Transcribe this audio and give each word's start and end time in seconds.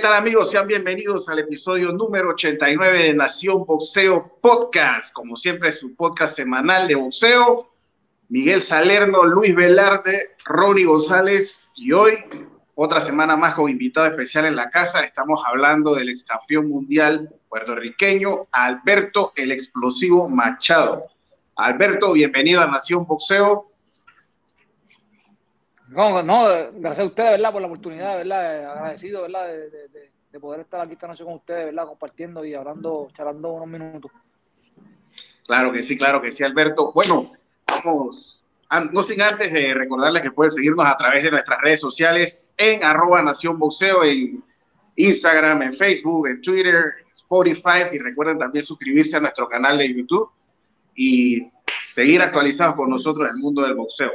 ¿Qué 0.00 0.06
tal 0.06 0.14
amigos? 0.14 0.50
Sean 0.50 0.66
bienvenidos 0.66 1.28
al 1.28 1.40
episodio 1.40 1.92
número 1.92 2.30
89 2.30 3.02
de 3.02 3.12
Nación 3.12 3.66
Boxeo 3.66 4.38
Podcast. 4.40 5.12
Como 5.12 5.36
siempre, 5.36 5.72
su 5.72 5.94
podcast 5.94 6.36
semanal 6.36 6.88
de 6.88 6.94
boxeo. 6.94 7.68
Miguel 8.30 8.62
Salerno, 8.62 9.24
Luis 9.24 9.54
Velarde, 9.54 10.36
Ronnie 10.46 10.86
González 10.86 11.70
y 11.76 11.92
hoy 11.92 12.16
otra 12.74 12.98
semana 12.98 13.36
más 13.36 13.54
con 13.54 13.70
invitado 13.70 14.06
especial 14.06 14.46
en 14.46 14.56
la 14.56 14.70
casa. 14.70 15.04
Estamos 15.04 15.42
hablando 15.46 15.94
del 15.94 16.08
ex 16.08 16.24
campeón 16.24 16.70
mundial 16.70 17.28
puertorriqueño 17.50 18.46
Alberto 18.52 19.34
el 19.36 19.52
Explosivo 19.52 20.30
Machado. 20.30 21.08
Alberto, 21.56 22.14
bienvenido 22.14 22.62
a 22.62 22.66
Nación 22.68 23.04
Boxeo. 23.04 23.66
No, 25.90 26.22
no, 26.22 26.46
gracias 26.74 27.00
a 27.00 27.08
ustedes, 27.08 27.30
¿verdad? 27.32 27.52
Por 27.52 27.62
la 27.62 27.66
oportunidad, 27.66 28.16
¿verdad? 28.18 28.70
Agradecido, 28.70 29.22
¿verdad? 29.22 29.48
De, 29.48 30.38
poder 30.40 30.60
estar 30.60 30.80
aquí 30.80 30.92
esta 30.92 31.08
noche 31.08 31.24
con 31.24 31.34
ustedes, 31.34 31.66
¿verdad? 31.66 31.86
Compartiendo 31.86 32.44
y 32.44 32.54
hablando, 32.54 33.08
charlando 33.16 33.50
unos 33.50 33.66
minutos. 33.66 34.12
Claro 35.44 35.72
que 35.72 35.82
sí, 35.82 35.98
claro 35.98 36.22
que 36.22 36.30
sí, 36.30 36.44
Alberto. 36.44 36.92
Bueno, 36.92 37.32
vamos, 37.66 38.44
no 38.92 39.02
sin 39.02 39.20
antes 39.20 39.52
de 39.52 39.74
recordarles 39.74 40.22
que 40.22 40.30
pueden 40.30 40.52
seguirnos 40.52 40.86
a 40.86 40.96
través 40.96 41.24
de 41.24 41.32
nuestras 41.32 41.60
redes 41.60 41.80
sociales 41.80 42.54
en 42.56 42.84
arroba 42.84 43.20
Nación 43.20 43.58
Boxeo, 43.58 44.04
en 44.04 44.44
Instagram, 44.94 45.62
en 45.62 45.74
Facebook, 45.74 46.28
en 46.28 46.40
Twitter, 46.40 46.84
en 47.00 47.10
Spotify 47.10 47.90
y 47.92 47.98
recuerden 47.98 48.38
también 48.38 48.64
suscribirse 48.64 49.16
a 49.16 49.20
nuestro 49.20 49.48
canal 49.48 49.78
de 49.78 49.92
YouTube 49.92 50.30
y 50.94 51.40
seguir 51.84 52.22
actualizados 52.22 52.76
con 52.76 52.88
nosotros 52.88 53.28
en 53.28 53.36
el 53.36 53.42
mundo 53.42 53.62
del 53.62 53.74
boxeo. 53.74 54.12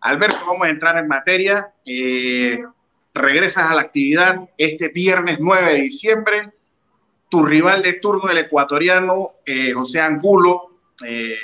Alberto, 0.00 0.38
vamos 0.46 0.66
a 0.66 0.70
entrar 0.70 0.96
en 0.98 1.08
materia. 1.08 1.72
Eh, 1.84 2.62
regresas 3.14 3.70
a 3.70 3.74
la 3.74 3.82
actividad 3.82 4.48
este 4.56 4.88
viernes 4.88 5.38
9 5.40 5.72
de 5.72 5.82
diciembre. 5.82 6.52
Tu 7.28 7.44
rival 7.44 7.82
de 7.82 7.94
turno, 7.94 8.30
el 8.30 8.38
ecuatoriano 8.38 9.32
eh, 9.44 9.72
José 9.72 10.00
Angulo. 10.00 10.78
Eh, 11.04 11.36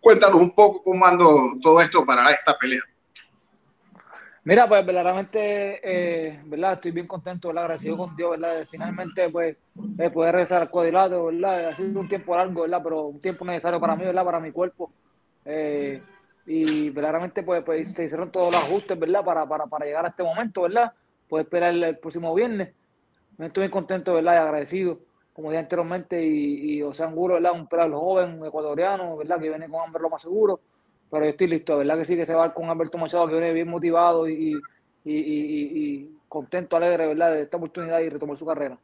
cuéntanos 0.00 0.40
un 0.40 0.54
poco 0.54 0.82
cómo 0.82 1.06
ando 1.06 1.54
todo 1.62 1.80
esto 1.80 2.04
para 2.04 2.30
esta 2.30 2.56
pelea. 2.56 2.82
Mira, 4.44 4.68
pues 4.68 4.84
verdaderamente, 4.84 6.40
¿verdad? 6.46 6.72
Estoy 6.72 6.90
bien 6.90 7.06
contento, 7.06 7.48
¿verdad? 7.48 7.62
Agradecido 7.62 7.96
con 7.96 8.16
Dios, 8.16 8.32
¿verdad? 8.32 8.66
Finalmente, 8.68 9.30
pues, 9.30 9.56
poder 10.12 10.32
regresar 10.32 10.62
al 10.62 10.70
cuadrilátero, 10.70 11.26
¿verdad? 11.26 11.68
Ha 11.68 11.76
sido 11.76 12.00
un 12.00 12.08
tiempo 12.08 12.36
largo, 12.36 12.62
¿verdad? 12.62 12.80
Pero 12.82 13.02
un 13.02 13.20
tiempo 13.20 13.44
necesario 13.44 13.78
para 13.78 13.94
mí, 13.94 14.04
¿verdad? 14.04 14.24
Para 14.24 14.40
mi 14.40 14.50
cuerpo. 14.50 14.92
Y 16.46 16.90
verdaderamente 16.90 17.42
pues, 17.42 17.62
pues 17.62 17.92
se 17.92 18.04
hicieron 18.04 18.30
todos 18.30 18.52
los 18.52 18.62
ajustes, 18.62 18.98
¿verdad? 18.98 19.24
Para, 19.24 19.46
para, 19.46 19.66
para 19.66 19.86
llegar 19.86 20.04
a 20.04 20.08
este 20.08 20.22
momento, 20.22 20.62
¿verdad? 20.62 20.92
Puedo 21.28 21.42
esperar 21.42 21.72
el, 21.72 21.98
próximo 21.98 22.34
viernes. 22.34 22.74
Me 23.38 23.46
estoy 23.46 23.70
contento, 23.70 24.14
¿verdad? 24.14 24.34
Y 24.34 24.36
agradecido, 24.36 25.00
como 25.32 25.50
dije 25.50 25.60
anteriormente, 25.60 26.24
y, 26.24 26.78
y 26.78 26.82
José 26.82 27.04
Angulo, 27.04 27.34
¿verdad? 27.34 27.52
Un 27.52 27.68
pelado 27.68 27.98
joven, 28.00 28.44
ecuatoriano, 28.44 29.16
¿verdad? 29.16 29.40
Que 29.40 29.48
viene 29.48 29.68
con 29.68 29.80
Amber 29.80 30.02
lo 30.02 30.10
más 30.10 30.22
seguro, 30.22 30.60
pero 31.10 31.24
yo 31.24 31.30
estoy 31.30 31.46
listo, 31.46 31.78
¿verdad? 31.78 31.98
Que 31.98 32.04
sí, 32.04 32.16
que 32.16 32.26
se 32.26 32.34
va 32.34 32.52
con 32.52 32.68
Alberto 32.68 32.98
Machado, 32.98 33.28
que 33.28 33.34
viene 33.34 33.52
bien 33.52 33.68
motivado 33.68 34.28
y, 34.28 34.60
y, 35.04 35.12
y 35.12 36.18
contento, 36.28 36.76
alegre, 36.76 37.06
¿verdad? 37.06 37.32
De 37.32 37.42
esta 37.42 37.56
oportunidad 37.56 38.00
y 38.00 38.08
retomar 38.08 38.36
su 38.36 38.46
carrera. 38.46 38.78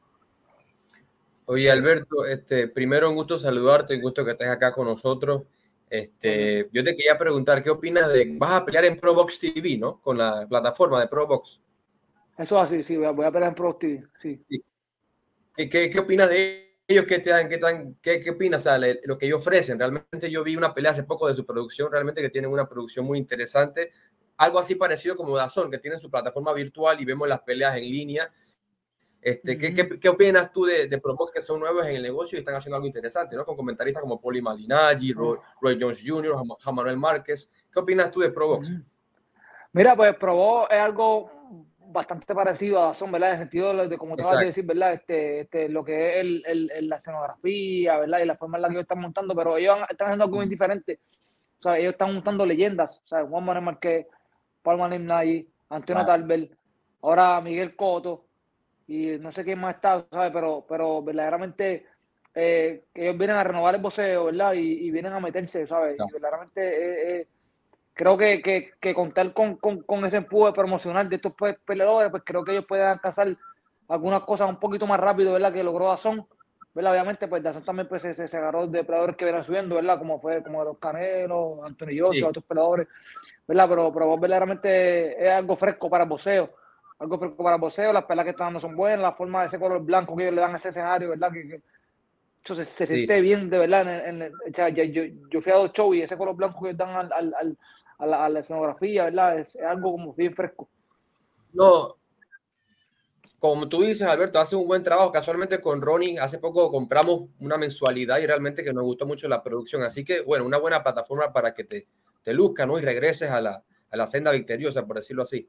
Oye, 1.51 1.70
Alberto, 1.70 2.27
este, 2.27 2.69
primero 2.69 3.08
un 3.08 3.17
gusto 3.17 3.39
saludarte, 3.39 3.95
un 3.95 4.02
gusto 4.02 4.23
que 4.23 4.33
estés 4.33 4.48
acá 4.48 4.70
con 4.70 4.86
nosotros. 4.86 5.45
Este, 5.91 6.69
yo 6.73 6.85
te 6.85 6.95
quería 6.95 7.17
preguntar, 7.17 7.63
¿qué 7.63 7.71
opinas 7.71 8.13
de, 8.13 8.35
vas 8.37 8.51
a 8.51 8.65
pelear 8.65 8.85
en 8.85 8.99
Probox 8.99 9.39
TV, 9.39 9.79
¿no? 9.79 10.01
Con 10.01 10.19
la 10.19 10.47
plataforma 10.49 11.01
de 11.01 11.09
Probox. 11.09 11.61
Eso 12.37 12.59
así, 12.59 12.83
sí, 12.83 12.97
voy 12.97 13.07
a, 13.07 13.33
pelear 13.33 13.51
en 13.51 13.55
Probox 13.55 13.79
TV, 13.79 14.05
sí. 14.19 14.45
¿Qué, 15.57 15.69
qué, 15.69 15.99
opinas 15.99 16.29
de 16.29 16.77
ellos? 16.87 17.05
¿Qué, 17.07 17.19
te 17.19 17.31
dan, 17.31 17.49
qué, 17.49 17.59
tan, 17.59 17.95
qué, 18.01 18.21
qué 18.21 18.31
opinas? 18.31 18.67
O 18.67 18.71
lo 19.05 19.19
que 19.19 19.27
ellos 19.27 19.41
ofrecen. 19.41 19.79
Realmente 19.79 20.31
yo 20.31 20.45
vi 20.45 20.55
una 20.55 20.73
pelea 20.73 20.93
hace 20.93 21.03
poco 21.03 21.27
de 21.27 21.35
su 21.35 21.45
producción, 21.45 21.91
realmente 21.91 22.23
que 22.23 22.31
tienen 22.31 22.51
una 22.51 22.69
producción 22.69 23.05
muy 23.05 23.19
interesante. 23.19 23.91
Algo 24.37 24.61
así 24.61 24.77
parecido 24.77 25.17
como 25.17 25.37
Dazón, 25.37 25.69
que 25.69 25.79
tienen 25.79 25.99
su 25.99 26.11
plataforma 26.11 26.53
virtual 26.53 27.01
y 27.01 27.05
vemos 27.05 27.27
las 27.27 27.41
peleas 27.41 27.77
en 27.77 27.83
línea 27.83 28.31
este, 29.28 29.58
¿qué, 29.58 29.74
qué, 29.74 30.00
qué, 30.00 30.08
opinas 30.08 30.50
tú 30.52 30.64
de, 30.64 30.86
de 30.86 30.98
promos 30.98 31.30
que 31.30 31.40
son 31.40 31.61
nuevos 31.61 31.86
en 31.86 31.96
el 31.96 32.02
negocio 32.02 32.36
y 32.36 32.40
están 32.40 32.55
haciendo 32.55 32.77
algo 32.77 32.86
interesante, 32.86 33.36
¿no? 33.36 33.44
Con 33.44 33.56
comentaristas 33.56 34.02
como 34.02 34.20
Poli 34.20 34.40
Malinaggi, 34.40 35.12
Roy, 35.12 35.39
Jones 35.80 36.02
Jr., 36.05 36.34
Juan 36.34 36.74
Manuel 36.74 36.96
Márquez. 36.96 37.50
¿Qué 37.70 37.78
opinas 37.78 38.11
tú 38.11 38.20
de 38.20 38.30
Probox? 38.30 38.72
Mira, 39.72 39.94
pues 39.94 40.16
Probox 40.16 40.72
es 40.72 40.80
algo 40.80 41.30
bastante 41.90 42.34
parecido 42.34 42.78
a 42.80 42.86
Dazón, 42.86 43.12
¿verdad? 43.12 43.30
En 43.30 43.34
el 43.34 43.40
sentido 43.40 43.89
de, 43.89 43.98
como 43.98 44.16
te 44.16 44.22
vas 44.22 44.36
a 44.36 44.40
decir, 44.40 44.64
¿verdad? 44.64 44.94
Este, 44.94 45.40
este, 45.40 45.68
lo 45.68 45.84
que 45.84 46.10
es 46.10 46.16
el, 46.20 46.70
el, 46.72 46.89
la 46.89 46.96
escenografía, 46.96 47.98
¿verdad? 47.98 48.20
Y 48.20 48.24
la 48.24 48.36
forma 48.36 48.58
en 48.58 48.62
la 48.62 48.68
que 48.68 48.74
ellos 48.74 48.83
están 48.83 49.00
montando, 49.00 49.34
pero 49.34 49.56
ellos 49.56 49.78
están 49.90 50.08
haciendo 50.08 50.24
algo 50.24 50.36
muy 50.36 50.48
diferente. 50.48 51.00
O 51.58 51.62
sea, 51.62 51.78
ellos 51.78 51.92
están 51.92 52.14
montando 52.14 52.46
leyendas. 52.46 53.02
O 53.05 53.08
sea, 53.08 53.27
Juan 53.27 53.45
Manuel 53.45 53.64
Márquez, 53.64 54.06
Paul 54.62 54.78
Malinaggi, 54.78 55.48
Antonio 55.70 56.06
Talbert, 56.06 56.52
ahora 57.02 57.40
Miguel 57.40 57.74
Coto 57.74 58.27
y 58.89 59.19
no 59.19 59.31
sé 59.31 59.45
quién 59.45 59.61
más 59.61 59.77
está, 59.77 60.05
¿sabes? 60.11 60.33
Pero, 60.33 60.65
pero 60.67 61.03
verdaderamente 61.03 61.87
eh, 62.35 62.85
ellos 62.95 63.19
vienen 63.19 63.37
a 63.37 63.45
renovar 63.45 63.75
el 63.75 63.83
boxeo, 63.83 64.25
¿verdad? 64.25 64.55
Y, 64.55 64.91
vienen 64.91 65.13
a 65.13 65.21
meterse, 65.21 65.67
¿sabes? 65.67 65.97
Y 65.99 66.13
verdaderamente 66.13 66.63
eh, 66.63 67.21
eh, 67.21 67.29
creo 67.93 68.17
que, 68.17 68.41
que, 68.41 68.71
que 68.81 68.95
contar 68.95 69.33
con, 69.35 69.57
con, 69.57 69.83
con, 69.83 70.07
ese 70.07 70.17
empuje 70.17 70.53
promocional 70.53 71.09
de 71.09 71.17
estos 71.17 71.35
peleadores, 71.67 72.11
pues 72.11 72.23
creo 72.25 72.43
que 72.43 72.53
ellos 72.53 72.65
pueden 72.65 72.87
alcanzar 72.87 73.37
algunas 73.89 74.23
cosas 74.23 74.49
un 74.49 74.59
poquito 74.59 74.87
más 74.87 74.99
rápido, 74.99 75.35
¿verdad? 75.35 75.53
Que 75.53 75.63
logró 75.63 75.89
Dazón, 75.89 76.27
¿verdad? 76.75 76.93
Obviamente, 76.93 77.29
pues 77.29 77.43
Dazón 77.43 77.65
también 77.65 77.89
pues, 77.89 78.01
se, 78.01 78.15
se, 78.15 78.37
agarró 78.39 78.67
de 78.67 78.85
peleadores 78.85 79.17
que 79.17 79.27
vienen 79.27 79.45
subiendo, 79.45 79.75
¿verdad? 79.75 79.99
Como 79.99 80.19
fue 80.19 80.43
como 80.43 80.65
los 80.65 80.79
Canelos, 80.79 81.59
Antonio 81.63 82.07
Yossi, 82.07 82.23
otros 82.23 82.45
peleadores, 82.47 82.89
¿verdad? 83.47 83.69
Pero, 83.69 83.93
pero 83.93 84.19
verdaderamente 84.19 85.27
es 85.27 85.31
algo 85.31 85.57
fresco 85.57 85.91
para 85.91 86.05
el 86.05 86.09
boxeo 86.09 86.55
algo 86.98 87.36
para 87.36 87.55
el 87.55 87.61
boxeo, 87.61 87.92
las 87.92 88.05
pelas 88.05 88.25
que 88.25 88.31
están 88.31 88.48
dando 88.48 88.61
son 88.61 88.75
buenas, 88.75 89.01
la 89.01 89.13
forma 89.13 89.42
de 89.42 89.48
ese 89.48 89.59
color 89.59 89.81
blanco 89.83 90.17
que 90.17 90.25
ellos 90.25 90.35
le 90.35 90.41
dan 90.41 90.53
a 90.53 90.57
ese 90.57 90.70
escenario, 90.70 91.11
¿verdad? 91.11 91.31
Que, 91.33 91.61
se, 92.42 92.64
se 92.64 92.86
siente 92.86 93.20
bien, 93.20 93.51
de 93.51 93.59
verdad. 93.59 94.09
En, 94.09 94.33
yo, 94.75 95.03
yo, 95.31 95.41
fui 95.41 95.53
a 95.53 95.57
dos 95.57 95.73
shows 95.73 95.97
y 95.97 96.03
ese 96.03 96.17
color 96.17 96.35
blanco 96.35 96.64
que 96.64 96.75
dan 96.75 96.91
al, 96.91 97.13
al, 97.13 97.58
a, 97.98 98.07
la, 98.07 98.25
a, 98.25 98.29
la, 98.29 98.41
escenografía, 98.41 99.05
¿verdad? 99.05 99.39
Es, 99.39 99.57
algo 99.57 99.92
como 99.92 100.14
bien 100.14 100.35
fresco. 100.35 100.69
No, 101.53 101.97
como 103.39 103.69
tú 103.69 103.83
dices, 103.83 104.07
Alberto, 104.07 104.41
hace 104.41 104.57
un 104.57 104.67
buen 104.67 104.83
trabajo. 104.83 105.13
Casualmente 105.13 105.61
con 105.61 105.81
Ronnie, 105.81 106.19
hace 106.19 106.39
poco 106.39 106.70
compramos 106.70 107.29
una 107.39 107.57
mensualidad 107.57 108.19
y 108.19 108.27
realmente 108.27 108.64
que 108.64 108.73
nos 108.73 108.85
gustó 108.85 109.07
mucho 109.07 109.29
la 109.29 109.42
producción. 109.42 109.83
Así 109.83 110.05
que, 110.05 110.23
bueno, 110.23 110.45
una 110.45 110.58
buena 110.58 110.83
plataforma 110.83 111.33
para 111.33 111.55
que 111.55 111.64
te, 111.64 111.87
te 112.23 112.35
luzca, 112.35 112.67
¿no? 112.67 112.79
Y 112.79 112.83
regreses 112.83 113.31
a 113.31 113.41
la, 113.41 113.63
a 113.91 113.97
la 113.97 114.07
senda 114.08 114.33
victoriosa, 114.33 114.87
por 114.87 114.97
decirlo 114.97 115.23
así. 115.23 115.48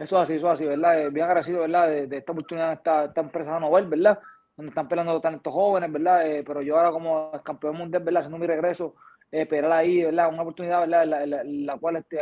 Eso 0.00 0.18
así, 0.18 0.36
eso 0.36 0.48
así, 0.48 0.64
¿verdad? 0.64 0.98
Eh, 0.98 1.10
bien 1.10 1.26
agradecido, 1.26 1.60
¿verdad? 1.60 1.86
De, 2.08 2.16
esta 2.16 2.32
oportunidad 2.32 2.68
de 2.68 2.74
esta, 2.76 3.04
esta 3.04 3.20
empresa 3.20 3.60
Nobel, 3.60 3.86
¿verdad? 3.86 4.18
Donde 4.56 4.70
están 4.70 4.88
peleando 4.88 5.20
tantos 5.20 5.52
jóvenes, 5.52 5.92
¿verdad? 5.92 6.26
Eh, 6.26 6.42
pero 6.42 6.62
yo 6.62 6.78
ahora 6.78 6.90
como 6.90 7.30
campeón 7.44 7.76
mundial, 7.76 8.02
¿verdad? 8.02 8.22
Haciendo 8.22 8.38
mi 8.38 8.46
regreso, 8.46 8.94
eh, 9.30 9.42
esperar 9.42 9.70
ahí, 9.72 10.02
¿verdad? 10.02 10.30
Una 10.32 10.40
oportunidad, 10.40 10.80
¿verdad? 10.80 11.04
La, 11.04 11.44
la, 11.44 11.76
cual 11.76 11.96
este, 11.96 12.18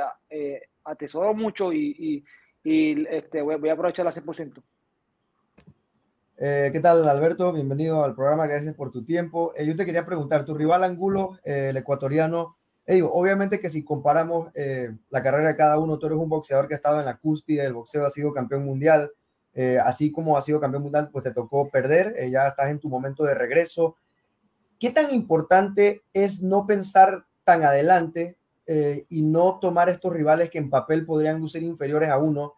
atesoro 0.82 1.32
mucho 1.34 1.72
y, 1.72 1.94
y, 1.96 2.24
y 2.64 3.06
este, 3.10 3.42
voy, 3.42 3.54
voy, 3.54 3.68
a 3.68 3.74
aprovecharla 3.74 4.10
100%. 4.10 4.60
Eh, 6.38 6.70
¿Qué 6.72 6.80
tal, 6.80 7.08
Alberto? 7.08 7.52
Bienvenido 7.52 8.02
al 8.02 8.16
programa, 8.16 8.48
gracias 8.48 8.74
por 8.74 8.90
tu 8.90 9.04
tiempo. 9.04 9.52
yo 9.64 9.76
te 9.76 9.86
quería 9.86 10.04
preguntar, 10.04 10.44
tu 10.44 10.54
rival 10.54 10.82
Angulo, 10.82 11.38
el 11.44 11.76
ecuatoriano, 11.76 12.57
digo, 12.94 13.12
obviamente 13.12 13.60
que 13.60 13.68
si 13.68 13.84
comparamos 13.84 14.50
eh, 14.54 14.96
la 15.10 15.22
carrera 15.22 15.48
de 15.48 15.56
cada 15.56 15.78
uno, 15.78 15.98
tú 15.98 16.06
eres 16.06 16.18
un 16.18 16.28
boxeador 16.28 16.68
que 16.68 16.74
ha 16.74 16.78
estado 16.78 16.98
en 16.98 17.04
la 17.04 17.18
cúspide 17.18 17.62
del 17.62 17.74
boxeo, 17.74 18.06
ha 18.06 18.10
sido 18.10 18.32
campeón 18.32 18.64
mundial, 18.64 19.12
eh, 19.52 19.78
así 19.84 20.10
como 20.10 20.38
ha 20.38 20.40
sido 20.42 20.58
campeón 20.58 20.84
mundial, 20.84 21.10
pues 21.12 21.24
te 21.24 21.32
tocó 21.32 21.68
perder, 21.68 22.14
eh, 22.16 22.30
ya 22.30 22.46
estás 22.46 22.70
en 22.70 22.78
tu 22.78 22.88
momento 22.88 23.24
de 23.24 23.34
regreso. 23.34 23.96
¿Qué 24.80 24.90
tan 24.90 25.12
importante 25.12 26.02
es 26.14 26.42
no 26.42 26.66
pensar 26.66 27.26
tan 27.44 27.62
adelante 27.62 28.36
y 29.08 29.22
no 29.22 29.58
tomar 29.60 29.88
estos 29.88 30.12
rivales 30.12 30.50
que 30.50 30.58
en 30.58 30.68
papel 30.68 31.06
podrían 31.06 31.40
lucir 31.40 31.62
inferiores 31.62 32.10
a 32.10 32.18
uno? 32.18 32.54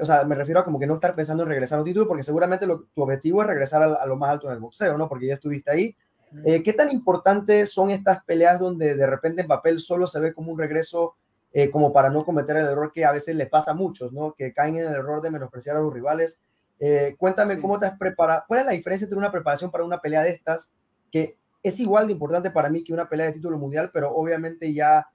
o 0.00 0.04
sea, 0.04 0.24
me 0.24 0.34
refiero 0.34 0.58
a 0.58 0.64
como 0.64 0.80
que 0.80 0.88
no 0.88 0.94
estar 0.94 1.14
pensando 1.14 1.44
en 1.44 1.48
regresar 1.48 1.78
a 1.78 1.82
un 1.82 1.86
título, 1.86 2.08
porque 2.08 2.24
seguramente 2.24 2.66
tu 2.66 3.02
objetivo 3.02 3.40
es 3.40 3.46
regresar 3.46 3.80
a, 3.84 3.92
a, 3.94 4.06
lo 4.06 4.16
más 4.16 4.30
alto 4.30 4.48
en 4.48 4.54
el 4.54 4.58
boxeo, 4.58 4.98
¿no? 4.98 5.08
Porque 5.08 5.28
ya 5.28 5.34
estuviste 5.34 5.70
ahí, 5.70 5.96
eh, 6.44 6.62
¿Qué 6.62 6.72
tan 6.72 6.90
importantes 6.90 7.70
son 7.70 7.90
estas 7.90 8.24
peleas 8.24 8.58
donde 8.58 8.94
de 8.94 9.06
repente 9.06 9.42
en 9.42 9.48
papel 9.48 9.78
solo 9.78 10.06
se 10.06 10.20
ve 10.20 10.34
como 10.34 10.52
un 10.52 10.58
regreso 10.58 11.14
eh, 11.52 11.70
como 11.70 11.92
para 11.92 12.10
no 12.10 12.24
cometer 12.24 12.56
el 12.56 12.66
error 12.66 12.90
que 12.92 13.04
a 13.04 13.12
veces 13.12 13.36
les 13.36 13.48
pasa 13.48 13.70
a 13.70 13.74
muchos, 13.74 14.12
¿no? 14.12 14.32
Que 14.32 14.52
caen 14.52 14.76
en 14.76 14.88
el 14.88 14.94
error 14.94 15.22
de 15.22 15.30
menospreciar 15.30 15.76
a 15.76 15.80
los 15.80 15.92
rivales. 15.92 16.40
Eh, 16.80 17.14
cuéntame 17.16 17.60
cómo 17.60 17.78
te 17.78 17.86
has 17.86 17.96
preparado, 17.96 18.44
cuál 18.48 18.60
es 18.60 18.66
la 18.66 18.72
diferencia 18.72 19.04
entre 19.04 19.18
una 19.18 19.30
preparación 19.30 19.70
para 19.70 19.84
una 19.84 19.98
pelea 19.98 20.22
de 20.22 20.30
estas, 20.30 20.72
que 21.12 21.36
es 21.62 21.78
igual 21.78 22.08
de 22.08 22.14
importante 22.14 22.50
para 22.50 22.68
mí 22.68 22.82
que 22.82 22.92
una 22.92 23.08
pelea 23.08 23.26
de 23.26 23.32
título 23.32 23.56
mundial, 23.56 23.90
pero 23.92 24.10
obviamente 24.10 24.72
ya 24.72 25.06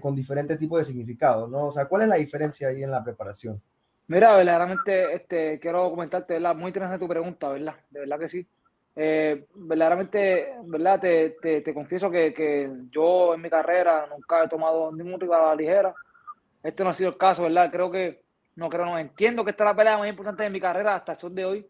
con 0.00 0.12
diferente 0.12 0.56
tipo 0.56 0.76
de 0.76 0.82
significado, 0.82 1.46
¿no? 1.46 1.66
O 1.66 1.70
sea, 1.70 1.84
¿cuál 1.86 2.02
es 2.02 2.08
la 2.08 2.16
diferencia 2.16 2.66
ahí 2.66 2.82
en 2.82 2.90
la 2.90 3.04
preparación? 3.04 3.62
Mira, 4.08 4.34
verdaderamente 4.34 5.14
este, 5.14 5.60
quiero 5.60 5.88
comentarte, 5.90 6.32
¿verdad? 6.32 6.56
Muy 6.56 6.70
interesante 6.70 6.98
tu 6.98 7.08
pregunta, 7.08 7.50
¿verdad? 7.50 7.76
De 7.90 8.00
verdad 8.00 8.18
que 8.18 8.28
sí. 8.28 8.48
Eh, 8.96 9.46
verdaderamente, 9.54 10.54
¿verdad? 10.64 11.00
Te, 11.00 11.30
te, 11.40 11.60
te 11.60 11.74
confieso 11.74 12.10
que, 12.10 12.34
que, 12.34 12.70
yo 12.90 13.34
en 13.34 13.40
mi 13.40 13.48
carrera 13.48 14.08
nunca 14.10 14.44
he 14.44 14.48
tomado 14.48 14.90
ningún 14.90 15.20
rival 15.20 15.42
a 15.42 15.46
la 15.48 15.54
ligera. 15.54 15.94
Este 16.62 16.82
no 16.82 16.90
ha 16.90 16.94
sido 16.94 17.10
el 17.10 17.16
caso, 17.16 17.44
¿verdad? 17.44 17.70
Creo 17.70 17.90
que, 17.90 18.22
no 18.56 18.68
creo, 18.68 18.84
no 18.84 18.98
entiendo 18.98 19.44
que 19.44 19.52
esta 19.52 19.64
es 19.64 19.70
la 19.70 19.76
pelea 19.76 19.98
más 19.98 20.08
importante 20.08 20.42
de 20.42 20.50
mi 20.50 20.60
carrera 20.60 20.96
hasta 20.96 21.12
el 21.12 21.18
sol 21.18 21.34
de 21.34 21.44
hoy, 21.44 21.66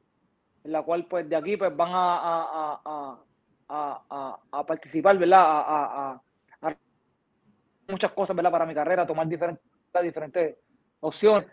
en 0.65 0.73
la 0.73 0.83
cual 0.83 1.07
pues 1.07 1.29
de 1.29 1.37
aquí 1.37 1.57
pues 1.59 1.77
van 1.77 1.91
a, 1.93 2.81
a, 2.87 3.19
a, 3.69 4.39
a 4.51 4.67
participar, 4.67 5.19
¿verdad? 5.19 5.43
A, 5.43 6.23
muchas 7.89 8.13
cosas, 8.13 8.37
¿verdad? 8.37 8.51
Para 8.51 8.67
mi 8.67 8.75
carrera, 8.75 9.07
tomar 9.07 9.27
diferentes, 9.27 9.63
diferentes 10.03 10.57
opciones. 11.01 11.49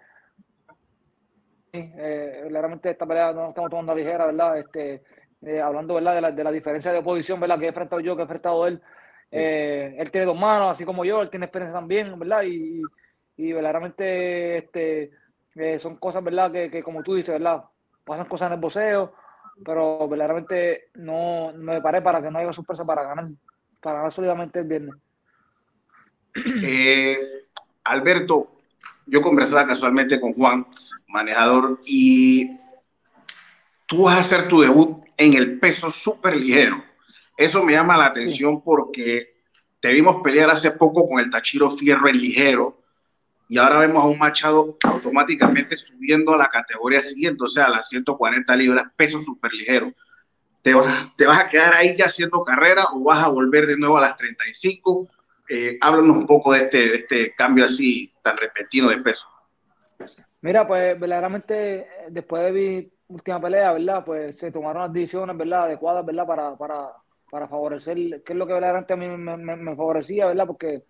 Eh, 1.72 2.46
claramente 2.48 2.90
esta 2.92 3.06
pelea 3.06 3.34
no 3.34 3.50
estamos 3.50 3.70
tomando 3.70 3.92
a 3.92 3.96
ligera, 3.96 4.26
¿verdad? 4.28 4.58
Este, 4.58 5.04
eh, 5.42 5.62
hablando, 5.62 5.96
¿verdad? 5.96 6.16
De 6.16 6.22
la, 6.22 6.32
de 6.32 6.44
la 6.44 6.52
diferencia 6.52 6.92
de 6.92 7.00
oposición, 7.00 7.40
¿verdad? 7.40 7.60
Que 7.60 7.66
he 7.66 7.70
enfrentado 7.70 8.00
yo, 8.02 8.16
que 8.16 8.22
he 8.22 8.24
enfrentado 8.24 8.68
él. 8.68 8.82
Eh, 9.32 9.96
él 9.98 10.12
tiene 10.12 10.28
dos 10.28 10.38
manos, 10.38 10.72
así 10.72 10.86
como 10.86 11.04
yo, 11.04 11.22
él 11.22 11.30
tiene 11.30 11.46
experiencia 11.46 11.78
también, 11.78 12.18
¿verdad? 12.18 12.44
Y, 12.44 12.82
y 13.38 13.54
verdaderamente 13.54 14.58
este, 14.58 15.12
son 15.80 15.98
cosas, 15.98 16.24
¿verdad? 16.24 16.52
Que, 16.52 16.70
que, 16.72 16.84
como 16.84 17.04
tú 17.04 17.16
dices, 17.16 17.34
¿verdad? 17.34 17.64
Pasan 18.04 18.28
cosas 18.28 18.48
en 18.48 18.54
el 18.54 18.60
boxeo, 18.60 19.14
pero 19.64 20.08
verdaderamente 20.08 20.90
no, 20.96 21.52
me 21.56 21.82
paré 21.82 22.02
para 22.02 22.22
que 22.22 22.30
no 22.32 22.40
haya 22.40 22.54
sorpresa 22.54 22.86
para 22.86 23.04
ganar, 23.04 23.28
para 23.82 23.98
ganar 23.98 24.14
sólidamente 24.14 24.60
el 24.60 24.66
viernes. 24.66 24.96
Alberto, 27.84 28.52
yo 29.06 29.22
conversaba 29.22 29.68
casualmente 29.68 30.20
con 30.20 30.34
Juan 30.34 30.66
manejador, 31.08 31.80
y 31.86 32.60
tú 33.86 34.04
vas 34.04 34.16
a 34.16 34.22
hacer 34.22 34.48
tu 34.48 34.62
debut 34.62 35.04
en 35.18 35.34
el 35.34 35.60
peso 35.60 35.90
súper 35.90 36.36
ligero. 36.36 36.84
Eso 37.38 37.64
me 37.64 37.74
llama 37.74 37.98
la 37.98 38.08
atención 38.08 38.64
porque 38.64 39.36
te 39.80 39.92
vimos 39.92 40.22
pelear 40.24 40.50
hace 40.50 40.72
poco 40.72 41.06
con 41.06 41.20
el 41.20 41.30
Tachiro 41.30 41.70
Fierro 41.70 42.08
en 42.08 42.18
ligero 42.18 42.82
y 43.48 43.58
ahora 43.58 43.80
vemos 43.80 44.04
a 44.04 44.08
un 44.08 44.18
Machado 44.18 44.78
automáticamente 44.84 45.78
subiendo 45.78 46.34
a 46.34 46.38
la 46.38 46.50
categoría 46.50 47.04
siguiente, 47.04 47.44
o 47.44 47.48
sea, 47.48 47.66
a 47.66 47.70
las 47.70 47.90
140 47.90 48.56
libras, 48.56 48.88
peso 48.96 49.20
súper 49.20 49.54
ligero. 49.54 49.94
¿Te 50.64 50.74
vas, 50.74 51.16
¿Te 51.16 51.28
vas 51.28 51.42
a 51.42 51.50
quedar 51.50 51.76
ahí 51.76 51.96
ya 51.96 52.06
haciendo 52.06 52.44
carrera 52.44 52.86
o 52.94 53.04
vas 53.04 53.24
a 53.24 53.28
volver 53.28 53.68
de 53.68 53.78
nuevo 53.78 54.00
a 54.00 54.02
las 54.02 54.18
35? 54.18 55.08
Eh, 55.48 55.78
háblanos 55.80 56.18
un 56.18 56.26
poco 56.26 56.54
de 56.54 56.62
este, 56.62 56.78
de 56.78 56.96
este 56.96 57.36
cambio 57.36 57.66
así 57.66 58.12
tan 58.24 58.36
repentino 58.36 58.90
de 58.90 58.98
peso. 58.98 59.28
Mira, 60.42 60.68
pues 60.68 61.00
verdaderamente 61.00 61.88
después 62.10 62.44
de 62.46 62.52
última 63.08 63.40
pelea, 63.42 63.74
¿verdad? 63.74 64.04
Pues 64.06 64.38
se 64.38 64.52
tomaron 64.52 64.84
las 64.84 64.94
decisiones, 64.94 65.38
¿verdad? 65.38 65.64
Adecuadas, 65.64 66.06
¿verdad? 66.06 66.26
Para, 66.26 66.56
para, 66.56 66.92
para 67.30 67.48
favorecer, 67.48 68.24
que 68.24 68.34
es 68.34 68.38
lo 68.38 68.48
que 68.48 68.54
verdaderamente 68.54 68.94
a 68.94 68.98
mí 68.98 69.08
me, 69.08 69.38
me, 69.38 69.76
favorecía, 69.76 70.28
¿verdad? 70.28 70.48
Porque 70.48 70.84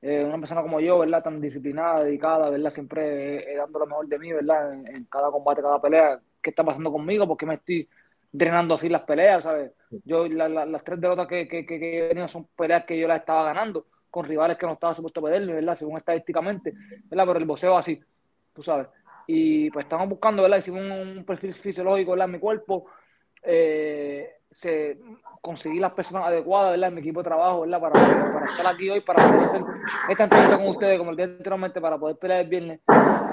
eh, 0.00 0.24
una 0.24 0.38
persona 0.38 0.62
como 0.62 0.80
yo, 0.80 0.98
¿verdad? 0.98 1.22
Tan 1.22 1.40
disciplinada, 1.40 2.04
dedicada, 2.04 2.50
¿verdad? 2.50 2.70
Siempre 2.70 3.56
dando 3.56 3.78
lo 3.78 3.86
mejor 3.86 4.06
de 4.08 4.18
mí, 4.18 4.32
¿verdad? 4.32 4.72
En, 4.72 5.04
cada 5.04 5.30
combate, 5.30 5.62
cada 5.62 5.80
pelea. 5.80 6.20
¿Qué 6.40 6.50
está 6.50 6.64
pasando 6.64 6.90
conmigo? 6.90 7.26
porque 7.28 7.46
me 7.46 7.54
estoy 7.54 7.88
entrenando 8.32 8.74
así 8.74 8.88
las 8.88 9.02
peleas, 9.02 9.44
¿sabes? 9.44 9.72
Yo, 10.04 10.26
las 10.26 10.84
tres 10.84 11.00
derrotas 11.00 11.28
que, 11.28 11.46
que, 11.46 11.64
que, 11.66 11.98
he 11.98 12.08
venido 12.08 12.26
son 12.28 12.48
peleas 12.56 12.84
que 12.84 12.98
yo 12.98 13.06
las 13.06 13.20
estaba 13.20 13.44
ganando 13.44 13.86
con 14.10 14.26
rivales 14.26 14.58
que 14.58 14.66
no 14.66 14.72
estaba 14.72 14.94
supuesto 14.94 15.22
perderme, 15.22 15.54
¿verdad? 15.54 15.76
Según 15.76 15.96
estadísticamente, 15.96 16.72
¿verdad? 17.04 17.26
Pero 17.26 17.38
el 17.38 17.44
boxeo 17.44 17.76
así 17.76 18.02
tú 18.52 18.62
sabes. 18.62 18.88
Y 19.26 19.70
pues 19.70 19.84
estamos 19.84 20.08
buscando, 20.08 20.42
¿verdad? 20.42 20.58
Hicimos 20.58 20.82
un, 20.82 21.24
perfil 21.24 21.54
fisiológico, 21.54 22.12
¿verdad? 22.12 22.26
En 22.26 22.32
mi 22.32 22.38
cuerpo. 22.38 22.86
Eh, 23.42 24.28
se, 24.50 24.98
conseguí 25.40 25.80
las 25.80 25.92
personas 25.92 26.26
adecuadas, 26.26 26.72
¿verdad? 26.72 26.88
En 26.88 26.94
mi 26.94 27.00
equipo 27.00 27.20
de 27.20 27.24
trabajo, 27.24 27.62
¿verdad? 27.62 27.80
Para, 27.80 28.44
estar 28.44 28.66
aquí 28.66 28.90
hoy, 28.90 29.00
para 29.00 29.26
poder 29.26 29.44
hacer 29.44 29.62
esta 30.08 30.24
entrevista 30.24 30.56
con 30.56 30.68
ustedes, 30.68 30.98
como 30.98 31.10
el 31.10 31.16
día 31.16 31.26
anteriormente, 31.26 31.80
para 31.80 31.98
poder 31.98 32.16
pelear 32.16 32.40
el 32.40 32.48
viernes. 32.48 32.80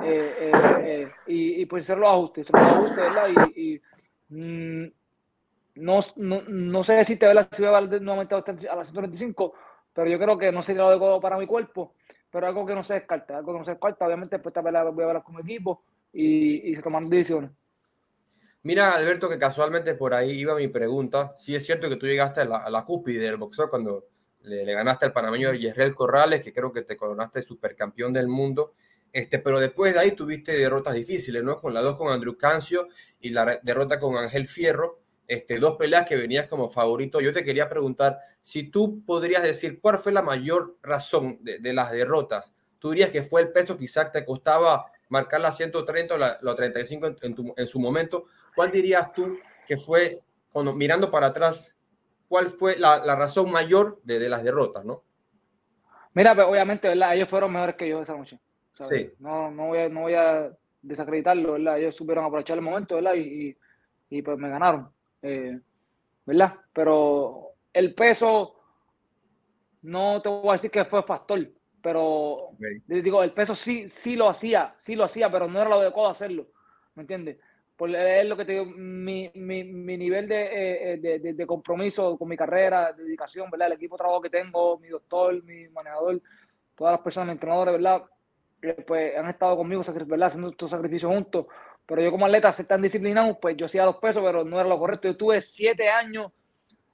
Eh, 0.03 0.33
eh, 0.39 0.51
eh 0.81 1.07
y, 1.27 1.61
y 1.61 1.65
pues 1.65 1.83
hacer 1.83 1.97
los 1.97 2.09
ajustes, 2.09 2.51
¿verdad? 2.51 3.29
Y, 3.55 3.81
mm, 4.29 4.91
no, 5.75 5.99
no, 6.17 6.41
no, 6.47 6.83
sé 6.83 6.93
decirte, 6.93 7.27
¿verdad? 7.27 7.47
Si 7.51 7.63
voy 7.63 7.73
a 7.73 7.81
nuevamente 7.81 8.35
a 8.35 8.75
las 8.75 8.87
135, 8.87 9.53
pero 9.93 10.09
yo 10.09 10.19
creo 10.19 10.37
que 10.37 10.51
no 10.51 10.61
sería 10.61 10.81
lo 10.81 10.89
adecuado 10.89 11.21
para 11.21 11.37
mi 11.37 11.47
cuerpo 11.47 11.93
pero 12.31 12.47
algo 12.47 12.65
que 12.65 12.75
no 12.75 12.83
se 12.83 12.95
descarta, 12.95 13.37
algo 13.37 13.53
que 13.53 13.59
no 13.59 13.65
se 13.65 13.71
descarta. 13.71 14.05
Obviamente, 14.05 14.35
después 14.35 14.51
esta 14.51 14.63
pelea 14.63 14.83
voy 14.83 15.03
a 15.03 15.07
hablar 15.07 15.23
con 15.23 15.35
mi 15.35 15.41
equipo 15.41 15.83
y, 16.13 16.71
y 16.71 16.75
se 16.75 16.81
toman 16.81 17.09
decisiones. 17.09 17.51
Mira, 18.61 18.93
Alberto, 18.93 19.29
que 19.29 19.39
casualmente 19.39 19.95
por 19.95 20.13
ahí 20.13 20.31
iba 20.31 20.53
mi 20.55 20.67
pregunta. 20.67 21.33
Sí 21.37 21.55
es 21.55 21.65
cierto 21.65 21.89
que 21.89 21.95
tú 21.95 22.05
llegaste 22.05 22.41
a 22.41 22.45
la, 22.45 22.57
a 22.57 22.69
la 22.69 22.83
cúspide 22.83 23.23
del 23.23 23.37
boxeo 23.37 23.69
cuando 23.69 24.05
le, 24.41 24.65
ganaste 24.73 25.05
al 25.05 25.13
panameño 25.13 25.53
Yerrel 25.53 25.95
Corrales, 25.95 26.41
que 26.41 26.53
creo 26.53 26.71
que 26.71 26.81
te 26.81 26.97
coronaste 26.97 27.41
supercampeón 27.41 28.11
del 28.13 28.27
mundo. 28.27 28.73
Este, 29.11 29.39
pero 29.39 29.59
después 29.59 29.93
de 29.93 30.01
ahí 30.01 30.11
tuviste 30.11 30.57
derrotas 30.57 30.93
difíciles, 30.93 31.43
¿no? 31.43 31.55
Con 31.55 31.73
la 31.73 31.81
dos 31.81 31.95
con 31.95 32.11
Andrew 32.11 32.37
Cancio 32.37 32.87
y 33.19 33.29
la 33.29 33.59
derrota 33.63 33.99
con 33.99 34.15
Ángel 34.17 34.47
Fierro 34.47 34.99
este, 35.29 35.59
dos 35.59 35.77
peleas 35.77 36.05
que 36.05 36.15
venías 36.15 36.47
como 36.47 36.69
favorito. 36.69 37.21
Yo 37.21 37.31
te 37.31 37.43
quería 37.43 37.69
preguntar 37.69 38.17
si 38.41 38.63
tú 38.63 39.03
podrías 39.05 39.43
decir 39.43 39.79
cuál 39.79 39.99
fue 39.99 40.11
la 40.11 40.23
mayor 40.23 40.75
razón 40.81 41.37
de, 41.41 41.71
las 41.71 41.91
derrotas. 41.91 42.55
¿Tú 42.79 42.89
dirías 42.89 43.11
que 43.11 43.21
fue 43.21 43.41
el 43.41 43.51
peso 43.51 43.77
quizás 43.77 44.11
te 44.11 44.25
costaba 44.25 44.91
marcar 45.07 45.39
la 45.39 45.51
130 45.51 46.15
o 46.15 46.17
la, 46.17 46.55
35 46.55 47.15
en, 47.55 47.67
su 47.67 47.79
momento? 47.79 48.25
¿Cuál 48.55 48.71
dirías 48.71 49.13
tú 49.13 49.37
que 49.67 49.77
fue, 49.77 50.19
cuando, 50.51 50.73
mirando 50.73 51.11
para 51.11 51.27
atrás, 51.27 51.77
cuál 52.27 52.47
fue 52.47 52.77
la, 52.77 52.99
razón 53.15 53.51
mayor 53.51 54.01
de, 54.03 54.27
las 54.29 54.43
derrotas, 54.43 54.83
no? 54.83 55.03
Mira, 56.15 56.33
pues, 56.33 56.47
obviamente, 56.47 56.87
¿verdad? 56.87 57.15
Ellos 57.15 57.29
fueron 57.29 57.53
mejores 57.53 57.75
que 57.75 57.87
yo 57.87 58.01
esa 58.01 58.17
noche. 58.17 58.39
Sí. 58.89 59.11
No, 59.19 59.51
no, 59.51 59.67
voy 59.67 59.77
a, 59.77 59.89
no 59.89 60.01
voy 60.01 60.15
a 60.15 60.51
desacreditarlo, 60.81 61.51
¿verdad? 61.51 61.77
Ellos 61.77 61.95
supieron 61.95 62.25
aprovechar 62.25 62.57
el 62.57 62.63
momento, 62.63 62.95
¿verdad? 62.95 63.13
y, 63.13 63.55
y 64.09 64.21
pues 64.23 64.35
me 64.39 64.49
ganaron. 64.49 64.89
Eh, 65.21 65.59
¿verdad? 66.25 66.55
Pero 66.73 67.53
el 67.73 67.93
peso, 67.93 68.55
no 69.81 70.21
te 70.21 70.29
voy 70.29 70.49
a 70.49 70.53
decir 70.53 70.71
que 70.71 70.85
fue 70.85 71.03
factor, 71.03 71.39
pero 71.81 72.51
digo, 72.85 73.23
el 73.23 73.31
peso 73.31 73.55
sí, 73.55 73.89
sí 73.89 74.15
lo 74.15 74.29
hacía, 74.29 74.75
sí 74.79 74.95
lo 74.95 75.05
hacía, 75.05 75.31
pero 75.31 75.47
no 75.47 75.59
era 75.59 75.69
lo 75.69 75.75
adecuado 75.75 76.09
hacerlo, 76.09 76.47
¿me 76.95 77.03
entiendes? 77.03 77.37
Por, 77.75 77.95
es 77.95 78.27
lo 78.27 78.35
que 78.35 78.43
te 78.43 78.51
digo, 78.51 78.65
mi, 78.65 79.31
mi, 79.35 79.63
mi 79.63 79.97
nivel 79.97 80.29
eh, 80.31 80.99
de, 81.01 81.19
de, 81.19 81.33
de, 81.33 81.47
compromiso 81.47 82.17
con 82.17 82.27
mi 82.27 82.35
carrera, 82.35 82.91
de 82.91 83.03
dedicación, 83.05 83.49
¿verdad? 83.49 83.67
El 83.67 83.73
equipo 83.73 83.95
de 83.95 83.99
trabajo 83.99 84.21
que 84.21 84.29
tengo, 84.29 84.77
mi 84.79 84.89
doctor, 84.89 85.41
mi 85.45 85.69
manejador, 85.69 86.21
todas 86.75 86.91
las 86.91 87.01
personas, 87.01 87.27
mis 87.27 87.35
entrenadores, 87.35 87.73
¿verdad? 87.75 88.03
Eh, 88.61 88.83
pues 88.85 89.17
han 89.17 89.29
estado 89.29 89.55
conmigo, 89.55 89.81
¿verdad? 90.05 90.27
Haciendo 90.27 90.49
estos 90.49 90.69
sacrificios 90.69 91.09
juntos 91.09 91.45
pero 91.89 92.03
yo 92.03 92.11
como 92.11 92.27
atleta, 92.27 92.53
ser 92.53 92.67
tan 92.67 92.83
disciplinado, 92.83 93.39
pues 93.39 93.57
yo 93.57 93.65
hacía 93.65 93.83
dos 93.83 93.95
pesos, 93.95 94.21
pero 94.23 94.45
no 94.45 94.59
era 94.59 94.69
lo 94.69 94.77
correcto. 94.77 95.07
Yo 95.07 95.17
tuve 95.17 95.41
siete 95.41 95.89
años 95.89 96.31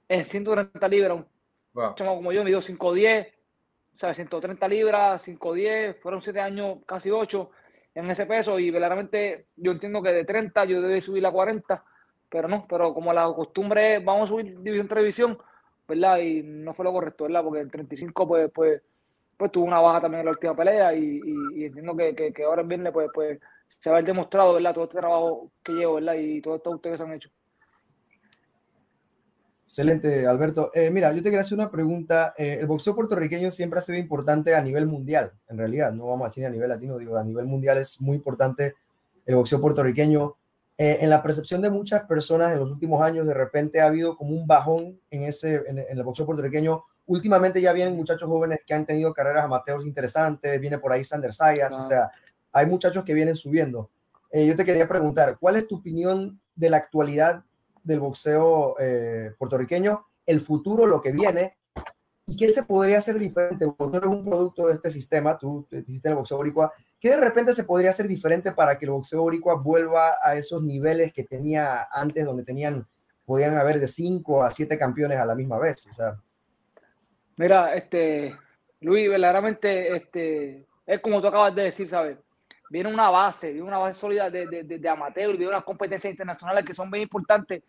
en 0.08 0.24
130 0.24 0.88
libras. 0.88 1.18
Un 1.18 1.26
como 1.94 2.32
yo, 2.32 2.42
me 2.42 2.48
dio 2.48 2.62
5'10, 2.62 3.30
¿sabes? 3.94 4.16
130 4.16 4.66
libras, 4.66 5.28
5'10, 5.28 6.00
fueron 6.00 6.22
siete 6.22 6.40
años, 6.40 6.78
casi 6.86 7.10
ocho 7.10 7.50
en 7.94 8.10
ese 8.10 8.24
peso. 8.24 8.58
Y 8.58 8.70
verdaderamente 8.70 9.48
yo 9.56 9.72
entiendo 9.72 10.00
que 10.02 10.14
de 10.14 10.24
30 10.24 10.64
yo 10.64 10.80
debí 10.80 11.02
subir 11.02 11.26
a 11.26 11.30
40, 11.30 11.84
pero 12.30 12.48
no. 12.48 12.64
Pero 12.66 12.94
como 12.94 13.12
la 13.12 13.30
costumbre 13.34 13.96
es, 13.96 14.04
vamos 14.04 14.30
a 14.30 14.32
subir 14.32 14.58
división 14.62 14.88
tras 14.88 15.02
división, 15.02 15.38
¿verdad? 15.86 16.20
Y 16.20 16.42
no 16.42 16.72
fue 16.72 16.86
lo 16.86 16.92
correcto, 16.94 17.24
¿verdad? 17.24 17.44
Porque 17.44 17.60
en 17.60 17.68
35, 17.68 18.26
pues, 18.26 18.50
pues, 18.50 18.80
pues 19.36 19.52
tuvo 19.52 19.66
una 19.66 19.78
baja 19.78 20.00
también 20.00 20.20
en 20.20 20.24
la 20.24 20.32
última 20.32 20.56
pelea 20.56 20.94
y, 20.94 21.20
entiendo 21.56 21.94
que, 21.94 22.14
que, 22.14 22.32
que 22.32 22.44
ahora 22.44 22.62
en 22.62 22.68
viernes, 22.68 22.94
pues, 22.94 23.10
pues 23.12 23.38
se 23.80 23.90
va 23.90 23.96
a 23.96 23.98
haber 23.98 24.06
demostrado, 24.06 24.54
¿verdad? 24.54 24.74
Todo 24.74 24.84
este 24.84 24.98
trabajo 24.98 25.52
que 25.62 25.72
llevo, 25.72 25.94
¿verdad? 25.94 26.14
Y 26.14 26.40
todo 26.40 26.56
esto 26.56 26.70
ustedes 26.70 27.00
han 27.00 27.12
hecho. 27.12 27.30
Excelente, 29.64 30.26
Alberto. 30.26 30.70
Eh, 30.72 30.90
mira, 30.90 31.12
yo 31.12 31.18
te 31.18 31.24
quería 31.24 31.40
hacer 31.40 31.58
una 31.58 31.70
pregunta. 31.70 32.32
Eh, 32.38 32.58
el 32.60 32.66
boxeo 32.66 32.94
puertorriqueño 32.94 33.50
siempre 33.50 33.78
ha 33.78 33.82
sido 33.82 33.98
importante 33.98 34.54
a 34.54 34.62
nivel 34.62 34.86
mundial, 34.86 35.32
en 35.48 35.58
realidad, 35.58 35.92
no 35.92 36.06
vamos 36.06 36.24
a 36.24 36.28
decir 36.28 36.46
a 36.46 36.50
nivel 36.50 36.68
latino, 36.68 36.96
digo, 36.98 37.16
a 37.16 37.24
nivel 37.24 37.46
mundial 37.46 37.76
es 37.78 38.00
muy 38.00 38.16
importante 38.16 38.74
el 39.26 39.34
boxeo 39.34 39.60
puertorriqueño. 39.60 40.34
Eh, 40.78 40.98
en 41.00 41.10
la 41.10 41.22
percepción 41.22 41.62
de 41.62 41.70
muchas 41.70 42.04
personas 42.04 42.52
en 42.52 42.60
los 42.60 42.70
últimos 42.70 43.02
años, 43.02 43.26
de 43.26 43.34
repente 43.34 43.80
ha 43.80 43.86
habido 43.86 44.16
como 44.16 44.30
un 44.30 44.46
bajón 44.46 45.00
en, 45.10 45.24
ese, 45.24 45.62
en, 45.66 45.78
el 45.78 46.02
boxeo 46.02 46.26
puertorriqueño. 46.26 46.82
Últimamente 47.06 47.60
ya 47.60 47.72
vienen 47.72 47.96
muchachos 47.96 48.28
jóvenes 48.28 48.60
que 48.66 48.74
han 48.74 48.86
tenido 48.86 49.12
carreras 49.12 49.44
amateurs 49.44 49.86
interesantes, 49.86 50.60
viene 50.60 50.78
por 50.78 50.92
ahí 50.92 51.04
Sander 51.04 51.32
Sayas, 51.32 51.74
o 51.74 51.82
sea, 51.82 52.10
hay 52.56 52.66
muchachos 52.66 53.04
que 53.04 53.14
vienen 53.14 53.36
subiendo. 53.36 53.90
Eh, 54.30 54.46
yo 54.46 54.56
te 54.56 54.64
quería 54.64 54.88
preguntar, 54.88 55.38
¿cuál 55.38 55.56
es 55.56 55.66
tu 55.66 55.76
opinión 55.76 56.40
de 56.54 56.70
la 56.70 56.78
actualidad 56.78 57.44
del 57.84 58.00
boxeo 58.00 58.74
eh, 58.80 59.32
puertorriqueño, 59.38 60.06
el 60.26 60.40
futuro, 60.40 60.86
lo 60.86 61.00
que 61.00 61.12
viene, 61.12 61.56
¿Y 62.28 62.36
qué 62.36 62.48
se 62.48 62.64
podría 62.64 62.98
hacer 62.98 63.20
diferente? 63.20 63.66
Tú 63.78 63.90
eres 63.94 64.08
un 64.08 64.24
producto 64.24 64.66
de 64.66 64.72
este 64.72 64.90
sistema, 64.90 65.38
tú 65.38 65.64
hiciste 65.70 66.08
el 66.08 66.16
boxeo 66.16 66.36
boricua, 66.36 66.72
¿qué 66.98 67.10
de 67.10 67.18
repente 67.18 67.52
se 67.52 67.62
podría 67.62 67.90
hacer 67.90 68.08
diferente 68.08 68.50
para 68.50 68.76
que 68.76 68.84
el 68.84 68.90
boxeo 68.90 69.22
boricua 69.22 69.54
vuelva 69.54 70.14
a 70.20 70.34
esos 70.34 70.60
niveles 70.60 71.12
que 71.12 71.22
tenía 71.22 71.86
antes, 71.92 72.24
donde 72.24 72.42
tenían, 72.42 72.84
podían 73.24 73.56
haber 73.56 73.78
de 73.78 73.86
5 73.86 74.42
a 74.42 74.52
7 74.52 74.76
campeones 74.76 75.18
a 75.18 75.24
la 75.24 75.36
misma 75.36 75.60
vez? 75.60 75.86
O 75.86 75.92
sea, 75.92 76.20
Mira, 77.36 77.74
este, 77.74 78.34
Luis, 78.80 79.08
verdaderamente, 79.08 79.94
este, 79.94 80.66
es 80.84 81.00
como 81.00 81.20
tú 81.20 81.28
acabas 81.28 81.54
de 81.54 81.62
decir, 81.62 81.88
¿sabes? 81.88 82.18
Viene 82.68 82.92
una 82.92 83.10
base, 83.10 83.52
viene 83.52 83.66
una 83.66 83.78
base 83.78 84.00
sólida 84.00 84.30
de, 84.30 84.46
de, 84.46 84.62
de, 84.64 84.78
de 84.78 84.88
amateur, 84.88 85.30
viene 85.30 85.48
unas 85.48 85.64
competencias 85.64 86.10
internacionales 86.10 86.64
que 86.64 86.74
son 86.74 86.90
bien 86.90 87.02
importantes 87.02 87.62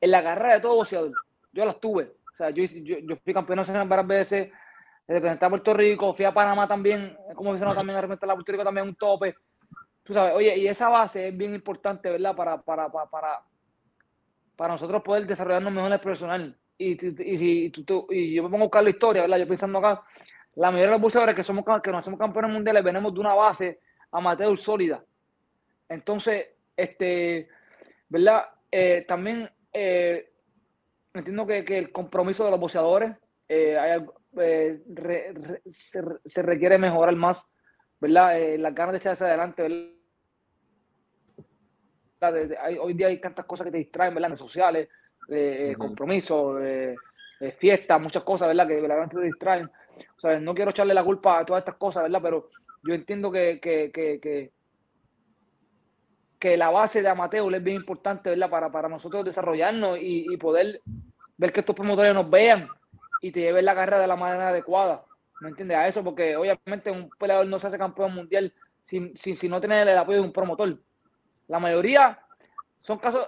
en 0.00 0.10
la 0.10 0.22
carrera 0.22 0.54
de 0.54 0.60
todo 0.60 0.76
boxeador. 0.76 1.12
Yo 1.52 1.64
las 1.64 1.80
tuve. 1.80 2.12
O 2.32 2.36
sea, 2.36 2.50
yo, 2.50 2.64
yo, 2.64 2.98
yo 2.98 3.16
fui 3.16 3.32
campeón 3.32 3.56
nacional 3.56 3.88
varias 3.88 4.06
veces, 4.06 4.52
representé 5.06 5.44
a 5.44 5.50
Puerto 5.50 5.72
Rico, 5.74 6.12
fui 6.12 6.24
a 6.24 6.34
Panamá 6.34 6.66
también, 6.66 7.16
como 7.34 7.50
mencionado 7.50 7.76
también, 7.76 8.00
representar 8.00 8.30
a 8.30 8.34
Puerto 8.34 8.52
Rico 8.52 8.64
también 8.64 8.88
un 8.88 8.94
tope. 8.94 9.34
Tú 10.02 10.12
sabes, 10.12 10.34
oye, 10.34 10.56
y 10.58 10.66
esa 10.66 10.88
base 10.88 11.28
es 11.28 11.36
bien 11.36 11.54
importante, 11.54 12.10
¿verdad? 12.10 12.36
Para, 12.36 12.60
para, 12.60 12.90
para, 12.90 13.06
para, 13.06 13.40
para 14.56 14.74
nosotros 14.74 15.02
poder 15.02 15.26
desarrollarnos 15.26 15.72
mejor 15.72 15.86
en 15.86 15.92
el 15.94 16.00
profesional 16.00 16.58
y, 16.76 16.92
y, 16.92 17.66
y, 17.66 17.70
tú, 17.70 18.06
y, 18.10 18.34
yo 18.34 18.42
me 18.42 18.48
pongo 18.48 18.64
a 18.64 18.66
buscar 18.66 18.82
la 18.82 18.90
historia, 18.90 19.22
¿verdad? 19.22 19.38
Yo 19.38 19.48
pensando 19.48 19.78
acá, 19.78 20.02
la 20.56 20.70
mayoría 20.70 20.88
de 20.88 20.92
los 20.92 21.00
buceadores 21.00 21.34
que, 21.34 21.42
somos, 21.42 21.64
que 21.82 21.90
nos 21.90 22.00
hacemos 22.00 22.18
campeones 22.18 22.50
mundiales 22.50 22.82
venimos 22.82 23.14
de 23.14 23.20
una 23.20 23.34
base 23.34 23.80
amateur 24.14 24.56
sólida. 24.56 25.04
Entonces, 25.88 26.46
este, 26.76 27.48
¿verdad? 28.08 28.44
Eh, 28.70 29.04
también 29.06 29.50
eh, 29.72 30.30
entiendo 31.12 31.46
que, 31.46 31.64
que, 31.64 31.78
el 31.78 31.92
compromiso 31.92 32.44
de 32.44 32.50
los 32.52 32.60
boxeadores 32.60 33.12
eh, 33.48 33.76
hay, 33.76 34.04
re, 34.32 34.80
re, 34.86 35.62
se, 35.72 36.02
se, 36.24 36.42
requiere 36.42 36.78
mejorar 36.78 37.14
más, 37.16 37.44
¿verdad? 38.00 38.38
Las 38.58 38.74
ganas 38.74 38.92
de 38.92 38.98
echarse 38.98 39.24
adelante, 39.24 39.62
¿verdad? 39.62 39.92
De, 42.32 42.48
de, 42.48 42.58
hay, 42.58 42.78
hoy 42.78 42.94
día 42.94 43.08
hay 43.08 43.20
tantas 43.20 43.44
cosas 43.44 43.66
que 43.66 43.72
te 43.72 43.78
distraen, 43.78 44.14
¿verdad? 44.14 44.30
En 44.32 44.38
sociales, 44.38 44.88
eh, 45.28 45.70
uh 45.70 45.74
-huh. 45.74 45.78
compromiso, 45.78 46.56
fiestas, 47.58 48.00
muchas 48.00 48.22
cosas, 48.22 48.48
¿verdad? 48.48 48.66
Que 48.66 48.74
verdaderamente 48.74 49.16
te 49.16 49.24
distraen. 49.24 49.70
O 50.16 50.20
sea, 50.20 50.40
no 50.40 50.54
quiero 50.54 50.70
echarle 50.70 50.94
la 50.94 51.04
culpa 51.04 51.40
a 51.40 51.44
todas 51.44 51.60
estas 51.62 51.76
cosas, 51.76 52.04
¿verdad? 52.04 52.20
Pero 52.22 52.48
yo 52.86 52.94
entiendo 52.94 53.30
que, 53.32 53.60
que, 53.60 53.90
que, 53.92 54.50
que, 56.38 56.56
la 56.56 56.70
base 56.70 57.00
de 57.00 57.08
amateur 57.08 57.54
es 57.54 57.64
bien 57.64 57.76
importante, 57.76 58.30
¿verdad? 58.30 58.50
Para, 58.50 58.70
para 58.70 58.88
nosotros 58.88 59.24
desarrollarnos 59.24 59.98
y, 59.98 60.26
y, 60.30 60.36
poder 60.36 60.82
ver 61.38 61.52
que 61.52 61.60
estos 61.60 61.74
promotores 61.74 62.14
nos 62.14 62.28
vean 62.28 62.68
y 63.22 63.32
te 63.32 63.40
lleven 63.40 63.64
la 63.64 63.74
carrera 63.74 63.98
de 63.98 64.06
la 64.06 64.16
manera 64.16 64.48
adecuada. 64.48 65.04
¿Me 65.40 65.48
entiendes? 65.48 65.78
A 65.78 65.88
eso, 65.88 66.04
porque 66.04 66.36
obviamente 66.36 66.90
un 66.90 67.08
peleador 67.18 67.46
no 67.46 67.58
se 67.58 67.68
hace 67.68 67.78
campeón 67.78 68.14
mundial 68.14 68.52
sin, 68.84 69.16
sin, 69.16 69.36
sin 69.36 69.50
no 69.50 69.60
tener 69.60 69.88
el 69.88 69.96
apoyo 69.96 70.18
de 70.18 70.26
un 70.26 70.32
promotor. 70.32 70.78
La 71.48 71.58
mayoría 71.58 72.18
son 72.82 72.98
casos 72.98 73.26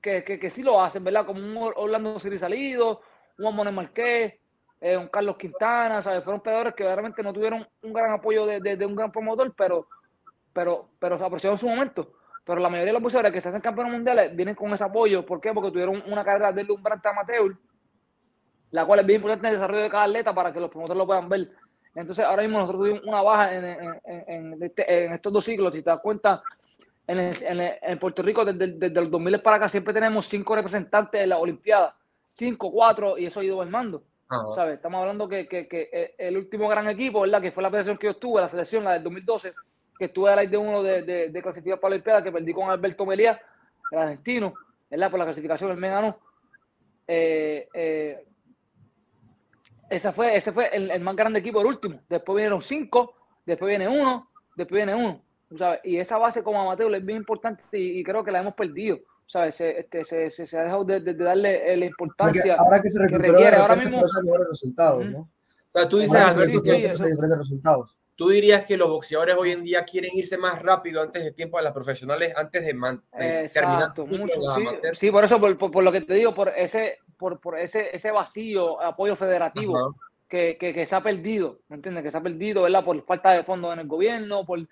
que, 0.00 0.24
que, 0.24 0.38
que 0.38 0.50
sí 0.50 0.62
lo 0.62 0.80
hacen, 0.80 1.04
¿verdad? 1.04 1.26
Como 1.26 1.40
un 1.40 1.72
Orlando 1.76 2.18
Siri 2.18 2.38
Salido, 2.38 3.02
un 3.36 3.46
Amone 3.46 3.70
Marqués, 3.70 4.34
eh, 4.80 4.96
un 4.96 5.08
Carlos 5.08 5.36
Quintana, 5.36 6.02
¿sabes? 6.02 6.22
Fueron 6.22 6.40
peleadores 6.40 6.74
que 6.74 6.84
realmente 6.84 7.22
no 7.22 7.32
tuvieron 7.32 7.66
un 7.82 7.92
gran 7.92 8.12
apoyo 8.12 8.46
de, 8.46 8.60
de, 8.60 8.86
un 8.86 8.94
gran 8.94 9.10
promotor, 9.10 9.52
pero, 9.56 9.88
pero, 10.52 10.88
pero 10.98 11.18
se 11.18 11.24
apreciaron 11.24 11.56
en 11.56 11.60
su 11.60 11.68
momento. 11.68 12.12
Pero 12.44 12.60
la 12.60 12.68
mayoría 12.68 12.86
de 12.86 12.92
los 12.94 13.02
boxeadores 13.02 13.32
que 13.32 13.40
se 13.40 13.48
hacen 13.48 13.60
campeones 13.60 13.92
mundiales 13.92 14.34
vienen 14.34 14.54
con 14.54 14.72
ese 14.72 14.84
apoyo. 14.84 15.26
¿Por 15.26 15.40
qué? 15.40 15.52
Porque 15.52 15.70
tuvieron 15.70 16.02
una 16.06 16.24
carrera 16.24 16.52
de 16.52 16.62
deslumbrante 16.62 17.08
amateur, 17.08 17.56
la 18.70 18.86
cual 18.86 19.00
es 19.00 19.06
bien 19.06 19.16
importante 19.16 19.48
en 19.48 19.54
el 19.54 19.60
desarrollo 19.60 19.82
de 19.82 19.90
cada 19.90 20.04
atleta 20.04 20.34
para 20.34 20.52
que 20.52 20.60
los 20.60 20.70
promotores 20.70 20.98
lo 20.98 21.06
puedan 21.06 21.28
ver. 21.28 21.50
Entonces, 21.94 22.24
ahora 22.24 22.42
mismo 22.42 22.58
nosotros 22.58 22.86
tuvimos 22.86 23.04
una 23.04 23.22
baja 23.22 23.54
en, 23.54 24.00
en, 24.04 24.62
este, 24.62 25.12
estos 25.12 25.32
dos 25.32 25.44
siglos. 25.44 25.74
Si 25.74 25.82
te 25.82 25.90
das 25.90 26.00
cuenta, 26.00 26.42
en, 27.08 27.34
en, 27.82 27.98
Puerto 27.98 28.22
Rico, 28.22 28.44
desde, 28.44 28.74
desde, 28.78 29.00
los 29.00 29.10
2000 29.10 29.40
para 29.40 29.56
acá, 29.56 29.68
siempre 29.68 29.92
tenemos 29.92 30.26
cinco 30.26 30.54
representantes 30.54 31.20
en 31.20 31.30
la 31.30 31.38
Olimpiada. 31.38 31.96
Cinco, 32.32 32.70
cuatro, 32.70 33.18
y 33.18 33.26
eso 33.26 33.40
ha 33.40 33.44
ido 33.44 33.60
armando. 33.60 34.04
Estamos 34.30 35.00
hablando 35.00 35.26
que, 35.26 35.48
que, 35.48 36.14
el 36.18 36.36
último 36.36 36.68
gran 36.68 36.86
equipo, 36.88 37.22
¿verdad? 37.22 37.40
Que 37.40 37.50
fue 37.50 37.62
la 37.62 37.70
federación 37.70 37.96
que 37.96 38.08
yo 38.08 38.10
estuve, 38.10 38.42
la 38.42 38.50
selección, 38.50 38.84
la 38.84 38.92
del 38.92 39.02
2012, 39.02 39.54
que 39.98 40.04
estuve 40.04 40.30
al 40.30 40.38
aire 40.40 40.50
de 40.50 40.56
uno 40.58 40.82
de, 40.82 41.30
de, 41.30 41.42
clasificar 41.42 41.80
para 41.80 41.90
la 41.90 41.94
Olimpiada, 41.94 42.22
que 42.22 42.32
perdí 42.32 42.52
con 42.52 42.68
Alberto 42.68 43.06
Melía, 43.06 43.40
el 43.90 43.98
argentino, 43.98 44.52
¿verdad? 44.90 45.10
Por 45.10 45.18
la 45.18 45.24
clasificación, 45.24 45.70
él 45.70 45.78
me 45.78 45.88
ganó. 45.88 46.18
Eh, 47.06 47.68
eh, 47.72 48.26
ese 49.88 50.12
fue, 50.12 50.36
ese 50.36 50.52
fue 50.52 50.68
el, 50.76 51.00
más 51.00 51.16
grande 51.16 51.38
equipo, 51.38 51.62
el 51.62 51.66
último. 51.66 52.00
Después 52.06 52.36
vinieron 52.36 52.60
cinco, 52.60 53.14
después 53.46 53.70
viene 53.70 53.88
uno, 53.88 54.28
después 54.54 54.84
viene 54.84 54.94
uno. 54.94 55.22
Y 55.82 55.96
esa 55.96 56.18
base 56.18 56.42
como 56.42 56.60
amateur 56.60 56.94
es 56.94 57.02
bien 57.02 57.18
importante 57.18 57.64
y 57.72 58.04
creo 58.04 58.22
que 58.22 58.30
la 58.30 58.40
hemos 58.40 58.52
perdido. 58.52 58.98
¿Sabes? 59.28 59.56
Se, 59.56 59.78
este, 59.78 60.04
se, 60.04 60.30
se, 60.30 60.46
se 60.46 60.58
ha 60.58 60.64
dejado 60.64 60.84
de, 60.84 61.00
de, 61.00 61.14
de 61.14 61.24
darle 61.24 61.72
eh, 61.72 61.76
la 61.76 61.84
importancia 61.84 62.42
Porque 62.42 62.66
ahora 62.66 62.82
que 62.82 62.88
se 62.88 62.98
recuperó, 62.98 63.22
que 63.22 63.32
requiere. 63.32 63.56
Ahora 63.56 63.76
mismo 63.76 64.00
mejores 64.00 64.48
resultados, 64.48 65.06
¿no? 65.06 65.18
O 65.20 65.78
sea, 65.78 65.88
tú 65.88 65.98
dices, 65.98 66.20
Alberto, 66.20 66.60
sí, 66.64 66.70
sí, 66.70 67.04
diferentes 67.04 67.38
resultados. 67.38 67.96
Tú 68.16 68.30
dirías 68.30 68.64
que 68.64 68.76
los 68.76 68.88
boxeadores 68.88 69.36
hoy 69.38 69.52
en 69.52 69.62
día 69.62 69.84
quieren 69.84 70.10
irse 70.14 70.36
más 70.38 70.60
rápido 70.60 71.02
antes 71.02 71.22
de 71.22 71.30
tiempo 71.30 71.56
a 71.56 71.62
las 71.62 71.72
profesionales, 71.72 72.32
antes 72.34 72.66
de, 72.66 72.74
man, 72.74 73.00
de 73.16 73.44
Exacto, 73.44 74.04
terminar 74.04 74.26
mucho, 74.26 74.40
sí, 74.56 74.88
sí, 74.94 75.10
por 75.12 75.22
eso, 75.22 75.38
por, 75.38 75.56
por, 75.56 75.70
por, 75.70 75.84
lo 75.84 75.92
que 75.92 76.00
te 76.00 76.14
digo, 76.14 76.34
por 76.34 76.48
ese, 76.48 76.98
por, 77.16 77.38
por 77.38 77.56
ese, 77.56 77.94
ese 77.94 78.10
vacío, 78.10 78.82
apoyo 78.82 79.14
federativo 79.14 79.94
que, 80.28 80.56
que, 80.58 80.74
que, 80.74 80.84
se 80.84 80.96
ha 80.96 81.00
perdido, 81.00 81.60
¿me 81.68 81.76
entiendes? 81.76 82.02
Que 82.02 82.10
se 82.10 82.16
ha 82.16 82.22
perdido, 82.22 82.62
¿verdad? 82.62 82.84
Por 82.84 83.04
falta 83.04 83.30
de 83.30 83.44
fondos 83.44 83.72
en 83.72 83.80
el 83.80 83.86
gobierno, 83.86 84.44
por 84.44 84.66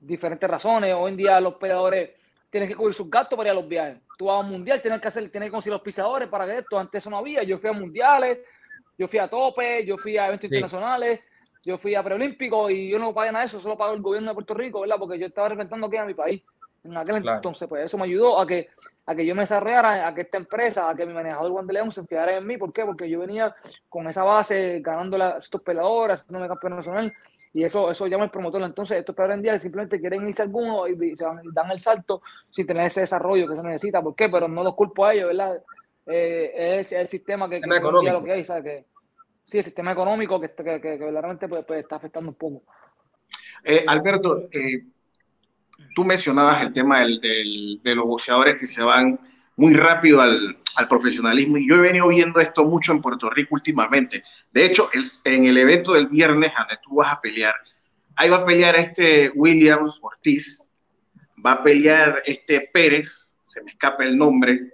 diferentes 0.00 0.48
razones. 0.48 0.94
Hoy 0.94 1.10
en 1.10 1.16
día 1.18 1.40
los 1.42 1.56
peleadores 1.56 2.10
tienen 2.52 2.68
que 2.68 2.76
cubrir 2.76 2.94
sus 2.94 3.08
gastos 3.08 3.34
para 3.34 3.48
ir 3.48 3.52
a 3.52 3.60
los 3.60 3.66
viajes. 3.66 3.96
Tú 4.18 4.26
vas 4.26 4.36
a 4.36 4.40
un 4.40 4.50
mundial, 4.50 4.82
tienes 4.82 5.00
que 5.00 5.08
hacer, 5.08 5.30
tienes 5.30 5.48
que 5.48 5.52
conseguir 5.52 5.72
los 5.72 5.80
pisadores 5.80 6.28
para 6.28 6.44
que 6.44 6.58
esto, 6.58 6.78
antes 6.78 7.02
eso 7.02 7.08
no 7.08 7.16
había. 7.16 7.42
Yo 7.44 7.58
fui 7.58 7.70
a 7.70 7.72
mundiales, 7.72 8.40
yo 8.98 9.08
fui 9.08 9.18
a 9.18 9.26
tope, 9.26 9.86
yo 9.86 9.96
fui 9.96 10.18
a 10.18 10.26
eventos 10.26 10.50
sí. 10.50 10.54
internacionales, 10.54 11.20
yo 11.64 11.78
fui 11.78 11.94
a 11.94 12.02
preolímpicos 12.02 12.70
y 12.70 12.90
yo 12.90 12.98
no 12.98 13.14
pagué 13.14 13.32
nada 13.32 13.44
de 13.44 13.46
eso, 13.46 13.58
solo 13.58 13.78
pagó 13.78 13.94
el 13.94 14.02
gobierno 14.02 14.28
de 14.28 14.34
Puerto 14.34 14.52
Rico, 14.52 14.82
¿verdad? 14.82 14.96
Porque 14.98 15.18
yo 15.18 15.28
estaba 15.28 15.48
representando 15.48 15.86
aquí 15.86 15.96
a 15.96 16.04
mi 16.04 16.12
país. 16.12 16.42
En 16.84 16.94
aquel 16.94 17.22
claro. 17.22 17.36
entonces, 17.36 17.66
pues 17.66 17.86
eso 17.86 17.96
me 17.96 18.04
ayudó 18.04 18.38
a 18.38 18.46
que, 18.46 18.68
a 19.06 19.14
que 19.14 19.24
yo 19.24 19.34
me 19.34 19.42
desarrollara, 19.42 20.06
a 20.06 20.14
que 20.14 20.20
esta 20.20 20.36
empresa, 20.36 20.90
a 20.90 20.94
que 20.94 21.06
mi 21.06 21.14
manejador 21.14 21.52
Juan 21.52 21.66
de 21.66 21.72
León 21.72 21.90
se 21.90 22.04
fijara 22.04 22.36
en 22.36 22.46
mí. 22.46 22.58
¿Por 22.58 22.70
qué? 22.70 22.84
Porque 22.84 23.08
yo 23.08 23.20
venía 23.20 23.56
con 23.88 24.06
esa 24.08 24.24
base, 24.24 24.80
ganando 24.80 25.16
la, 25.16 25.38
estos 25.38 25.62
peleadores, 25.62 26.20
haciéndome 26.20 26.48
campeón 26.48 26.76
nacional, 26.76 27.14
y 27.54 27.64
eso, 27.64 27.90
eso 27.90 28.06
llama 28.06 28.24
el 28.24 28.30
promotor. 28.30 28.62
Entonces, 28.62 28.98
estos 28.98 29.14
peleadores 29.14 29.36
en 29.36 29.42
día 29.42 29.60
simplemente 29.60 30.00
quieren 30.00 30.26
irse 30.26 30.42
algunos 30.42 30.88
y, 30.88 31.16
se 31.16 31.24
van, 31.24 31.44
y 31.44 31.52
dan 31.52 31.70
el 31.70 31.80
salto 31.80 32.22
sin 32.50 32.66
tener 32.66 32.86
ese 32.86 33.00
desarrollo 33.00 33.46
que 33.46 33.56
se 33.56 33.62
necesita. 33.62 34.00
¿Por 34.00 34.14
qué? 34.14 34.28
Pero 34.28 34.48
no 34.48 34.64
los 34.64 34.74
culpo 34.74 35.04
a 35.04 35.12
ellos, 35.12 35.28
¿verdad? 35.28 35.62
Eh, 36.06 36.80
es 36.80 36.92
el 36.92 37.08
sistema 37.08 37.48
que, 37.48 37.60
lo 37.60 38.24
que 38.24 38.32
hay, 38.32 38.44
¿sabes? 38.44 38.64
Que, 38.64 38.84
sí, 39.44 39.58
el 39.58 39.64
sistema 39.64 39.92
económico 39.92 40.40
que, 40.40 40.50
que, 40.50 40.80
que 40.80 40.98
verdaderamente 40.98 41.46
pues, 41.46 41.64
pues, 41.64 41.82
está 41.82 41.96
afectando 41.96 42.30
un 42.30 42.36
poco. 42.36 42.62
Eh, 43.64 43.84
Alberto, 43.86 44.48
eh, 44.50 44.84
tú 45.94 46.04
mencionabas 46.04 46.62
el 46.62 46.72
tema 46.72 47.00
del, 47.00 47.20
del, 47.20 47.80
de 47.82 47.94
los 47.94 48.06
boxeadores 48.06 48.56
que 48.58 48.66
se 48.66 48.82
van 48.82 49.20
muy 49.62 49.74
rápido 49.74 50.20
al, 50.20 50.58
al, 50.74 50.88
profesionalismo 50.88 51.56
y 51.56 51.68
yo 51.68 51.76
he 51.76 51.80
venido 51.80 52.08
viendo 52.08 52.40
esto 52.40 52.64
mucho 52.64 52.90
en 52.90 53.00
Puerto 53.00 53.30
Rico 53.30 53.54
últimamente. 53.54 54.24
De 54.50 54.64
hecho, 54.64 54.90
el, 54.92 55.04
en 55.24 55.46
el 55.46 55.56
evento 55.56 55.92
del 55.92 56.08
viernes 56.08 56.52
donde 56.58 56.78
tú 56.82 56.96
vas 56.96 57.12
a 57.12 57.20
pelear, 57.20 57.54
ahí 58.16 58.28
va 58.28 58.38
a 58.38 58.44
pelear 58.44 58.74
este 58.74 59.30
Williams 59.36 60.00
Ortiz, 60.02 60.74
va 61.46 61.52
a 61.52 61.62
pelear 61.62 62.22
este 62.26 62.68
Pérez, 62.72 63.38
se 63.46 63.62
me 63.62 63.70
escapa 63.70 64.02
el 64.02 64.18
nombre, 64.18 64.72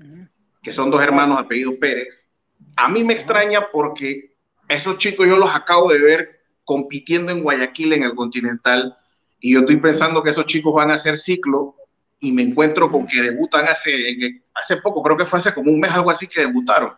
que 0.63 0.73
son 0.73 0.91
dos 0.91 1.03
hermanos 1.03 1.39
apellidos 1.39 1.75
Pérez. 1.79 2.31
A 2.75 2.89
mí 2.89 3.05
me 3.05 3.13
extraña 3.13 3.69
porque 3.71 4.37
esos 4.69 4.97
chicos 4.97 5.29
yo 5.29 5.37
los 5.37 5.55
acabo 5.55 5.93
de 5.93 6.01
ver 6.01 6.41
compitiendo 6.65 7.31
en 7.31 7.43
Guayaquil 7.43 7.93
en 7.93 8.05
el 8.05 8.15
Continental 8.15 8.97
y 9.39 9.53
yo 9.53 9.61
estoy 9.61 9.77
pensando 9.77 10.23
que 10.23 10.31
esos 10.31 10.47
chicos 10.47 10.73
van 10.73 10.91
a 10.91 10.95
hacer 10.95 11.19
ciclo 11.19 11.77
y 12.21 12.33
me 12.33 12.43
encuentro 12.43 12.91
con 12.91 13.07
que 13.07 13.21
debutan 13.21 13.67
hace, 13.67 14.41
hace 14.55 14.79
poco, 14.79 15.03
creo 15.03 15.17
que 15.17 15.27
fue 15.27 15.39
hace 15.39 15.55
como 15.55 15.71
un 15.71 15.81
mes, 15.81 15.93
algo 15.93 16.11
así 16.11 16.27
que 16.27 16.41
debutaron. 16.41 16.93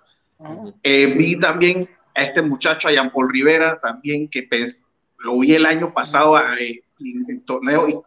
Eh, 0.83 1.15
vi 1.17 1.39
también 1.39 1.89
a 2.15 2.23
este 2.23 2.43
muchacho, 2.43 2.89
a 2.89 2.93
Jean 2.93 3.11
Paul 3.11 3.31
Rivera, 3.31 3.79
también 3.81 4.29
que 4.29 4.43
pens, 4.45 4.83
lo 5.19 5.39
vi 5.39 5.53
el 5.55 5.67
año 5.67 5.93
pasado 5.93 6.39
eh, 6.39 6.83
en, 7.01 7.27
en, 7.29 7.45
torneo 7.45 7.89
y 7.89 8.01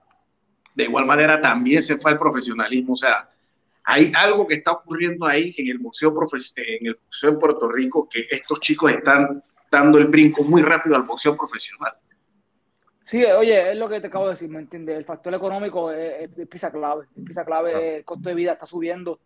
de 0.74 0.86
igual 0.86 1.06
manera 1.06 1.40
también 1.40 1.84
se 1.84 1.98
fue 1.98 2.12
al 2.12 2.18
profesionalismo. 2.18 2.94
O 2.94 2.98
sea, 2.98 3.30
hay 3.84 4.12
algo 4.16 4.48
que 4.48 4.56
está 4.56 4.72
ocurriendo 4.72 5.26
ahí 5.26 5.54
en 5.58 5.70
el 5.70 5.78
boxeo, 5.78 6.14
en 6.56 6.88
el 6.88 6.96
boxeo 6.96 7.30
en 7.30 7.40
Puerto 7.40 7.70
Rico 7.70 8.08
que 8.10 8.28
estos 8.32 8.60
chicos 8.60 8.92
están 8.92 9.44
dando 9.70 9.98
el 9.98 10.06
brinco 10.06 10.44
muy 10.44 10.62
rápido 10.62 10.96
al 10.96 11.04
boxeo 11.04 11.36
profesional. 11.36 11.94
Sí, 13.06 13.24
oye, 13.24 13.72
es 13.72 13.78
lo 13.78 13.90
que 13.90 14.00
te 14.00 14.08
acabo 14.08 14.26
de 14.26 14.32
decir, 14.32 14.50
¿me 14.50 14.60
entiendes? 14.60 14.98
El 14.98 15.06
factor 15.06 15.34
económico 15.34 15.92
es, 15.92 16.30
es, 16.38 16.48
pieza 16.48 16.72
clave, 16.72 17.06
es 17.16 17.24
pieza 17.24 17.44
clave, 17.44 17.72
claro. 17.72 17.86
el 17.86 18.06
costo 18.06 18.30
de 18.30 18.36
vida 18.36 18.54
está 18.54 18.66
subiendo 18.66 19.20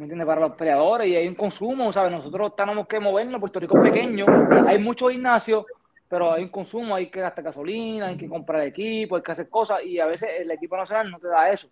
¿me 0.00 0.04
entiendes? 0.04 0.26
Para 0.26 0.40
los 0.40 0.56
peleadores 0.56 1.08
y 1.08 1.14
hay 1.14 1.28
un 1.28 1.34
consumo, 1.34 1.92
¿sabes? 1.92 2.10
Nosotros 2.10 2.56
tenemos 2.56 2.88
que 2.88 2.98
movernos, 2.98 3.38
Puerto 3.38 3.60
Rico 3.60 3.76
es 3.76 3.92
pequeño, 3.92 4.24
hay 4.66 4.78
muchos 4.78 5.12
gimnasios, 5.12 5.66
pero 6.08 6.32
hay 6.32 6.44
un 6.44 6.48
consumo, 6.48 6.94
hay 6.94 7.10
que 7.10 7.20
gastar 7.20 7.44
gasolina, 7.44 8.06
hay 8.06 8.16
que 8.16 8.26
comprar 8.26 8.64
equipo, 8.64 9.16
hay 9.16 9.22
que 9.22 9.32
hacer 9.32 9.50
cosas 9.50 9.84
y 9.84 10.00
a 10.00 10.06
veces 10.06 10.30
el 10.40 10.50
equipo 10.52 10.74
nacional 10.74 11.10
no 11.10 11.18
te 11.18 11.28
da 11.28 11.50
eso. 11.50 11.68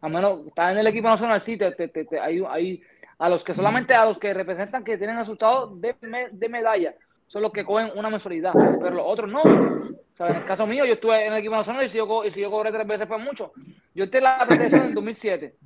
A 0.00 0.08
menos 0.08 0.46
estar 0.46 0.70
en 0.70 0.78
el 0.78 0.86
equipo 0.86 1.08
nacional, 1.08 1.40
sí, 1.40 1.56
te, 1.56 1.72
te, 1.72 1.88
te, 1.88 2.20
hay, 2.20 2.44
hay, 2.48 2.80
a 3.18 3.28
los 3.28 3.42
que 3.42 3.54
solamente 3.54 3.92
a 3.92 4.04
los 4.04 4.18
que 4.18 4.32
representan 4.32 4.84
que 4.84 4.96
tienen 4.96 5.16
resultados 5.16 5.80
de, 5.80 5.96
de 6.30 6.48
medalla, 6.48 6.94
son 7.26 7.42
los 7.42 7.52
que 7.52 7.64
cogen 7.64 7.90
una 7.96 8.10
mensualidad, 8.10 8.52
pero 8.80 8.90
los 8.90 9.04
otros 9.06 9.30
no. 9.30 9.42
O 9.42 10.16
sea, 10.16 10.28
en 10.28 10.36
el 10.36 10.44
caso 10.44 10.66
mío, 10.66 10.84
yo 10.84 10.94
estuve 10.94 11.26
en 11.26 11.32
el 11.32 11.38
equipo 11.40 11.56
nacional 11.56 11.84
y 11.84 11.88
si 11.88 11.98
yo, 11.98 12.24
y 12.24 12.30
si 12.30 12.40
yo 12.40 12.50
cobré 12.50 12.70
tres 12.70 12.86
veces 12.86 13.08
fue 13.08 13.18
mucho. 13.18 13.52
Yo 13.94 14.04
entré 14.04 14.18
en 14.18 14.24
la 14.24 14.46
preselección 14.46 14.84
en 14.84 14.94
2007. 14.94 15.56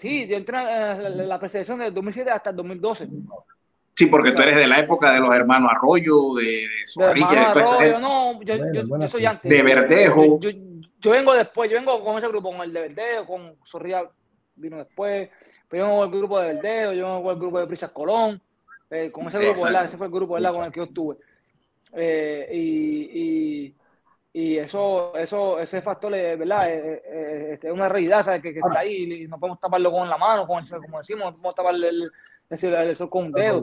sí, 0.00 0.26
yo 0.26 0.36
entré 0.36 0.58
en 0.58 1.28
la 1.28 1.38
preselección 1.38 1.78
del 1.78 1.92
2007 1.92 2.30
hasta 2.30 2.50
el 2.50 2.56
2012. 2.56 3.08
Sí, 3.94 4.06
porque 4.06 4.32
tú 4.32 4.40
eres 4.40 4.56
de 4.56 4.66
la 4.66 4.78
época 4.78 5.12
de 5.12 5.20
los 5.20 5.34
hermanos 5.34 5.70
Arroyo, 5.72 6.34
de, 6.34 6.44
de 6.44 6.86
Zorrilla. 6.86 7.28
De 7.28 7.38
Arroyo, 7.38 7.98
no, 7.98 8.40
yo, 8.42 8.54
yo, 8.72 9.08
soy 9.08 9.26
antes. 9.26 9.42
De 9.42 9.62
Verdejo. 9.62 10.40
Yo, 10.40 11.10
vengo 11.10 11.34
después, 11.34 11.70
yo 11.70 11.76
vengo 11.76 12.02
con 12.02 12.16
ese 12.16 12.28
grupo, 12.28 12.50
con 12.50 12.62
el 12.62 12.72
de 12.72 12.80
Verdejo, 12.80 13.26
con 13.26 13.56
Zorrilla 13.66 14.08
vino 14.56 14.78
después, 14.78 15.28
pero 15.68 15.84
yo 15.84 15.88
vengo 15.88 16.00
con 16.00 16.08
el 16.12 16.18
grupo 16.18 16.40
de 16.40 16.54
Verdejo, 16.54 16.92
yo 16.94 17.06
vengo 17.06 17.22
con 17.22 17.34
el 17.34 17.40
grupo 17.40 17.60
de 17.60 17.66
Prisas 17.66 17.90
Colón, 17.90 18.40
eh, 18.90 19.10
con 19.10 19.28
ese 19.28 19.38
grupo, 19.38 19.64
¿verdad? 19.64 19.84
Ese 19.84 19.96
fue 19.96 20.06
el 20.06 20.12
grupo, 20.12 20.34
¿verdad? 20.34 20.52
Con 20.52 20.64
el 20.64 20.72
que 20.72 20.80
yo 20.80 20.84
estuve. 20.84 21.16
Eh, 21.92 22.48
y, 22.52 23.74
y, 24.32 24.58
eso, 24.58 25.16
eso, 25.16 25.58
ese 25.58 25.82
factor, 25.82 26.12
¿verdad? 26.12 26.70
Es, 26.70 27.64
una 27.64 27.88
realidad, 27.88 28.24
¿sabes? 28.24 28.42
Que, 28.42 28.52
que 28.52 28.60
está 28.60 28.80
ahí 28.80 29.24
y 29.24 29.28
no 29.28 29.38
podemos 29.38 29.58
taparlo 29.58 29.90
con 29.90 30.08
la 30.08 30.18
mano, 30.18 30.46
como 30.46 30.60
decimos, 30.60 31.24
no 31.24 31.32
podemos 31.32 31.54
taparle 31.54 31.88
el, 31.88 32.12
el, 32.50 33.08
con 33.08 33.26
un 33.26 33.32
dedo. 33.32 33.62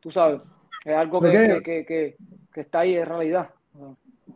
Tú 0.00 0.10
sabes, 0.10 0.42
es 0.84 0.94
algo 0.94 1.20
que, 1.20 1.62
que, 1.64 1.86
que, 1.86 2.16
que, 2.52 2.60
está 2.60 2.80
ahí, 2.80 2.96
en 2.96 3.06
realidad. 3.06 3.50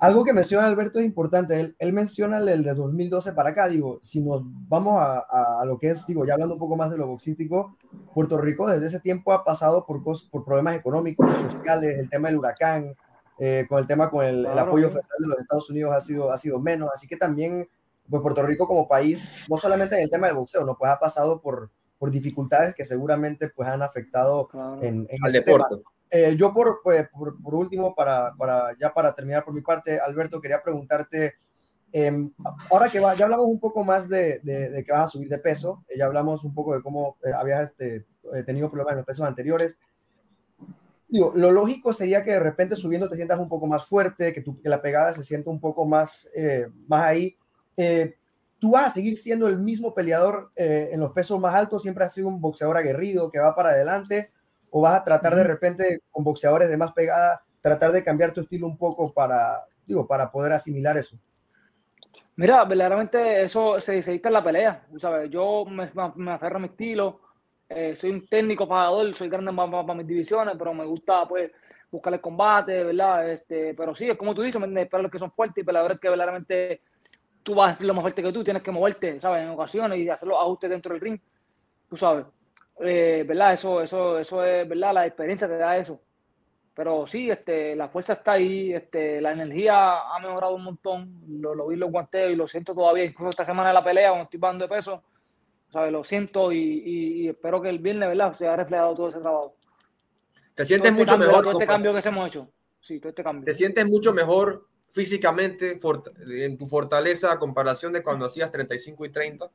Algo 0.00 0.24
que 0.24 0.32
menciona 0.32 0.66
Alberto 0.66 0.98
es 0.98 1.04
importante. 1.04 1.58
Él, 1.58 1.76
él 1.78 1.92
menciona 1.92 2.38
el 2.38 2.62
de 2.62 2.74
2012 2.74 3.32
para 3.32 3.50
acá. 3.50 3.68
Digo, 3.68 3.98
si 4.02 4.20
nos 4.20 4.42
vamos 4.68 5.00
a, 5.00 5.60
a, 5.60 5.64
lo 5.64 5.78
que 5.78 5.90
es, 5.90 6.06
digo, 6.06 6.24
ya 6.24 6.34
hablando 6.34 6.54
un 6.54 6.60
poco 6.60 6.76
más 6.76 6.90
de 6.90 6.98
lo 6.98 7.06
boxístico, 7.06 7.76
Puerto 8.14 8.38
Rico 8.38 8.68
desde 8.68 8.86
ese 8.86 9.00
tiempo 9.00 9.32
ha 9.32 9.44
pasado 9.44 9.84
por, 9.84 10.02
por 10.02 10.44
problemas 10.44 10.76
económicos, 10.76 11.38
sociales, 11.38 11.98
el 11.98 12.08
tema 12.08 12.28
del 12.28 12.38
huracán, 12.38 12.94
eh, 13.40 13.66
con 13.68 13.78
el 13.78 13.86
tema 13.86 14.10
con 14.10 14.24
el, 14.24 14.46
el 14.46 14.58
apoyo 14.58 14.88
federal 14.88 15.18
de 15.20 15.28
los 15.28 15.38
Estados 15.38 15.70
Unidos 15.70 15.94
ha 15.94 16.00
sido, 16.00 16.30
ha 16.30 16.36
sido 16.36 16.60
menos. 16.60 16.90
Así 16.94 17.08
que 17.08 17.16
también, 17.16 17.68
pues 18.08 18.22
Puerto 18.22 18.42
Rico 18.42 18.68
como 18.68 18.86
país, 18.86 19.44
no 19.48 19.58
solamente 19.58 19.96
en 19.96 20.02
el 20.02 20.10
tema 20.10 20.28
del 20.28 20.36
boxeo, 20.36 20.64
no 20.64 20.76
pues 20.76 20.92
ha 20.92 20.98
pasado 20.98 21.40
por, 21.40 21.70
por 21.98 22.10
dificultades 22.10 22.74
que 22.74 22.84
seguramente 22.84 23.48
pues 23.48 23.68
han 23.68 23.82
afectado 23.82 24.48
en, 24.80 25.06
en 25.10 25.18
el 25.26 25.32
deporte. 25.32 25.82
Eh, 26.10 26.36
yo 26.36 26.52
por, 26.52 26.80
pues, 26.82 27.08
por, 27.08 27.54
último, 27.54 27.94
para, 27.94 28.32
para, 28.36 28.76
ya 28.80 28.92
para 28.92 29.14
terminar 29.14 29.44
por 29.44 29.54
mi 29.54 29.60
parte, 29.60 29.98
Alberto, 30.00 30.40
quería 30.40 30.62
preguntarte, 30.62 31.34
eh, 31.92 32.12
ahora 32.70 32.90
que 32.90 33.00
va, 33.00 33.14
ya 33.14 33.24
hablamos 33.24 33.46
un 33.46 33.58
poco 33.58 33.82
más 33.82 34.08
de, 34.08 34.40
de, 34.40 34.84
que 34.84 34.92
vas 34.92 35.04
a 35.04 35.08
subir 35.08 35.28
de 35.28 35.38
peso, 35.38 35.84
eh, 35.88 35.98
ya 35.98 36.06
hablamos 36.06 36.44
un 36.44 36.54
poco 36.54 36.74
de 36.74 36.82
cómo 36.82 37.16
eh, 37.24 37.30
habías 37.34 37.70
este, 37.70 38.04
tenido 38.44 38.70
problemas 38.70 38.92
en 38.92 38.98
los 38.98 39.06
pesos 39.06 39.26
anteriores. 39.26 39.78
Digo, 41.08 41.32
lo 41.34 41.50
lógico 41.50 41.94
sería 41.94 42.22
que 42.22 42.32
de 42.32 42.40
repente 42.40 42.76
subiendo 42.76 43.08
te 43.08 43.16
sientas 43.16 43.38
un 43.38 43.48
poco 43.48 43.66
más 43.66 43.86
fuerte, 43.86 44.34
que, 44.34 44.42
tu, 44.42 44.60
la 44.62 44.82
pegada 44.82 45.12
se 45.12 45.24
sienta 45.24 45.48
un 45.48 45.60
poco 45.60 45.86
más, 45.86 46.28
más 46.86 47.04
ahí. 47.04 47.34
¿Tú 48.58 48.72
vas 48.72 48.88
a 48.88 48.90
seguir 48.90 49.16
siendo 49.16 49.48
el 49.48 49.58
mismo 49.58 49.94
peleador 49.94 50.52
en 50.54 51.00
los 51.00 51.12
pesos 51.12 51.40
más 51.40 51.54
altos? 51.54 51.80
¿Siempre 51.80 52.04
has 52.04 52.12
sido 52.12 52.28
un 52.28 52.42
boxeador 52.42 52.76
aguerrido 52.76 53.30
que 53.30 53.38
va 53.38 53.54
para 53.54 53.70
adelante? 53.70 54.32
O 54.70 54.82
vas 54.82 55.00
a 55.00 55.04
tratar 55.04 55.34
de 55.34 55.44
repente 55.44 56.00
con 56.10 56.24
boxeadores 56.24 56.68
de 56.68 56.76
más 56.76 56.92
pegada, 56.92 57.42
tratar 57.60 57.92
de 57.92 58.04
cambiar 58.04 58.32
tu 58.32 58.40
estilo 58.40 58.66
un 58.66 58.76
poco 58.76 59.12
para, 59.12 59.64
digo, 59.86 60.06
para 60.06 60.30
poder 60.30 60.52
asimilar 60.52 60.96
eso? 60.96 61.18
Mira, 62.36 62.64
verdaderamente 62.64 63.42
eso 63.42 63.80
se, 63.80 64.00
se 64.02 64.20
en 64.22 64.32
la 64.32 64.44
pelea, 64.44 64.86
¿sabes? 64.96 65.28
Yo 65.28 65.64
me, 65.64 65.90
me 66.16 66.32
aferro 66.32 66.56
a 66.56 66.60
mi 66.60 66.68
estilo, 66.68 67.20
eh, 67.68 67.94
soy 67.96 68.10
un 68.10 68.26
técnico 68.26 68.66
pagador, 68.66 69.14
soy 69.14 69.28
grande 69.28 69.52
para, 69.52 69.94
mis 69.94 70.06
divisiones, 70.06 70.54
pero 70.56 70.72
me 70.72 70.84
gusta 70.86 71.26
pues 71.28 71.50
buscar 71.90 72.14
el 72.14 72.20
combate, 72.20 72.84
¿verdad? 72.84 73.30
Este, 73.30 73.74
pero 73.74 73.94
sí, 73.94 74.08
es 74.08 74.16
como 74.16 74.34
tú 74.34 74.42
dices, 74.42 74.60
para 74.90 75.02
los 75.02 75.12
que 75.12 75.18
son 75.18 75.32
fuertes 75.32 75.62
y 75.62 75.66
peleadores 75.66 75.98
que 76.00 76.08
verdaderamente 76.08 76.80
tú 77.42 77.54
vas 77.54 77.80
lo 77.80 77.92
más 77.92 78.02
fuerte 78.02 78.22
que 78.22 78.32
tú, 78.32 78.42
tienes 78.42 78.62
que 78.62 78.70
moverte, 78.70 79.20
¿sabes? 79.20 79.42
En 79.42 79.50
ocasiones 79.50 79.98
y 79.98 80.08
hacer 80.08 80.28
los 80.28 80.38
ajustes 80.38 80.70
dentro 80.70 80.92
del 80.92 81.00
ring, 81.00 81.20
tú 81.88 81.96
sabes. 81.96 82.24
Eh, 82.80 83.24
¿verdad? 83.26 83.54
Eso, 83.54 83.82
eso, 83.82 84.18
eso 84.18 84.44
es, 84.44 84.68
¿verdad? 84.68 84.94
La 84.94 85.06
experiencia 85.06 85.48
te 85.48 85.56
da 85.56 85.76
eso. 85.76 86.00
Pero 86.74 87.06
sí, 87.08 87.28
este, 87.28 87.74
la 87.74 87.88
fuerza 87.88 88.12
está 88.12 88.32
ahí, 88.32 88.72
este, 88.72 89.20
la 89.20 89.32
energía 89.32 89.98
ha 90.14 90.18
mejorado 90.20 90.54
un 90.54 90.62
montón, 90.62 91.24
lo, 91.26 91.52
lo 91.52 91.66
vi 91.66 91.76
los 91.76 91.90
guanteos 91.90 92.30
y 92.30 92.36
lo 92.36 92.46
siento 92.46 92.72
todavía, 92.72 93.04
incluso 93.04 93.30
esta 93.30 93.44
semana 93.44 93.70
de 93.70 93.74
la 93.74 93.82
pelea, 93.82 94.10
cuando 94.10 94.24
estoy 94.24 94.38
bajando 94.38 94.68
de 94.68 94.74
peso, 94.76 95.02
¿sabes? 95.72 95.90
Lo 95.90 96.04
siento 96.04 96.52
y, 96.52 96.58
y, 96.58 97.22
y, 97.22 97.28
espero 97.28 97.60
que 97.60 97.68
el 97.68 97.80
viernes, 97.80 98.08
¿verdad? 98.08 98.32
Se 98.32 98.46
haya 98.46 98.58
reflejado 98.58 98.94
todo 98.94 99.08
ese 99.08 99.20
trabajo. 99.20 99.56
¿Te 100.54 100.64
sientes 100.64 100.92
este 100.92 101.02
mucho 101.02 101.18
mejor? 101.18 101.42
Todo 101.42 101.52
este 101.52 101.66
cambio 101.66 101.92
que 101.92 102.08
hemos 102.08 102.28
hecho. 102.28 102.48
Sí, 102.80 103.00
todo 103.00 103.08
este 103.08 103.24
cambio. 103.24 103.44
¿Te 103.44 103.54
sientes 103.54 103.84
mucho 103.84 104.12
mejor 104.12 104.68
físicamente 104.90 105.80
en 106.28 106.56
tu 106.56 106.66
fortaleza 106.68 107.32
a 107.32 107.40
comparación 107.40 107.92
de 107.92 108.04
cuando 108.04 108.26
hacías 108.26 108.52
35 108.52 109.04
y 109.04 109.10
30? 109.10 109.50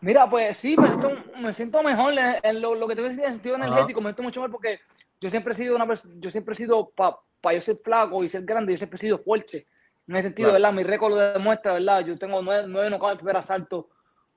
Mira, 0.00 0.28
pues 0.28 0.56
sí, 0.56 0.76
me 0.76 0.88
siento, 0.88 1.10
me 1.38 1.54
siento 1.54 1.82
mejor 1.82 2.14
en, 2.42 2.60
lo, 2.60 2.74
lo, 2.74 2.86
que 2.86 2.94
te 2.94 3.00
voy 3.00 3.08
a 3.08 3.10
decir 3.10 3.24
en 3.24 3.30
el 3.30 3.36
sentido 3.36 3.56
energético, 3.56 4.00
me 4.00 4.10
siento 4.10 4.22
mucho 4.22 4.40
mejor 4.40 4.52
porque 4.52 4.80
yo 5.20 5.30
siempre 5.30 5.54
he 5.54 5.56
sido 5.56 5.74
una 5.76 5.86
yo 6.18 6.30
siempre 6.30 6.52
he 6.52 6.56
sido 6.56 6.90
para 6.90 7.16
pa 7.40 7.54
yo 7.54 7.60
ser 7.60 7.78
flaco 7.82 8.22
y 8.22 8.28
ser 8.28 8.44
grande, 8.44 8.72
yo 8.72 8.78
siempre 8.78 8.96
he 8.96 9.00
sido 9.00 9.18
fuerte. 9.18 9.66
En 10.08 10.16
ese 10.16 10.28
sentido, 10.28 10.50
claro. 10.50 10.62
¿verdad? 10.62 10.72
Mi 10.72 10.82
récord 10.84 11.14
lo 11.14 11.16
demuestra, 11.16 11.72
¿verdad? 11.72 12.04
Yo 12.04 12.18
tengo 12.18 12.40
nueve, 12.42 12.66
nueve 12.68 12.88
en 12.88 12.94
el 12.94 13.16
primer 13.16 13.36
asalto, 13.36 13.88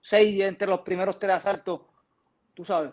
seis 0.01 0.41
entre 0.41 0.67
los 0.67 0.79
primeros 0.81 1.19
tres 1.19 1.33
asaltos, 1.33 1.81
tú 2.53 2.65
sabes. 2.65 2.91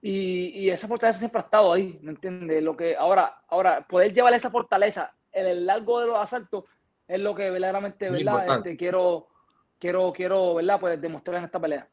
Y, 0.00 0.60
y, 0.60 0.70
esa 0.70 0.86
fortaleza 0.86 1.18
siempre 1.18 1.40
ha 1.40 1.44
estado 1.44 1.72
ahí, 1.72 1.98
¿me 2.02 2.12
entiendes? 2.12 2.62
Lo 2.62 2.76
que 2.76 2.96
ahora, 2.96 3.42
ahora, 3.48 3.84
poder 3.86 4.14
llevar 4.14 4.32
esa 4.32 4.48
fortaleza 4.48 5.12
en 5.32 5.46
el 5.46 5.66
largo 5.66 6.00
de 6.00 6.06
los 6.06 6.16
asaltos 6.16 6.64
es 7.08 7.20
lo 7.20 7.34
que 7.34 7.50
verdaderamente, 7.50 8.08
¿verdad? 8.10 8.58
Este, 8.58 8.76
quiero, 8.76 9.28
quiero, 9.78 10.12
quiero, 10.12 10.54
¿verdad? 10.54 10.80
Pues 10.80 11.00
demostrar 11.00 11.38
en 11.38 11.44
esta 11.44 11.60
pelea. 11.60 11.88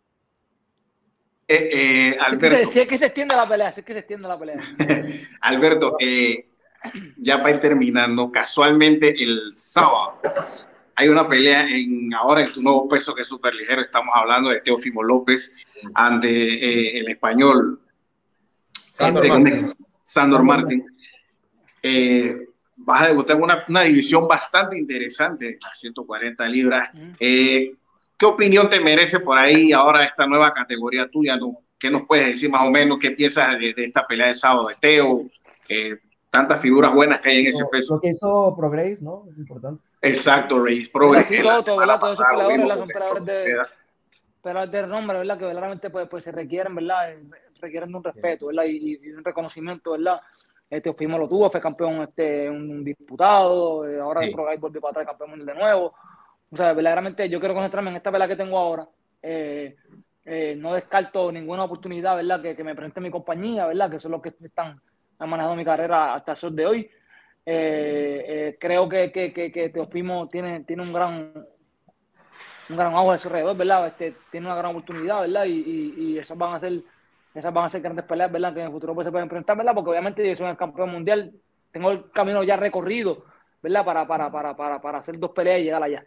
Eh, 1.47 1.69
eh, 1.71 2.17
Alberto. 2.19 2.57
Si 2.57 2.61
es, 2.61 2.61
que 2.61 2.65
se, 2.65 2.73
si 2.73 2.79
es, 2.79 2.87
que 2.87 2.97
se, 2.97 3.05
extiende 3.05 3.35
la 3.35 3.47
pelea, 3.47 3.71
si 3.71 3.81
es 3.81 3.85
que 3.85 3.93
se 3.93 3.99
extiende 3.99 4.27
la 4.27 4.39
pelea. 4.39 4.55
Alberto, 5.41 5.95
eh, 5.99 6.49
ya 7.17 7.37
para 7.37 7.55
ir 7.55 7.59
terminando, 7.59 8.31
casualmente 8.31 9.13
el 9.23 9.51
sábado 9.53 10.19
hay 10.95 11.09
una 11.09 11.27
pelea 11.27 11.67
en 11.67 12.13
ahora 12.13 12.43
en 12.43 12.53
tu 12.53 12.61
nuevo 12.61 12.87
peso 12.87 13.13
que 13.13 13.21
es 13.21 13.27
súper 13.27 13.53
ligero. 13.53 13.81
Estamos 13.81 14.13
hablando 14.15 14.49
de 14.49 14.61
Teófimo 14.61 15.03
López 15.03 15.51
ante 15.93 16.29
eh, 16.29 16.99
el 16.99 17.09
español 17.09 17.81
Sandor 18.71 19.25
este, 19.25 19.39
Martin. 19.39 19.75
Sandor 20.03 20.43
Martin. 20.43 20.85
Eh, 21.83 22.47
vas 22.85 23.01
a 23.01 23.07
debutar 23.07 23.35
en 23.35 23.43
una, 23.43 23.65
una, 23.67 23.81
división 23.81 24.27
bastante 24.27 24.77
interesante, 24.77 25.57
a 25.69 25.73
140 25.73 26.47
libras. 26.47 26.89
Eh, 27.19 27.73
¿Qué 28.17 28.25
opinión 28.25 28.69
te 28.69 28.79
merece 28.79 29.19
por 29.19 29.37
ahí 29.37 29.73
ahora 29.73 30.05
esta 30.05 30.25
nueva 30.25 30.53
categoría 30.53 31.09
tuya? 31.09 31.35
¿no? 31.35 31.57
¿Qué 31.77 31.89
nos 31.89 32.03
puedes 32.03 32.27
decir 32.27 32.49
más 32.49 32.61
o 32.65 32.71
menos? 32.71 32.99
¿Qué 32.99 33.11
piensas 33.11 33.59
de, 33.59 33.73
de 33.73 33.85
esta 33.85 34.05
pelea 34.07 34.27
de 34.27 34.35
sábado 34.35 34.67
de 34.67 34.75
Teo? 34.75 35.25
Eh, 35.67 35.97
tantas 36.29 36.61
figuras 36.61 36.93
buenas 36.93 37.19
que 37.21 37.29
hay 37.29 37.39
en 37.39 37.47
ese 37.47 37.63
lo, 37.63 37.69
peso. 37.69 37.95
Lo 37.95 37.99
que 37.99 38.09
hizo 38.09 38.55
Progress, 38.55 39.01
¿no? 39.01 39.25
Es 39.29 39.37
importante. 39.37 39.83
Exacto, 40.01 40.63
Reyes 40.63 40.89
Progress. 40.89 41.27
Sí, 41.27 41.41
todo, 41.41 41.61
todo, 41.61 41.77
¿verdad? 41.77 41.99
Todos 41.99 42.13
esos 42.13 42.25
peleadores 42.27 42.77
son 42.77 42.87
peleadores 42.87 43.25
de, 43.25 43.57
peleadores 44.43 44.71
de 44.71 44.87
nombre, 44.87 45.17
¿verdad? 45.17 45.37
Que 45.39 45.45
verdaderamente 45.45 45.89
pues, 45.89 46.07
pues 46.07 46.23
se 46.23 46.31
requieren, 46.31 46.75
¿verdad? 46.75 47.15
Requieren 47.59 47.89
de 47.89 47.97
un 47.97 48.03
respeto, 48.03 48.47
¿verdad? 48.47 48.65
Y, 48.65 48.99
y 49.01 49.11
un 49.11 49.23
reconocimiento, 49.23 49.91
¿verdad? 49.91 50.21
Este 50.69 50.89
Ofimo 50.89 51.17
lo 51.17 51.27
tuvo, 51.27 51.49
fue 51.49 51.61
campeón 51.61 52.01
este, 52.01 52.49
un 52.49 52.83
disputado, 52.83 53.87
eh, 53.87 53.99
ahora 53.99 54.21
sí. 54.21 54.27
el 54.27 54.33
Progress 54.33 54.59
volvió 54.59 54.81
para 54.81 54.91
atrás 54.91 55.07
campeón 55.07 55.29
mundial 55.31 55.55
de 55.55 55.61
nuevo. 55.61 55.93
O 56.51 56.57
sea, 56.57 56.73
verdaderamente 56.73 57.29
yo 57.29 57.39
quiero 57.39 57.53
concentrarme 57.53 57.91
en 57.91 57.97
esta 57.97 58.11
pelea 58.11 58.27
que 58.27 58.35
tengo 58.35 58.57
ahora. 58.57 58.87
Eh, 59.21 59.75
eh, 60.25 60.55
no 60.57 60.73
descarto 60.73 61.31
ninguna 61.31 61.63
oportunidad, 61.63 62.15
¿verdad? 62.15 62.41
Que, 62.41 62.55
que, 62.55 62.63
me 62.63 62.75
presente 62.75 62.99
mi 62.99 63.11
compañía, 63.11 63.67
¿verdad? 63.67 63.91
Que 63.91 63.99
son 63.99 64.11
los 64.11 64.21
que 64.21 64.33
están 64.41 64.81
han 65.19 65.29
manejado 65.29 65.55
mi 65.55 65.63
carrera 65.63 66.13
hasta 66.13 66.31
el 66.31 66.37
sol 66.37 66.55
de 66.55 66.65
hoy. 66.65 66.89
Eh, 67.45 68.25
eh, 68.27 68.57
creo 68.59 68.89
que, 68.89 69.11
que, 69.11 69.31
que, 69.31 69.51
que 69.51 69.69
Teofimo 69.69 70.27
tiene, 70.27 70.63
tiene 70.63 70.81
un 70.81 70.91
gran 70.91 71.31
un 72.67 72.77
gran 72.77 72.95
auge 72.95 73.15
a 73.15 73.17
su 73.19 73.27
alrededor, 73.27 73.55
¿verdad? 73.55 73.87
Este, 73.87 74.15
tiene 74.31 74.47
una 74.47 74.55
gran 74.55 74.71
oportunidad, 74.71 75.21
¿verdad? 75.21 75.45
Y, 75.45 75.51
y, 75.51 75.93
y, 75.97 76.17
esas 76.17 76.35
van 76.35 76.55
a 76.55 76.59
ser 76.59 76.81
esas 77.35 77.53
van 77.53 77.65
a 77.65 77.69
ser 77.69 77.81
grandes 77.81 78.05
peleas, 78.05 78.31
¿verdad? 78.31 78.53
Que 78.53 78.61
en 78.61 78.67
el 78.67 78.71
futuro 78.71 78.95
pues, 78.95 79.05
se 79.05 79.11
pueden 79.11 79.25
enfrentar, 79.25 79.57
¿verdad? 79.57 79.73
Porque 79.75 79.91
obviamente 79.91 80.27
yo 80.27 80.35
soy 80.35 80.47
el 80.47 80.57
campeón 80.57 80.89
mundial, 80.89 81.33
tengo 81.71 81.91
el 81.91 82.09
camino 82.11 82.43
ya 82.43 82.55
recorrido, 82.55 83.25
¿verdad? 83.61 83.85
Para, 83.85 84.07
para, 84.07 84.31
para, 84.31 84.55
para, 84.55 84.81
para 84.81 84.97
hacer 84.99 85.19
dos 85.19 85.31
peleas 85.31 85.59
y 85.59 85.63
llegar 85.65 85.83
allá. 85.83 86.05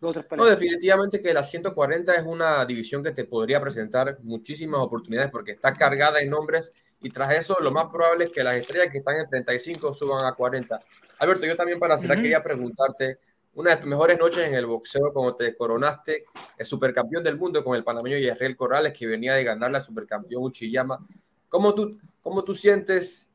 No, 0.00 0.46
definitivamente 0.46 1.20
que 1.20 1.34
la 1.34 1.44
140 1.44 2.14
es 2.14 2.22
una 2.24 2.64
división 2.64 3.02
que 3.02 3.10
te 3.10 3.24
podría 3.24 3.60
presentar 3.60 4.16
muchísimas 4.22 4.80
oportunidades 4.80 5.30
porque 5.30 5.52
está 5.52 5.74
cargada 5.74 6.22
en 6.22 6.30
nombres 6.30 6.72
y 7.02 7.10
tras 7.10 7.32
eso 7.32 7.58
lo 7.60 7.70
más 7.70 7.86
probable 7.92 8.24
es 8.24 8.30
que 8.30 8.42
las 8.42 8.56
estrellas 8.56 8.88
que 8.90 8.98
están 8.98 9.16
en 9.16 9.28
35 9.28 9.92
suban 9.92 10.24
a 10.24 10.32
40. 10.32 10.80
Alberto, 11.18 11.44
yo 11.44 11.54
también 11.54 11.78
para 11.78 11.98
cerrar 11.98 12.16
quería 12.16 12.42
preguntarte, 12.42 13.18
una 13.54 13.70
de 13.70 13.76
tus 13.78 13.86
mejores 13.86 14.18
noches 14.18 14.46
en 14.46 14.54
el 14.54 14.66
boxeo, 14.66 15.12
como 15.12 15.34
te 15.36 15.56
coronaste 15.56 16.24
el 16.56 16.66
supercampeón 16.66 17.24
del 17.24 17.36
mundo 17.36 17.64
con 17.64 17.76
el 17.76 17.84
panameño 17.84 18.18
Yesriel 18.18 18.56
Corrales, 18.56 18.92
que 18.92 19.06
venía 19.06 19.34
de 19.34 19.44
ganar 19.44 19.70
la 19.70 19.80
supercampeón 19.80 20.42
Uchiyama. 20.44 21.06
¿Cómo 21.48 21.74
tú, 21.74 21.98
cómo 22.22 22.44
tú 22.44 22.54
sientes 22.54 23.30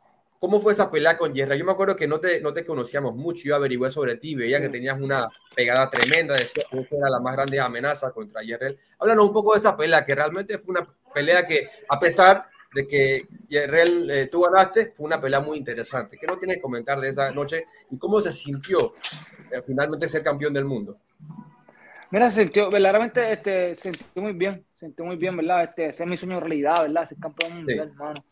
¿Cómo 0.45 0.59
fue 0.59 0.73
esa 0.73 0.91
pelea 0.91 1.17
con 1.17 1.33
Yerra? 1.33 1.55
Yo 1.55 1.65
me 1.65 1.71
acuerdo 1.71 1.95
que 1.95 2.07
no 2.07 2.19
te, 2.19 2.39
no 2.39 2.53
te 2.53 2.63
conocíamos 2.65 3.15
mucho, 3.15 3.45
yo 3.45 3.55
averigué 3.55 3.89
sobre 3.89 4.15
ti, 4.17 4.35
veía 4.35 4.61
que 4.61 4.69
tenías 4.69 4.99
una 4.99 5.27
pegada 5.55 5.89
tremenda, 5.89 6.35
decía 6.35 6.65
que 6.69 6.87
era 6.91 7.09
la 7.09 7.19
más 7.19 7.35
grande 7.35 7.59
amenaza 7.59 8.11
contra 8.11 8.43
Yerrel. 8.43 8.77
Háblanos 8.99 9.25
un 9.25 9.33
poco 9.33 9.53
de 9.53 9.57
esa 9.57 9.75
pelea, 9.75 10.03
que 10.03 10.13
realmente 10.13 10.59
fue 10.59 10.73
una 10.73 10.87
pelea 11.13 11.47
que, 11.47 11.67
a 11.89 11.99
pesar 11.99 12.47
de 12.75 12.85
que 12.85 13.27
Yerrel 13.47 14.11
eh, 14.11 14.27
tú 14.27 14.41
ganaste, 14.41 14.91
fue 14.93 15.07
una 15.07 15.19
pelea 15.19 15.39
muy 15.39 15.57
interesante. 15.57 16.15
¿Qué 16.15 16.27
no 16.27 16.37
tienes 16.37 16.57
que 16.57 16.61
comentar 16.61 16.99
de 16.99 17.09
esa 17.09 17.31
noche 17.31 17.65
y 17.89 17.97
cómo 17.97 18.21
se 18.21 18.31
sintió 18.31 18.93
finalmente 19.65 20.07
ser 20.07 20.23
campeón 20.23 20.53
del 20.53 20.65
mundo? 20.65 20.97
Mira, 22.11 22.29
se 22.31 22.43
sintió, 22.43 22.69
verdaderamente, 22.69 23.33
este, 23.33 23.75
se 23.75 23.93
sintió 23.93 24.21
muy 24.21 24.33
bien, 24.33 24.65
se 24.75 24.85
sintió 24.85 25.05
muy 25.05 25.15
bien, 25.15 25.35
¿verdad? 25.35 25.63
Este, 25.63 25.87
ese 25.87 26.03
es 26.03 26.09
mi 26.09 26.17
sueño 26.17 26.39
realidad, 26.39 26.75
¿verdad? 26.81 27.05
Ser 27.05 27.17
campeón 27.17 27.57
mundial, 27.57 27.89
hermano 27.89 28.23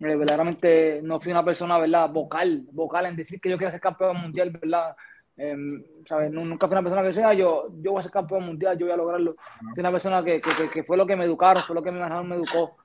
eh, 0.00 0.14
verdaderamente 0.14 1.00
no 1.02 1.18
fui 1.18 1.32
una 1.32 1.44
persona, 1.44 1.76
¿verdad? 1.78 2.08
Vocal, 2.10 2.64
vocal 2.70 3.06
en 3.06 3.16
decir 3.16 3.40
que 3.40 3.50
yo 3.50 3.58
quiero 3.58 3.72
ser 3.72 3.80
campeón 3.80 4.20
mundial, 4.20 4.50
¿verdad? 4.50 4.94
Em, 5.36 5.82
¿sabes? 6.08 6.30
Nunca 6.30 6.68
fui 6.68 6.74
una 6.74 6.82
persona 6.82 7.02
que 7.02 7.08
decía, 7.08 7.32
yo, 7.34 7.68
yo 7.80 7.92
voy 7.92 8.00
a 8.00 8.02
ser 8.04 8.12
campeón 8.12 8.44
mundial, 8.44 8.78
yo 8.78 8.86
voy 8.86 8.92
a 8.92 8.96
lograrlo. 8.96 9.36
Fui 9.74 9.80
una 9.80 9.90
persona 9.90 10.22
que, 10.22 10.40
que, 10.40 10.70
que, 10.70 10.84
fue 10.84 10.96
lo 10.96 11.06
que 11.06 11.16
me 11.16 11.24
educaron, 11.24 11.62
fue 11.64 11.74
lo 11.74 11.82
que 11.82 11.90
mi 11.90 11.98
manejador 11.98 12.26
me 12.26 12.36
educó. 12.36 12.76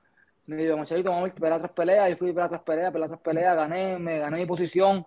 Me 0.46 0.56
dijo, 0.56 0.76
Macharito, 0.76 1.10
vamos 1.10 1.30
a 1.30 1.34
pelear 1.34 1.58
tres 1.58 1.72
peleas. 1.72 2.10
Yo 2.10 2.16
fui 2.16 2.30
a 2.30 2.34
pelear 2.34 2.48
tres 2.50 2.60
peleas, 2.62 2.92
pelear 2.92 3.10
tres 3.10 3.20
peleas, 3.20 3.56
gané, 3.56 3.98
me 3.98 4.18
gané 4.18 4.38
mi 4.38 4.46
posición. 4.46 5.06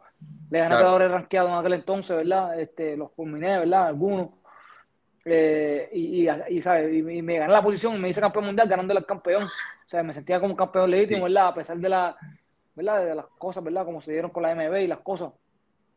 Le 0.49 0.59
gané 0.59 0.73
a 0.73 0.77
peleadores 0.77 1.11
rankeados 1.11 1.51
en 1.51 1.57
aquel 1.57 1.73
entonces, 1.73 2.17
¿verdad? 2.17 2.59
Este, 2.59 2.97
los 2.97 3.11
fulminé, 3.11 3.59
¿verdad? 3.59 3.87
Algunos. 3.87 4.29
Eh, 5.25 5.89
y, 5.93 6.27
y, 6.27 6.61
¿sabes? 6.61 6.91
Y, 6.91 7.03
me 7.03 7.37
gané 7.37 7.53
la 7.53 7.61
posición 7.61 7.95
y 7.95 7.99
me 7.99 8.09
hice 8.09 8.21
campeón 8.21 8.45
mundial 8.45 8.67
ganándole 8.67 8.99
al 8.99 9.05
campeón. 9.05 9.43
O 9.43 9.89
sea, 9.89 10.01
me 10.01 10.13
sentía 10.13 10.39
como 10.39 10.55
campeón 10.55 10.89
legítimo, 10.89 11.25
¿verdad? 11.25 11.49
A 11.49 11.53
pesar 11.53 11.77
de, 11.77 11.89
la, 11.89 12.17
¿verdad? 12.73 13.05
de 13.05 13.15
las 13.15 13.25
cosas, 13.37 13.63
¿verdad? 13.63 13.85
Como 13.85 14.01
se 14.01 14.11
dieron 14.11 14.31
con 14.31 14.41
la 14.41 14.55
MB 14.55 14.75
y 14.77 14.87
las 14.87 14.99
cosas. 14.99 15.31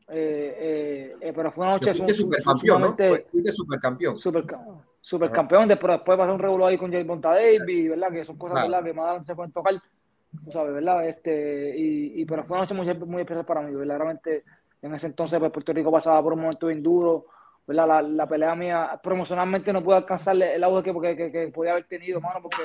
Eh, 0.08 1.16
eh, 1.20 1.32
pero 1.34 1.50
fue 1.52 1.64
una 1.64 1.74
noche. 1.74 1.94
Fuiste 1.94 2.14
supercampeón, 2.14 2.82
¿no? 2.82 2.96
Fuiste 3.24 3.52
supercampeón. 3.52 4.18
Super, 4.18 4.44
supercampeón, 5.00 5.68
después, 5.68 5.92
después 5.92 6.18
pasó 6.18 6.32
un 6.32 6.38
regular 6.38 6.70
ahí 6.70 6.78
con 6.78 6.92
Jay 6.92 7.02
Bonta 7.02 7.30
Davis, 7.30 7.90
¿verdad? 7.90 8.10
Que 8.12 8.24
son 8.24 8.36
cosas, 8.36 8.62
¿verdad? 8.62 8.84
Que 8.84 8.92
más 8.92 9.26
se 9.26 9.34
pueden 9.34 9.52
tocar, 9.52 9.74
sabes, 10.52 10.74
¿verdad? 10.74 11.08
Este, 11.08 11.74
y, 11.76 12.20
y, 12.20 12.24
pero 12.24 12.44
fue 12.44 12.56
una 12.56 12.66
noche 12.66 12.74
muy, 12.74 13.06
muy 13.06 13.22
especial 13.22 13.46
para 13.46 13.62
mí, 13.62 13.74
verdaderamente. 13.74 14.44
En 14.82 14.94
ese 14.94 15.06
entonces, 15.08 15.38
pues, 15.38 15.52
Puerto 15.52 15.72
Rico 15.72 15.92
pasaba 15.92 16.22
por 16.22 16.32
un 16.32 16.40
momento 16.40 16.66
bien 16.66 16.82
duro 16.82 17.26
la, 17.72 18.02
la, 18.02 18.26
pelea 18.26 18.54
mía 18.54 19.00
promocionalmente 19.02 19.72
no 19.72 19.82
pude 19.82 19.96
alcanzar 19.96 20.36
el 20.36 20.62
auge 20.64 20.92
que, 20.92 21.16
que, 21.16 21.32
que, 21.32 21.48
podía 21.48 21.72
haber 21.72 21.84
tenido, 21.84 22.20
mano, 22.20 22.40
porque 22.42 22.62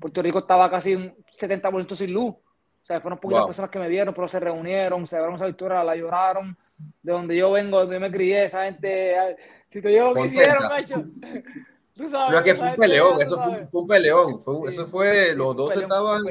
Puerto 0.00 0.22
Rico 0.22 0.40
estaba 0.40 0.70
casi 0.70 0.94
un 0.94 1.14
70% 1.38 1.94
sin 1.94 2.12
luz. 2.12 2.34
O 2.34 2.84
sea, 2.84 3.00
fueron 3.00 3.20
poquitas 3.20 3.46
personas 3.46 3.70
que 3.70 3.78
me 3.78 3.88
vieron, 3.88 4.12
pero 4.12 4.26
se 4.26 4.40
reunieron, 4.40 5.06
se 5.06 5.16
dieron 5.16 5.36
esa 5.36 5.46
victoria, 5.46 5.84
la 5.84 5.94
lloraron. 5.94 6.56
De 7.00 7.12
donde 7.12 7.36
yo 7.36 7.52
vengo, 7.52 7.78
donde 7.78 7.94
yo 7.94 8.00
me 8.00 8.10
crié, 8.10 8.44
esa 8.44 8.64
gente, 8.64 9.36
si 9.72 9.80
te 9.80 9.88
digo 9.88 10.12
que 10.14 10.26
hicieron, 10.26 10.68
macho. 10.68 11.04
Tú 11.94 12.08
sabes, 12.08 12.36
no, 12.36 12.42
que 12.42 12.54
fue 12.54 12.70
un 12.70 12.76
peleón, 12.76 13.20
eso 13.20 13.36
fue, 13.38 13.68
un 13.70 13.86
peleón. 13.86 14.40
Fue, 14.40 14.68
Eso 14.68 14.86
fue, 14.86 15.34
los 15.34 15.54
dos 15.54 15.76
estaban. 15.76 16.22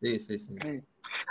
sí, 0.00 0.18
sí, 0.18 0.38
sí. 0.38 0.54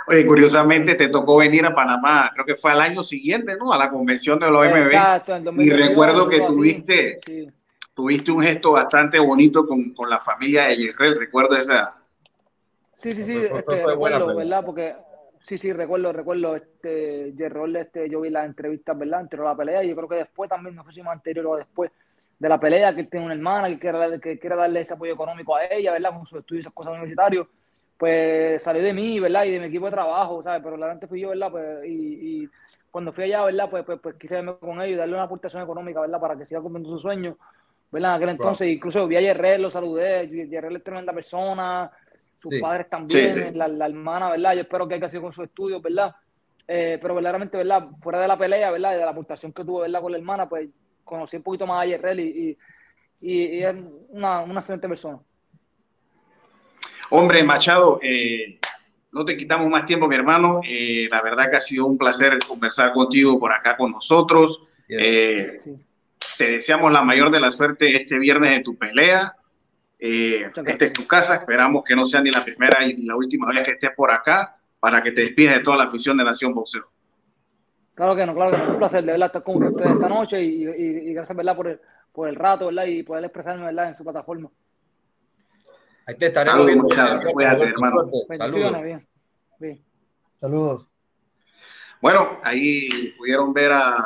Oye, 0.08 0.26
curiosamente 0.26 0.94
te 0.94 1.08
tocó 1.08 1.36
venir 1.36 1.66
a 1.66 1.74
Panamá, 1.74 2.30
creo 2.32 2.46
que 2.46 2.56
fue 2.56 2.72
al 2.72 2.80
año 2.80 3.02
siguiente, 3.02 3.54
¿no? 3.58 3.74
A 3.74 3.78
la 3.78 3.90
convención 3.90 4.38
de 4.38 4.50
la 4.50 4.58
OMB. 4.58 4.76
Exacto, 4.86 5.36
y 5.58 5.68
recuerdo 5.68 6.26
que 6.26 6.40
tuviste, 6.40 7.18
tuviste 7.92 8.32
un 8.32 8.42
gesto 8.42 8.72
bastante 8.72 9.18
bonito 9.18 9.66
con, 9.66 9.92
con 9.92 10.08
la 10.08 10.18
familia 10.18 10.68
de 10.68 10.78
Yerrel, 10.78 11.18
recuerdo 11.18 11.56
esa. 11.56 11.94
Sí, 12.94 13.12
sí, 13.12 13.22
sí, 13.24 13.36
este, 13.36 13.86
recuerdo, 13.86 14.34
¿verdad? 14.34 14.64
Porque 14.64 14.96
sí, 15.46 15.58
sí, 15.58 15.72
recuerdo, 15.72 16.12
recuerdo, 16.12 16.56
este, 16.56 17.32
Yerrol, 17.34 17.76
este, 17.76 18.10
yo 18.10 18.20
vi 18.20 18.30
las 18.30 18.46
entrevistas, 18.46 18.98
¿verdad? 18.98 19.20
Anterior 19.20 19.48
la 19.48 19.56
pelea, 19.56 19.84
y 19.84 19.88
yo 19.88 19.96
creo 19.96 20.08
que 20.08 20.16
después 20.16 20.50
también, 20.50 20.74
no 20.74 20.84
sé 20.84 20.92
si 20.92 21.02
más 21.02 21.12
anterior 21.12 21.46
o 21.46 21.56
después 21.56 21.90
de 22.38 22.48
la 22.48 22.58
pelea, 22.58 22.94
que 22.94 23.02
él 23.02 23.08
tiene 23.08 23.26
una 23.26 23.34
hermana, 23.34 23.68
que 23.68 23.78
quiere, 23.78 24.20
que 24.20 24.38
quiere 24.38 24.56
darle 24.56 24.80
ese 24.80 24.94
apoyo 24.94 25.14
económico 25.14 25.54
a 25.54 25.64
ella, 25.66 25.92
¿verdad? 25.92 26.10
Con 26.10 26.26
sus 26.26 26.40
estudios 26.40 26.64
y 26.64 26.66
esas 26.66 26.74
cosas 26.74 26.92
universitarios 26.94 27.46
pues 27.96 28.62
salió 28.62 28.82
de 28.82 28.92
mí, 28.92 29.18
¿verdad? 29.20 29.44
Y 29.44 29.52
de 29.52 29.60
mi 29.60 29.66
equipo 29.66 29.86
de 29.86 29.92
trabajo, 29.92 30.42
¿sabes? 30.42 30.62
Pero 30.62 30.76
realmente 30.76 31.06
fui 31.06 31.20
yo, 31.20 31.30
¿verdad? 31.30 31.50
Pues, 31.50 31.86
y, 31.86 32.42
y 32.42 32.48
cuando 32.90 33.12
fui 33.12 33.24
allá, 33.24 33.44
¿verdad? 33.44 33.70
Pues, 33.70 33.84
pues, 33.84 33.98
pues, 34.00 34.16
quise 34.16 34.36
verme 34.36 34.56
con 34.58 34.80
ellos 34.82 34.94
y 34.94 34.98
darle 34.98 35.14
una 35.14 35.24
aportación 35.24 35.62
económica, 35.62 36.00
¿verdad? 36.00 36.20
Para 36.20 36.36
que 36.36 36.44
siga 36.44 36.60
cumpliendo 36.60 36.90
su 36.90 36.98
sueño, 36.98 37.38
¿verdad? 37.90 38.10
En 38.10 38.16
aquel 38.16 38.28
entonces, 38.30 38.68
incluso 38.68 39.06
vi 39.06 39.16
a 39.16 39.20
Yerrel, 39.20 39.62
lo 39.62 39.70
saludé, 39.70 40.28
Yerrel 40.28 40.76
es 40.76 40.82
tremenda 40.82 41.12
persona, 41.12 41.90
sus 42.50 42.60
padres 42.60 42.88
también, 42.88 43.56
La, 43.56 43.68
la, 43.68 43.86
hermana, 43.86 44.30
¿verdad? 44.30 44.54
Yo 44.54 44.60
espero 44.62 44.88
que 44.88 44.94
haya 44.94 45.08
sido 45.08 45.22
con 45.22 45.32
sus 45.32 45.44
estudios, 45.44 45.82
¿verdad? 45.82 46.14
Eh, 46.68 46.98
pero 47.00 47.14
verdaderamente, 47.14 47.56
¿verdad? 47.56 47.88
Fuera 48.02 48.20
de 48.20 48.28
la 48.28 48.38
pelea, 48.38 48.70
¿verdad? 48.70 48.92
de 48.92 48.98
la 48.98 49.10
aportación 49.10 49.52
que 49.52 49.64
tuvo, 49.64 49.80
¿verdad? 49.80 50.00
Con 50.00 50.12
la 50.12 50.18
hermana, 50.18 50.48
pues 50.48 50.68
conocí 51.04 51.36
un 51.36 51.42
poquito 51.42 51.66
más 51.66 51.82
a 51.82 51.86
Yerrel 51.86 52.20
y, 52.20 52.58
y, 53.20 53.42
y, 53.42 53.62
es 53.62 53.74
una, 54.08 54.40
una 54.40 54.60
excelente 54.60 54.88
persona. 54.88 55.18
Hombre, 57.10 57.44
Machado, 57.44 58.00
eh, 58.02 58.58
no 59.12 59.24
te 59.24 59.36
quitamos 59.36 59.68
más 59.70 59.86
tiempo, 59.86 60.08
mi 60.08 60.16
hermano. 60.16 60.60
Eh, 60.66 61.08
la 61.10 61.22
verdad 61.22 61.48
que 61.50 61.56
ha 61.56 61.60
sido 61.60 61.86
un 61.86 61.96
placer 61.96 62.38
conversar 62.46 62.92
contigo 62.92 63.38
por 63.38 63.52
acá 63.52 63.76
con 63.76 63.92
nosotros. 63.92 64.64
Eh, 64.88 65.58
te 66.36 66.50
deseamos 66.50 66.92
la 66.92 67.02
mayor 67.02 67.30
de 67.30 67.40
la 67.40 67.50
suerte 67.50 67.96
este 67.96 68.18
viernes 68.18 68.58
en 68.58 68.62
tu 68.62 68.76
pelea. 68.76 69.36
Esta 69.98 70.84
es 70.84 70.92
tu 70.92 71.06
casa. 71.06 71.36
Esperamos 71.36 71.84
que 71.84 71.96
no 71.96 72.06
sea 72.06 72.20
ni 72.20 72.30
la 72.30 72.44
primera 72.44 72.80
ni 72.80 73.04
la 73.04 73.16
última 73.16 73.48
vez 73.48 73.64
que 73.64 73.72
estés 73.72 73.90
por 73.96 74.10
acá 74.10 74.56
para 74.78 75.02
que 75.02 75.12
te 75.12 75.22
despides 75.22 75.56
de 75.56 75.62
toda 75.62 75.76
la 75.78 75.84
afición 75.84 76.16
de 76.16 76.24
Nación 76.24 76.54
Boxeo. 76.54 76.84
Claro 77.94 78.14
que 78.14 78.26
no, 78.26 78.34
claro 78.34 78.50
que 78.50 78.58
no. 78.58 78.64
Es 78.64 78.70
un 78.70 78.78
placer 78.78 79.04
de 79.04 79.12
verdad 79.12 79.26
estar 79.26 79.42
con 79.42 79.62
ustedes 79.62 79.92
esta 79.92 80.08
noche 80.08 80.42
y, 80.42 81.14
gracias 81.14 81.36
¿verdad? 81.36 81.56
Por, 81.56 81.68
el, 81.68 81.80
por 82.12 82.28
el 82.28 82.36
rato 82.36 82.66
¿verdad? 82.66 82.84
y 82.84 83.02
poder 83.02 83.24
expresarme 83.24 83.64
¿verdad? 83.64 83.88
en 83.88 83.96
su 83.96 84.04
plataforma. 84.04 84.50
Ahí 86.06 86.14
te 86.14 86.26
estaremos 86.26 86.66
viendo. 86.66 86.84
Cuídate, 87.32 87.64
hermano. 87.64 87.96
Saludos. 88.36 89.02
Saludos. 90.36 90.88
Bueno, 92.00 92.38
ahí 92.42 93.14
pudieron 93.16 93.52
ver 93.52 93.72
a 93.72 93.96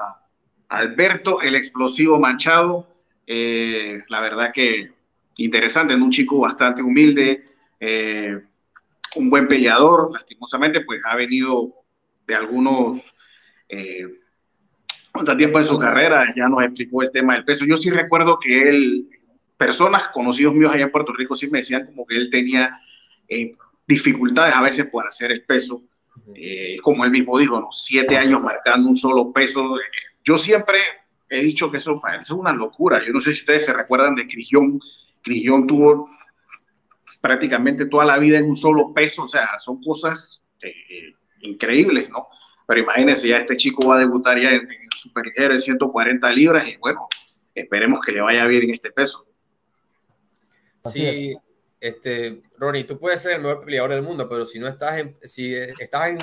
Alberto, 0.69 1.43
el 1.43 1.57
explosivo 1.57 2.19
manchado. 2.19 2.87
Eh, 3.27 4.03
la 4.09 4.21
verdad 4.21 4.53
que 4.53 4.93
interesante, 5.37 5.95
un 5.95 6.11
chico 6.11 6.41
bastante 6.41 6.83
humilde, 6.83 7.45
eh, 7.79 8.41
un 9.17 9.31
buen 9.31 9.49
peleador. 9.49 10.11
Lastimosamente, 10.13 10.83
pues 10.83 11.01
ha 11.05 11.17
venido 11.17 11.75
de 12.27 12.35
algunos 12.35 13.13
eh, 13.69 14.07
tiempo 15.37 15.59
en 15.59 15.65
su 15.65 15.79
carrera. 15.79 16.33
Ya 16.37 16.49
nos 16.49 16.63
explicó 16.63 17.03
el 17.03 17.11
tema 17.11 17.35
del 17.35 17.45
peso. 17.45 17.65
Yo 17.65 17.77
sí 17.77 17.91
recuerdo 17.91 18.39
que 18.39 18.69
él 18.69 19.09
personas, 19.57 20.09
conocidos 20.09 20.55
míos 20.55 20.73
allá 20.73 20.85
en 20.85 20.91
Puerto 20.91 21.13
Rico, 21.13 21.35
sí 21.35 21.51
me 21.51 21.59
decían 21.59 21.85
como 21.85 22.07
que 22.07 22.17
él 22.17 22.31
tenía 22.31 22.81
eh, 23.29 23.53
dificultades 23.87 24.55
a 24.55 24.63
veces 24.63 24.89
por 24.91 25.07
hacer 25.07 25.31
el 25.33 25.45
peso. 25.45 25.83
Eh, 26.35 26.79
como 26.83 27.05
él 27.05 27.11
mismo 27.11 27.39
dijo, 27.39 27.61
¿no? 27.61 27.69
siete 27.71 28.17
años 28.17 28.43
marcando 28.43 28.89
un 28.89 28.97
solo 28.97 29.33
peso. 29.33 29.77
Yo 30.25 30.39
siempre 30.39 30.79
he 31.29 31.43
dicho 31.43 31.71
que 31.71 31.77
eso 31.77 32.01
parece 32.01 32.33
una 32.33 32.55
locura. 32.55 33.05
Yo 33.05 33.13
no 33.13 33.21
sé 33.21 33.33
si 33.33 33.41
ustedes 33.41 33.67
se 33.67 33.75
recuerdan 33.75 34.15
de 34.15 34.27
Crillón. 34.27 34.81
Crillón 35.23 35.67
tuvo 35.67 36.09
prácticamente 37.21 37.87
toda 37.87 38.05
la 38.05 38.19
vida 38.19 38.39
en 38.39 38.49
un 38.49 38.57
solo 38.57 38.93
peso. 38.95 39.25
O 39.25 39.29
sea, 39.29 39.59
son 39.59 39.83
cosas 39.83 40.45
eh, 40.63 41.15
increíbles, 41.41 42.09
¿no? 42.11 42.29
Pero 42.67 42.81
imagínense, 42.83 43.29
ya 43.29 43.39
este 43.39 43.57
chico 43.57 43.89
va 43.89 43.97
a 43.97 44.01
debutar 44.01 44.39
ya 44.39 44.51
en, 44.51 44.71
en 44.71 44.89
superligero 44.97 45.55
de 45.55 45.61
140 45.61 46.31
libras 46.33 46.69
y 46.69 46.77
bueno, 46.77 47.09
esperemos 47.55 48.01
que 48.05 48.13
le 48.13 48.21
vaya 48.21 48.47
bien 48.47 48.65
en 48.65 48.71
este 48.71 48.93
peso 48.93 49.27
sí, 50.89 51.37
este, 51.81 52.43
Ronnie, 52.57 52.85
tú 52.85 52.99
puedes 52.99 53.21
ser 53.21 53.33
el 53.33 53.43
mejor 53.43 53.65
peleador 53.65 53.91
del 53.91 54.03
mundo, 54.03 54.29
pero 54.29 54.47
si 54.47 54.59
no 54.59 54.69
estás 54.69 54.99
en, 54.99 55.17
si 55.23 55.55
estás 55.55 56.11
en, 56.11 56.19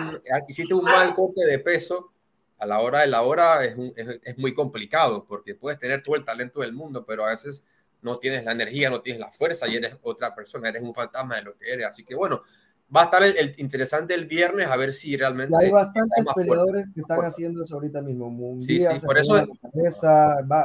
hiciste 0.48 0.74
un 0.74 0.84
mal 0.84 1.14
corte 1.14 1.46
de 1.46 1.60
peso, 1.60 2.12
a 2.60 2.66
la 2.66 2.80
hora 2.80 3.02
de 3.02 3.08
la 3.08 3.22
hora 3.22 3.64
es, 3.64 3.78
es, 4.24 4.38
muy 4.38 4.54
complicado, 4.54 5.26
porque 5.28 5.54
puedes 5.54 5.80
tener 5.80 6.02
todo 6.02 6.16
el 6.16 6.26
talento 6.26 6.62
del 6.62 6.74
mundo, 6.74 7.06
pero 7.06 7.24
a 7.24 7.30
veces 7.30 7.64
no 8.02 8.20
tienes 8.20 8.44
la 8.44 8.52
energía, 8.52 8.90
no 8.90 9.02
tienes 9.02 9.20
la 9.20 9.32
fuerza 9.32 9.68
y 9.68 9.76
eres 9.76 9.98
otra 10.02 10.34
persona, 10.36 10.70
eres 10.70 10.82
un 10.82 10.94
fantasma 10.94 11.38
de 11.38 11.44
lo 11.44 11.58
que 11.58 11.72
eres. 11.72 11.88
Así 11.88 12.04
que 12.04 12.16
bueno, 12.16 12.42
va 12.96 13.02
a 13.02 13.06
estar 13.06 13.24
el, 13.24 13.56
interesante 13.58 14.14
el 14.14 14.26
viernes 14.26 14.68
a 14.68 14.76
ver 14.76 14.94
si 14.94 15.16
realmente. 15.18 15.56
hay 15.60 15.72
bastantes 15.72 16.26
peleadores 16.36 16.88
que 16.94 17.02
están 17.02 17.20
haciendo 17.22 17.62
eso 17.62 17.76
ahorita 17.76 18.02
mismo. 18.02 18.58
sí, 18.60 18.80
sí, 18.80 19.06
por 19.06 19.18
eso. 19.18 19.38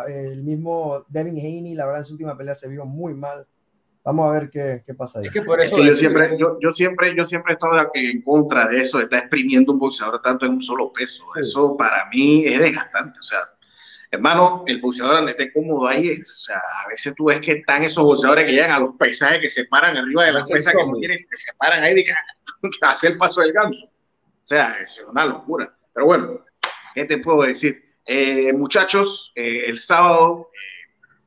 el 0.06 0.42
mismo 0.44 1.04
Devin 1.08 1.38
Haney, 1.38 1.74
la 1.74 1.86
verdad, 1.86 2.00
en 2.00 2.04
su 2.04 2.12
última 2.14 2.36
pelea 2.36 2.54
se 2.54 2.68
vio 2.68 2.84
muy 2.84 3.14
mal. 3.14 3.46
Vamos 4.04 4.28
a 4.28 4.32
ver 4.32 4.50
qué, 4.50 4.82
qué 4.84 4.94
pasa 4.94 5.20
ahí. 5.20 5.26
Es 5.26 5.32
que 5.32 5.42
por 5.42 5.60
eso 5.60 5.78
yo, 5.78 5.94
siempre, 5.94 6.36
yo, 6.36 6.58
yo, 6.60 6.72
siempre, 6.72 7.14
yo 7.16 7.24
siempre 7.24 7.52
he 7.52 7.54
estado 7.54 7.88
en 7.94 8.22
contra 8.22 8.66
de 8.66 8.80
eso, 8.80 8.98
de 8.98 9.04
estar 9.04 9.20
exprimiendo 9.20 9.72
un 9.72 9.78
boxeador 9.78 10.20
tanto 10.20 10.44
en 10.44 10.52
un 10.52 10.62
solo 10.62 10.92
peso. 10.92 11.24
Eso 11.36 11.76
para 11.76 12.08
mí 12.10 12.44
es 12.44 12.58
desgastante. 12.58 13.20
O 13.20 13.22
sea, 13.22 13.38
hermano, 14.12 14.62
el 14.66 14.80
boxeador 14.80 15.16
donde 15.16 15.32
esté 15.32 15.52
cómodo 15.52 15.88
ahí 15.88 16.08
es. 16.08 16.42
O 16.42 16.44
sea, 16.44 16.58
a 16.58 16.88
veces 16.88 17.14
tú 17.16 17.24
ves 17.24 17.40
que 17.40 17.52
están 17.52 17.82
esos 17.82 18.04
boxeadores 18.04 18.44
que 18.44 18.52
llegan 18.52 18.70
a 18.70 18.78
los 18.78 18.94
pesajes 18.94 19.40
que 19.40 19.48
se 19.48 19.64
paran 19.64 19.96
arriba 19.96 20.26
de 20.26 20.32
las 20.32 20.48
pesas 20.48 20.74
que 20.74 20.86
no 20.86 20.94
tienen, 20.98 21.18
que 21.18 21.38
se 21.38 21.52
paran 21.58 21.82
ahí 21.82 21.94
de 21.94 22.04
que 22.04 22.12
hacer 22.82 23.12
el 23.12 23.18
paso 23.18 23.40
del 23.40 23.52
ganso. 23.52 23.86
O 23.86 24.46
sea, 24.46 24.76
es 24.80 25.02
una 25.08 25.24
locura. 25.24 25.74
Pero 25.94 26.06
bueno, 26.06 26.44
¿qué 26.94 27.06
te 27.06 27.18
puedo 27.18 27.42
decir? 27.42 27.82
Eh, 28.04 28.52
muchachos, 28.52 29.32
eh, 29.34 29.64
el 29.66 29.78
sábado 29.78 30.50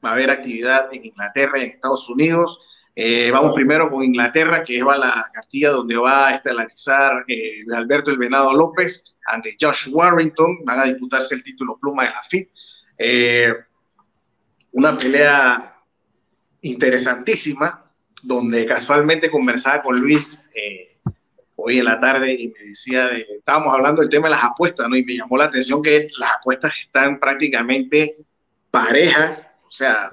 va 0.03 0.11
a 0.11 0.13
haber 0.13 0.29
actividad 0.29 0.93
en 0.93 1.05
Inglaterra 1.05 1.57
y 1.59 1.63
en 1.63 1.69
Estados 1.71 2.07
Unidos. 2.09 2.59
Eh, 2.97 3.29
vamos 3.31 3.53
primero 3.53 3.89
con 3.89 4.03
Inglaterra, 4.03 4.63
que 4.63 4.81
va 4.81 4.97
la 4.97 5.29
cartilla 5.33 5.71
donde 5.71 5.97
va 5.97 6.29
a 6.29 6.35
estelarizar 6.35 7.25
eh, 7.27 7.65
Alberto 7.73 8.09
El 8.09 8.17
Venado 8.17 8.53
López 8.53 9.17
ante 9.25 9.57
Josh 9.59 9.89
Warrington. 9.91 10.63
Van 10.63 10.79
a 10.79 10.85
disputarse 10.85 11.35
el 11.35 11.43
título 11.43 11.77
pluma 11.77 12.03
de 12.03 12.09
la 12.11 12.23
FIT. 12.29 12.49
Eh, 12.97 13.53
una 14.71 14.97
pelea 14.97 15.71
interesantísima, 16.61 17.89
donde 18.23 18.65
casualmente 18.65 19.29
conversaba 19.29 19.81
con 19.81 19.99
Luis 19.99 20.49
hoy 21.57 21.79
en 21.79 21.85
la 21.85 21.99
tarde 21.99 22.33
y 22.33 22.49
me 22.49 22.67
decía, 22.67 23.07
de, 23.07 23.25
estábamos 23.37 23.73
hablando 23.73 24.01
del 24.01 24.09
tema 24.09 24.27
de 24.27 24.35
las 24.35 24.43
apuestas, 24.43 24.87
¿no? 24.89 24.95
Y 24.95 25.03
me 25.03 25.15
llamó 25.17 25.37
la 25.37 25.45
atención 25.45 25.81
que 25.81 26.07
las 26.17 26.31
apuestas 26.39 26.73
están 26.83 27.19
prácticamente 27.19 28.17
parejas 28.71 29.49
o 29.67 29.77
sea, 29.77 30.09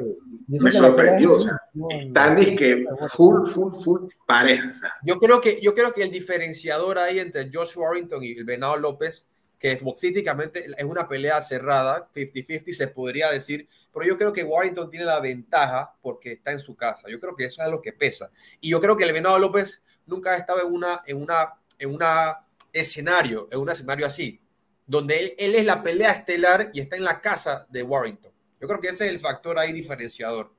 me 0.49 0.73
sorprendió. 0.73 1.35
O 1.35 1.41
sea, 1.41 1.57
están 2.01 2.35
que 2.57 2.85
full, 3.15 3.47
full, 3.47 3.73
full 3.73 4.01
pareja. 4.27 4.73
Yo, 5.05 5.19
creo 5.19 5.41
que, 5.41 5.61
yo 5.63 5.73
creo 5.73 5.93
que 5.93 6.03
el 6.03 6.11
diferenciador 6.11 6.99
ahí 6.99 7.21
entre 7.21 7.49
Josh 7.53 7.77
Warrington 7.77 8.25
y 8.25 8.33
el 8.33 8.45
Venado 8.45 8.77
López, 8.77 9.29
que 9.63 9.77
boxísticamente 9.77 10.67
es 10.77 10.85
una 10.85 11.07
pelea 11.07 11.41
cerrada, 11.41 12.11
50-50 12.13 12.75
se 12.75 12.89
podría 12.89 13.31
decir, 13.31 13.69
pero 13.95 14.05
yo 14.05 14.19
creo 14.19 14.33
que 14.33 14.43
Warrington 14.43 14.91
tiene 14.91 15.07
la 15.07 15.21
ventaja 15.21 15.95
porque 16.03 16.33
está 16.33 16.51
en 16.51 16.59
su 16.59 16.75
casa. 16.75 17.09
Yo 17.09 17.21
creo 17.21 17.37
que 17.37 17.45
eso 17.45 17.63
es 17.63 17.71
lo 17.71 17.81
que 17.81 17.93
pesa. 17.93 18.33
Y 18.61 18.71
yo 18.71 18.81
creo 18.81 18.97
que 18.97 19.05
el 19.05 19.13
Venado 19.13 19.39
López 19.39 19.85
nunca 20.05 20.33
ha 20.33 20.37
estado 20.37 20.67
en 20.67 20.75
una, 20.75 21.03
en 21.07 21.23
una, 21.23 21.55
en 21.79 21.95
una 21.95 22.45
escenario, 22.73 23.47
en 23.53 23.61
un 23.61 23.71
escenario 23.71 24.05
así, 24.05 24.41
donde 24.85 25.21
él, 25.21 25.35
él 25.39 25.55
es 25.55 25.65
la 25.65 25.81
pelea 25.81 26.11
estelar 26.11 26.71
y 26.73 26.81
está 26.81 26.97
en 26.97 27.05
la 27.05 27.21
casa 27.21 27.65
de 27.71 27.85
Warrington. 27.85 28.33
Yo 28.61 28.67
creo 28.67 28.81
que 28.81 28.89
ese 28.89 29.07
es 29.07 29.13
el 29.13 29.21
factor 29.21 29.61
ahí 29.61 29.73
diferenciador. 29.73 30.53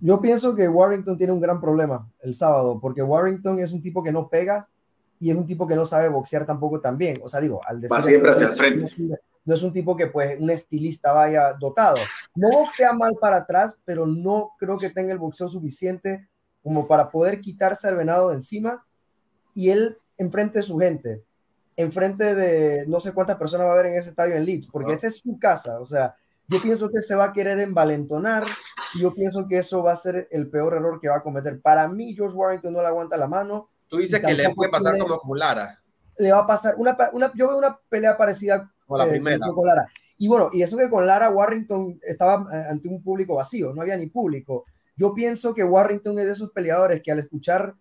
Yo 0.00 0.22
pienso 0.22 0.54
que 0.54 0.66
Warrington 0.66 1.18
tiene 1.18 1.34
un 1.34 1.40
gran 1.42 1.60
problema 1.60 2.10
el 2.20 2.32
sábado, 2.32 2.78
porque 2.80 3.02
Warrington 3.02 3.58
es 3.58 3.72
un 3.72 3.82
tipo 3.82 4.02
que 4.02 4.10
no 4.10 4.30
pega 4.30 4.70
y 5.20 5.30
es 5.30 5.36
un 5.36 5.46
tipo 5.46 5.66
que 5.66 5.76
no 5.76 5.84
sabe 5.84 6.08
boxear 6.08 6.46
tampoco 6.46 6.80
también. 6.80 7.18
O 7.22 7.28
sea, 7.28 7.40
digo, 7.40 7.60
al 7.66 7.80
decir... 7.80 7.96
Va 7.96 8.00
siempre 8.00 8.30
hacia 8.30 8.48
el 8.48 8.56
frente. 8.56 8.90
No 9.44 9.54
es, 9.54 9.62
un, 9.62 9.72
tipo 9.72 9.96
que, 9.96 10.08
pues, 10.08 10.38
un 10.38 10.50
estilista 10.50 11.12
vaya 11.12 11.52
dotado. 11.54 11.96
No 12.34 12.48
boxea 12.50 12.92
mal 12.92 13.16
para 13.20 13.38
atrás, 13.38 13.76
pero 13.84 14.06
no 14.06 14.50
creo 14.58 14.76
que 14.76 14.90
tenga 14.90 15.12
el 15.12 15.18
boxeo 15.18 15.48
suficiente 15.48 16.28
como 16.62 16.86
para 16.86 17.10
poder 17.10 17.40
quitarse 17.40 17.88
al 17.88 17.96
venado 17.96 18.28
de 18.28 18.36
encima 18.36 18.84
y 19.54 19.70
él 19.70 19.98
enfrente 20.18 20.58
de 20.58 20.64
su 20.64 20.76
gente, 20.78 21.24
enfrente 21.76 22.34
de 22.34 22.86
no 22.88 23.00
sé 23.00 23.12
cuántas 23.12 23.38
personas 23.38 23.66
va 23.66 23.70
a 23.70 23.74
haber 23.74 23.86
en 23.86 23.98
ese 23.98 24.10
estadio 24.10 24.34
en 24.34 24.44
Leeds, 24.44 24.66
porque 24.66 24.92
esa 24.92 25.06
es 25.06 25.20
su 25.20 25.38
casa. 25.38 25.80
O 25.80 25.86
sea, 25.86 26.14
yo 26.48 26.60
pienso 26.60 26.90
que 26.90 27.00
se 27.00 27.14
va 27.14 27.24
a 27.24 27.32
querer 27.32 27.58
envalentonar 27.60 28.44
y 28.94 29.00
yo 29.00 29.14
pienso 29.14 29.46
que 29.46 29.58
eso 29.58 29.82
va 29.82 29.92
a 29.92 29.96
ser 29.96 30.28
el 30.30 30.50
peor 30.50 30.74
error 30.74 31.00
que 31.00 31.08
va 31.08 31.16
a 31.16 31.22
cometer. 31.22 31.60
Para 31.60 31.88
mí, 31.88 32.14
George 32.14 32.36
Warrington 32.36 32.72
no 32.72 32.80
le 32.80 32.86
aguanta 32.86 33.16
la 33.16 33.28
mano. 33.28 33.70
Tú 33.88 33.98
dices 33.98 34.20
que 34.20 34.34
le 34.34 34.50
puede 34.54 34.70
pasar 34.70 34.98
como 34.98 35.18
con 35.18 35.38
Lara. 35.38 35.80
Le 36.18 36.32
va 36.32 36.40
a 36.40 36.46
pasar 36.46 36.74
una, 36.76 36.96
una 37.12 37.32
yo 37.34 37.48
veo 37.48 37.58
una 37.58 37.78
pelea 37.88 38.16
parecida 38.16 38.72
con 38.86 38.98
la 38.98 39.06
eh, 39.06 39.10
primera. 39.10 39.46
Con 39.54 39.66
Lara. 39.66 39.86
Y 40.18 40.28
bueno, 40.28 40.50
y 40.52 40.62
eso 40.62 40.76
que 40.76 40.90
con 40.90 41.06
Lara 41.06 41.30
Warrington 41.30 41.98
estaba 42.02 42.44
eh, 42.52 42.64
ante 42.70 42.88
un 42.88 43.02
público 43.02 43.36
vacío, 43.36 43.72
no 43.72 43.82
había 43.82 43.96
ni 43.96 44.08
público. 44.08 44.64
Yo 44.96 45.14
pienso 45.14 45.54
que 45.54 45.62
Warrington 45.62 46.18
es 46.18 46.26
de 46.26 46.32
esos 46.32 46.50
peleadores 46.50 47.02
que 47.02 47.12
al 47.12 47.20
escuchar, 47.20 47.74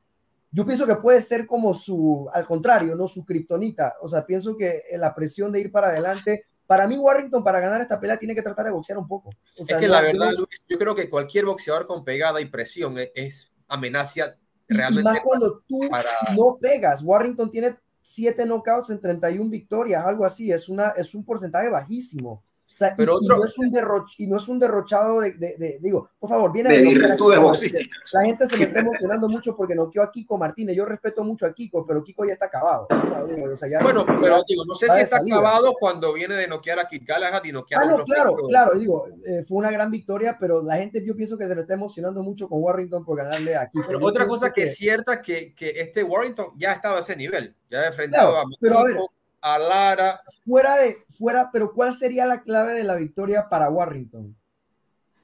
yo 0.52 0.66
pienso 0.66 0.86
que 0.86 0.96
puede 0.96 1.22
ser 1.22 1.48
como 1.48 1.74
su, 1.74 2.30
al 2.32 2.46
contrario, 2.46 2.96
no 2.96 3.08
su 3.08 3.26
kriptonita. 3.26 3.96
O 4.02 4.08
sea, 4.08 4.26
pienso 4.26 4.56
que 4.56 4.82
la 4.98 5.16
presión 5.16 5.52
de 5.52 5.60
ir 5.62 5.72
para 5.72 5.88
adelante 5.88 6.44
para 6.68 6.86
mí, 6.86 6.98
Warrington, 6.98 7.44
para 7.44 7.62
ganar 7.62 7.80
esta 7.80 7.98
pelea, 7.98 8.20
tiene 8.20 8.36
que 8.36 8.42
tratar 8.42 8.66
de 8.66 8.72
boxear 8.72 8.98
un 8.98 9.08
poco. 9.08 9.30
es 9.56 9.68
que 9.68 9.88
la 9.88 10.02
verdad, 10.02 10.32
Luis, 10.34 10.62
yo 10.68 10.78
creo 10.78 10.94
que 10.94 11.10
cualquier 11.10 11.46
boxeador 11.46 11.88
con 11.88 12.04
pegada 12.04 12.42
y 12.42 12.46
presión 12.46 13.00
es, 13.00 13.10
es 13.16 13.54
amenaza 13.70 14.36
realmente. 14.68 15.10
Y 15.10 15.14
más 15.14 15.20
cuando 15.22 15.64
tú 15.68 15.82
no 16.36 16.58
pegas. 16.60 17.02
Warrington 17.04 17.52
tiene 17.52 17.78
siete 18.02 18.46
knockouts 18.46 18.90
en 18.90 19.02
31 19.02 19.50
victorias, 19.50 20.06
algo 20.06 20.26
así. 20.26 20.52
Es, 20.52 20.70
una, 20.70 20.90
es 20.90 21.14
un 21.14 21.24
porcentaje 21.24 21.70
bajísimo 21.70 22.44
pero 22.96 23.18
y, 23.22 23.28
no 23.28 23.44
es 23.44 23.58
un 23.58 23.72
y 24.18 24.28
no 24.28 24.38
es 24.38 24.48
un 24.48 24.60
derrochado 24.60 25.22
de, 25.22 25.32
de, 25.32 25.80
digo, 25.82 26.12
por 26.20 26.30
favor, 26.30 26.52
viene 26.52 26.70
de, 26.70 26.84
La 28.14 28.22
gente 28.24 28.48
se 28.48 28.58
me 28.58 28.66
está 28.66 28.80
emocionando 28.80 29.28
mucho 29.28 29.56
porque 29.56 29.76
noqueó 29.76 30.04
a 30.04 30.12
Kiko 30.12 30.38
Martínez. 30.38 30.76
Yo 30.76 30.86
respeto 30.86 31.24
mucho 31.24 31.46
a 31.46 31.54
Kiko, 31.54 31.86
pero 31.86 32.04
Kiko 32.04 32.26
ya 32.26 32.34
está 32.34 32.46
acabado. 32.46 32.88
bueno, 32.90 34.06
pero 34.06 34.44
digo, 34.48 34.64
no 34.66 34.76
sé 34.76 34.88
si 34.90 35.00
está 35.00 35.18
acabado 35.18 35.74
cuando 35.80 36.14
viene 36.14 36.36
de 36.36 36.48
noquear 36.48 36.80
a 36.80 36.88
Kit 36.88 37.04
Galahad 37.06 37.44
y 37.46 37.52
noquear 37.52 37.82
ah, 37.82 37.86
no, 37.86 38.04
claro, 38.04 38.36
claro, 38.48 38.78
digo, 38.78 39.08
eh, 39.08 39.44
fue 39.48 39.58
una 39.58 39.72
gran 39.72 39.90
victoria, 39.90 40.38
pero 40.40 40.62
la 40.62 40.78
gente 40.78 41.04
yo 41.06 41.16
pienso 41.16 41.38
que 41.38 41.48
se 41.48 41.56
me 41.56 41.62
está 41.62 41.74
emocionando 41.74 42.22
mucho 42.22 42.48
con 42.48 42.62
Warrington 42.62 43.04
por 43.04 43.18
ganarle 43.18 43.56
a 43.56 43.70
Kiko. 43.70 43.88
Pero 43.88 44.06
otra 44.06 44.28
cosa 44.28 44.52
que, 44.52 44.64
es 44.64 44.76
cierta 44.76 45.22
que, 45.22 45.54
que 45.56 45.70
este 45.70 46.04
Warrington 46.04 46.54
ya 46.58 46.74
estaba 46.74 46.98
a 46.98 47.02
ese 47.02 47.16
nivel, 47.16 47.56
ya 47.70 47.82
ha 47.82 47.88
enfrentado 47.88 48.38
a 48.38 48.44
pero 48.60 48.80
a 48.80 48.84
ver, 48.84 48.98
a 49.54 49.60
Lara. 49.60 50.22
Fuera 50.46 50.78
de, 50.78 50.96
fuera, 51.10 51.50
pero 51.52 51.72
¿cuál 51.72 51.94
sería 51.94 52.26
la 52.26 52.42
clave 52.42 52.74
de 52.74 52.84
la 52.84 52.96
victoria 52.96 53.48
para 53.50 53.70
Warrington? 53.70 54.36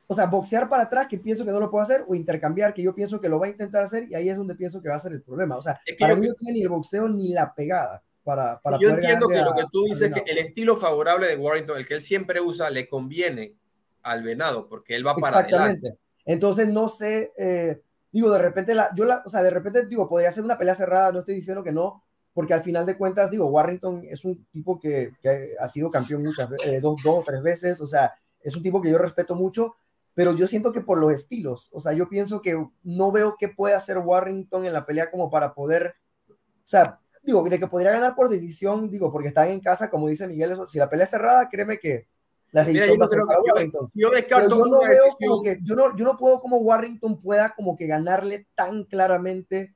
O 0.07 0.15
sea, 0.15 0.25
boxear 0.25 0.69
para 0.69 0.83
atrás, 0.83 1.07
que 1.07 1.17
pienso 1.17 1.45
que 1.45 1.51
no 1.51 1.59
lo 1.59 1.71
puedo 1.71 1.83
hacer, 1.83 2.05
o 2.07 2.13
intercambiar, 2.13 2.73
que 2.73 2.83
yo 2.83 2.93
pienso 2.93 3.19
que 3.19 3.29
lo 3.29 3.39
va 3.39 3.47
a 3.47 3.49
intentar 3.49 3.83
hacer, 3.83 4.05
y 4.09 4.15
ahí 4.15 4.29
es 4.29 4.37
donde 4.37 4.55
pienso 4.55 4.81
que 4.81 4.89
va 4.89 4.95
a 4.95 4.99
ser 4.99 5.13
el 5.13 5.21
problema. 5.21 5.57
O 5.57 5.61
sea, 5.61 5.79
para 5.99 6.15
mí 6.15 6.27
no 6.27 6.33
tiene 6.33 6.59
ni 6.59 6.63
el 6.63 6.69
boxeo 6.69 7.07
ni 7.07 7.33
la 7.33 7.53
pegada. 7.53 8.03
Para, 8.23 8.59
para 8.59 8.77
yo 8.79 8.89
entiendo 8.89 9.27
que 9.27 9.41
lo 9.41 9.53
que 9.53 9.65
tú 9.71 9.83
dices 9.83 10.09
es 10.09 10.23
que 10.23 10.31
el 10.31 10.37
estilo 10.37 10.77
favorable 10.77 11.27
de 11.27 11.35
Warrington, 11.35 11.77
el 11.77 11.85
que 11.85 11.95
él 11.95 12.01
siempre 12.01 12.39
usa, 12.39 12.69
le 12.69 12.87
conviene 12.87 13.55
al 14.03 14.23
venado, 14.23 14.69
porque 14.69 14.95
él 14.95 15.05
va 15.05 15.15
para 15.15 15.41
Exactamente. 15.41 15.97
Entonces, 16.25 16.69
no 16.69 16.87
sé, 16.87 17.31
eh, 17.37 17.81
digo, 18.11 18.31
de 18.31 18.39
repente, 18.39 18.75
la, 18.75 18.91
yo 18.95 19.03
la, 19.03 19.23
o 19.25 19.29
sea, 19.29 19.41
de 19.41 19.49
repente, 19.49 19.85
digo, 19.87 20.07
podría 20.07 20.31
ser 20.31 20.43
una 20.43 20.57
pelea 20.57 20.75
cerrada, 20.75 21.11
no 21.11 21.19
estoy 21.19 21.35
diciendo 21.35 21.63
que 21.63 21.73
no, 21.73 22.03
porque 22.33 22.53
al 22.53 22.63
final 22.63 22.85
de 22.85 22.97
cuentas, 22.97 23.29
digo, 23.29 23.47
Warrington 23.47 24.03
es 24.05 24.25
un 24.25 24.45
tipo 24.51 24.79
que, 24.79 25.11
ha 25.59 25.67
sido 25.67 25.91
campeón 25.91 26.23
muchas 26.23 26.49
veces, 26.49 26.73
eh, 26.73 26.79
dos, 26.81 27.01
dos 27.03 27.19
o 27.19 27.23
tres 27.25 27.41
veces, 27.41 27.79
o 27.81 27.87
sea, 27.87 28.13
es 28.41 28.55
un 28.55 28.63
tipo 28.63 28.81
que 28.81 28.89
yo 28.89 28.97
respeto 28.97 29.35
mucho, 29.35 29.75
pero 30.15 30.35
yo 30.35 30.47
siento 30.47 30.71
que 30.71 30.81
por 30.81 30.97
los 30.97 31.13
estilos, 31.13 31.69
o 31.71 31.79
sea, 31.79 31.93
yo 31.93 32.09
pienso 32.09 32.41
que 32.41 32.67
no 32.83 33.11
veo 33.11 33.35
qué 33.37 33.49
puede 33.49 33.75
hacer 33.75 33.97
Warrington 33.99 34.65
en 34.65 34.73
la 34.73 34.85
pelea 34.85 35.11
como 35.11 35.29
para 35.29 35.53
poder, 35.53 35.95
o 36.29 36.35
sea, 36.63 36.99
digo, 37.21 37.43
de 37.43 37.59
que 37.59 37.67
podría 37.67 37.91
ganar 37.91 38.15
por 38.15 38.29
decisión, 38.29 38.89
digo, 38.89 39.11
porque 39.11 39.29
están 39.29 39.49
en 39.49 39.59
casa, 39.59 39.89
como 39.89 40.07
dice 40.07 40.27
Miguel, 40.27 40.57
si 40.67 40.77
la 40.77 40.89
pelea 40.89 41.05
es 41.05 41.11
cerrada, 41.11 41.49
créeme 41.49 41.79
que 41.79 42.07
la 42.51 42.63
decisión 42.63 42.99
va 42.99 43.05
a 43.05 43.07
ser 43.07 43.19
para 43.25 43.39
Warrington. 43.39 43.91
Yo, 43.93 44.11
yo 44.11 44.47
no 44.47 44.81
veo 44.81 45.17
como 45.19 45.41
que, 45.41 45.59
yo 45.63 45.75
no, 45.75 45.95
yo 45.95 46.05
no 46.05 46.17
puedo 46.17 46.39
como 46.39 46.57
Warrington 46.57 47.19
pueda 47.21 47.53
como 47.55 47.75
que 47.75 47.87
ganarle 47.87 48.47
tan 48.55 48.83
claramente 48.83 49.75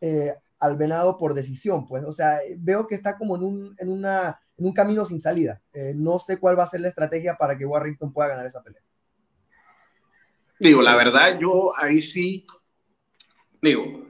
eh, 0.00 0.34
al 0.60 0.76
venado 0.76 1.16
por 1.16 1.34
decisión, 1.34 1.86
pues, 1.86 2.04
o 2.04 2.12
sea, 2.12 2.38
veo 2.58 2.86
que 2.86 2.94
está 2.94 3.16
como 3.16 3.36
en 3.36 3.42
un, 3.42 3.74
en 3.78 3.88
una, 3.88 4.38
en 4.56 4.66
un 4.66 4.72
camino 4.72 5.04
sin 5.04 5.20
salida. 5.20 5.62
Eh, 5.72 5.92
no 5.94 6.18
sé 6.18 6.38
cuál 6.38 6.58
va 6.58 6.64
a 6.64 6.68
ser 6.68 6.80
la 6.80 6.88
estrategia 6.88 7.36
para 7.36 7.56
que 7.56 7.64
Warrington 7.64 8.12
pueda 8.12 8.28
ganar 8.28 8.46
esa 8.46 8.62
pelea. 8.62 8.82
Digo, 10.58 10.82
la 10.82 10.96
verdad, 10.96 11.38
yo 11.38 11.72
ahí 11.76 12.02
sí, 12.02 12.44
digo, 13.62 14.08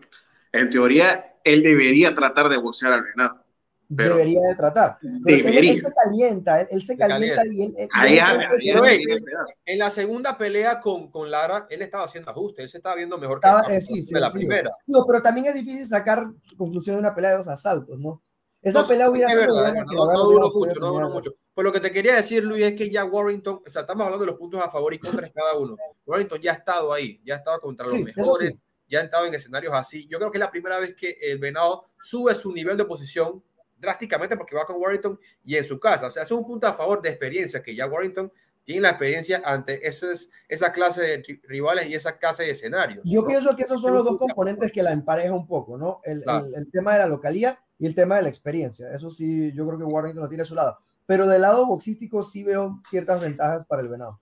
en 0.53 0.71
teoría, 0.71 1.37
él 1.45 1.63
debería 1.63 2.15
tratar 2.15 2.49
de 2.49 2.57
boxear 2.57 2.95
al 2.95 3.03
venado 3.03 3.45
debería 3.89 4.41
de 4.49 4.55
tratar. 4.55 4.99
Él, 5.27 5.81
se 5.81 5.93
calienta, 5.93 6.61
él, 6.63 6.83
se, 6.83 6.97
calienta, 6.97 7.43
y 7.47 7.63
él... 7.63 9.25
en 9.65 9.79
la 9.79 9.91
segunda 9.91 10.37
pelea 10.37 10.81
con, 10.81 11.11
con, 11.11 11.31
Lara, 11.31 11.67
él 11.71 11.83
estaba 11.83 12.05
haciendo 12.05 12.31
ajustes, 12.31 12.65
él 12.65 12.71
se 12.71 12.77
estaba 12.79 12.97
viendo 12.97 13.19
mejor 13.19 13.41
que 13.41 13.77
eh, 13.77 13.81
sí, 13.81 14.03
la 14.13 14.31
primera. 14.31 14.71
No, 14.87 15.05
pero 15.07 15.23
también 15.23 15.47
es 15.47 15.55
difícil 15.55 15.87
sacar 15.87 16.27
conclusión 16.57 16.97
de 16.97 17.01
una 17.01 17.15
pelea 17.15 17.31
de 17.31 17.37
dos 17.39 17.49
asaltos, 17.49 17.99
¿no? 17.99 18.23
Esa 18.61 18.87
pelea 18.87 19.09
hubiera 19.09 19.31
sido... 19.31 19.47
no, 19.47 20.25
duró 20.25 20.51
mucho, 20.53 20.81
no 20.81 20.93
duró 20.93 21.09
mucho. 21.11 21.35
Pues 21.55 21.65
lo 21.65 21.73
que 21.73 21.81
te 21.81 21.91
quería 21.91 22.15
decir, 22.15 22.45
Luis, 22.45 22.65
es 22.65 22.75
que 22.75 22.91
ya 22.91 23.05
Warrington, 23.05 23.63
o 23.67 23.71
sea, 23.71 23.83
estamos 23.83 24.05
hablando 24.05 24.25
de 24.25 24.33
los 24.33 24.39
puntos 24.39 24.61
a 24.61 24.69
favor 24.69 24.93
y 24.95 24.99
contra 24.99 25.31
cada 25.31 25.57
uno. 25.57 25.77
Warrington 26.07 26.41
ya 26.41 26.53
ha 26.53 26.55
estado 26.55 26.93
ahí, 26.93 27.21
ya 27.25 27.35
ha 27.35 27.39
estado 27.39 27.61
contra 27.61 27.87
los 27.87 28.01
mejores 28.01 28.61
ya 28.89 29.01
han 29.01 29.07
estado 29.07 29.27
en 29.27 29.35
escenarios 29.35 29.75
así. 29.75 30.07
Yo 30.07 30.19
creo 30.19 30.31
que 30.31 30.39
es 30.39 30.41
la 30.41 30.51
primera 30.51 30.79
vez 30.79 30.95
que 30.95 31.19
el 31.21 31.39
Venado 31.39 31.91
sube 32.01 32.35
su 32.35 32.53
nivel 32.53 32.77
de 32.77 32.85
posición 32.85 33.43
drásticamente 33.79 34.37
porque 34.37 34.57
va 34.57 34.67
con 34.67 34.81
Warrington 34.81 35.19
y 35.45 35.57
en 35.57 35.65
su 35.65 35.79
casa. 35.79 36.07
O 36.07 36.11
sea, 36.11 36.23
es 36.23 36.31
un 36.31 36.45
punto 36.45 36.67
a 36.67 36.73
favor 36.73 37.01
de 37.01 37.11
experiencia 37.11 37.63
que 37.63 37.75
ya 37.75 37.87
Warrington 37.87 38.33
tiene 38.65 38.83
la 38.83 38.91
experiencia 38.91 39.41
ante 39.45 39.87
esas, 39.89 40.29
esa 40.47 40.73
clase 40.73 41.01
de 41.01 41.41
rivales 41.45 41.89
y 41.89 41.95
esa 41.95 42.19
clase 42.19 42.43
de 42.43 42.51
escenarios. 42.51 43.03
Yo 43.05 43.27
pienso 43.27 43.57
que 43.57 43.63
esos 43.63 43.81
son 43.81 43.95
los 43.95 44.05
dos 44.05 44.19
componentes 44.19 44.71
que 44.71 44.83
la 44.83 44.93
empareja 44.93 45.33
un 45.33 45.47
poco, 45.47 45.79
¿no? 45.79 46.01
El, 46.05 46.23
el, 46.55 46.71
tema 46.71 46.93
de 46.93 46.99
la 46.99 47.07
localía 47.07 47.59
y 47.79 47.87
el 47.87 47.95
tema 47.95 48.17
de 48.17 48.23
la 48.23 48.29
experiencia. 48.29 48.93
Eso 48.93 49.11
sí, 49.11 49.53
yo 49.55 49.67
creo 49.67 49.79
que 49.79 49.85
Warrington 49.85 50.23
lo 50.23 50.29
tiene 50.29 50.43
a 50.43 50.45
su 50.45 50.55
lado. 50.55 50.77
Pero 51.07 51.27
del 51.27 51.41
lado 51.41 51.65
boxístico 51.67 52.23
sí 52.23 52.45
veo 52.45 52.83
ciertas 52.87 53.23
ventajas 53.23 53.65
para 53.65 53.81
el 53.81 53.89
Venado. 53.89 54.21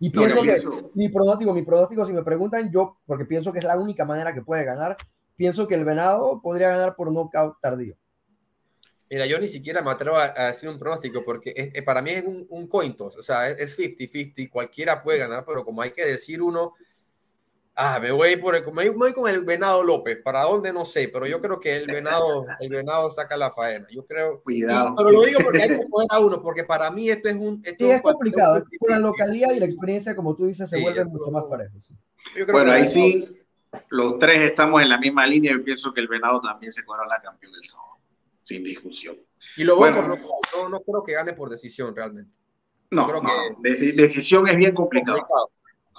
Y 0.00 0.10
pienso 0.10 0.42
que 0.42 0.60
mi 0.94 1.08
pronóstico, 1.08 1.54
mi 1.54 1.62
pronóstico, 1.62 2.04
si 2.04 2.12
me 2.12 2.22
preguntan, 2.22 2.70
yo, 2.72 2.98
porque 3.06 3.24
pienso 3.24 3.52
que 3.52 3.58
es 3.58 3.64
la 3.64 3.78
única 3.78 4.04
manera 4.04 4.32
que 4.32 4.42
puede 4.42 4.64
ganar, 4.64 4.96
pienso 5.38 5.66
que 5.66 5.76
el 5.76 5.86
Venado 5.86 6.42
podría 6.42 6.68
ganar 6.68 6.96
por 6.96 7.10
knockout 7.10 7.58
tardío. 7.62 7.96
Mira, 9.08 9.24
yo 9.24 9.38
ni 9.38 9.48
siquiera 9.48 9.80
me 9.80 9.90
atrevo 9.90 10.18
a, 10.18 10.48
decir 10.48 10.68
un 10.68 10.78
pronóstico 10.78 11.22
porque 11.24 11.82
para 11.86 12.02
mí 12.02 12.10
es 12.10 12.24
un, 12.24 12.46
un 12.50 12.66
cointos, 12.66 13.16
o 13.16 13.22
sea, 13.22 13.48
es 13.48 13.78
50-50, 13.78 14.50
cualquiera 14.50 15.02
puede 15.02 15.18
ganar, 15.18 15.44
pero 15.46 15.64
como 15.64 15.80
hay 15.80 15.92
que 15.92 16.04
decir 16.04 16.42
uno, 16.42 16.74
ah, 17.74 17.98
me 18.00 18.10
voy, 18.10 18.36
por 18.36 18.74
me 18.74 18.90
voy 18.90 19.14
con 19.14 19.30
el 19.30 19.44
Venado 19.44 19.82
López, 19.82 20.18
¿para 20.22 20.42
dónde? 20.42 20.74
No 20.74 20.84
sé, 20.84 21.08
pero 21.08 21.26
yo 21.26 21.40
creo 21.40 21.58
que 21.58 21.76
el 21.76 21.86
Venado, 21.86 22.44
el 22.60 22.68
Venado 22.68 23.10
saca 23.10 23.38
la 23.38 23.52
faena, 23.52 23.86
yo 23.90 24.04
creo. 24.04 24.42
Cuidado. 24.42 24.94
pero 24.94 25.10
lo 25.10 25.22
digo 25.22 25.40
porque 25.42 25.62
hay 25.62 25.68
que 25.68 25.86
poner 25.86 26.08
a 26.10 26.18
uno, 26.18 26.42
porque 26.42 26.64
para 26.64 26.90
mí 26.90 27.08
esto 27.08 27.30
es 27.30 27.36
un... 27.36 27.62
sí, 27.64 27.90
es 27.90 28.02
complicado, 28.02 28.62
con 28.78 28.90
la 28.90 28.98
localidad 28.98 29.52
y 29.52 29.60
la 29.60 29.66
experiencia, 29.66 30.14
como 30.14 30.34
tú 30.34 30.46
dices, 30.46 30.68
se 30.68 30.82
vuelve 30.82 31.04
mucho 31.06 31.30
más 31.30 31.44
parejo. 31.44 31.78
Bueno, 32.52 32.72
ahí 32.72 32.86
sí, 32.86 33.37
los 33.90 34.18
tres 34.18 34.50
estamos 34.50 34.82
en 34.82 34.88
la 34.88 34.98
misma 34.98 35.26
línea, 35.26 35.52
yo 35.52 35.64
pienso 35.64 35.92
que 35.92 36.00
el 36.00 36.08
Venado 36.08 36.40
también 36.40 36.72
se 36.72 36.82
la 36.82 37.20
campeón 37.22 37.52
del 37.52 37.64
sábado 37.64 37.88
sin 38.48 38.64
discusión. 38.64 39.16
Y 39.56 39.64
lo 39.64 39.76
bueno, 39.76 40.02
no, 40.02 40.68
no, 40.68 40.80
creo 40.80 41.04
que 41.04 41.12
gane 41.12 41.34
por 41.34 41.50
decisión 41.50 41.94
realmente. 41.94 42.32
No, 42.90 43.06
creo 43.06 43.20
que... 43.20 43.92
decisión 43.92 44.48
es 44.48 44.56
bien 44.56 44.74
complicado. 44.74 45.26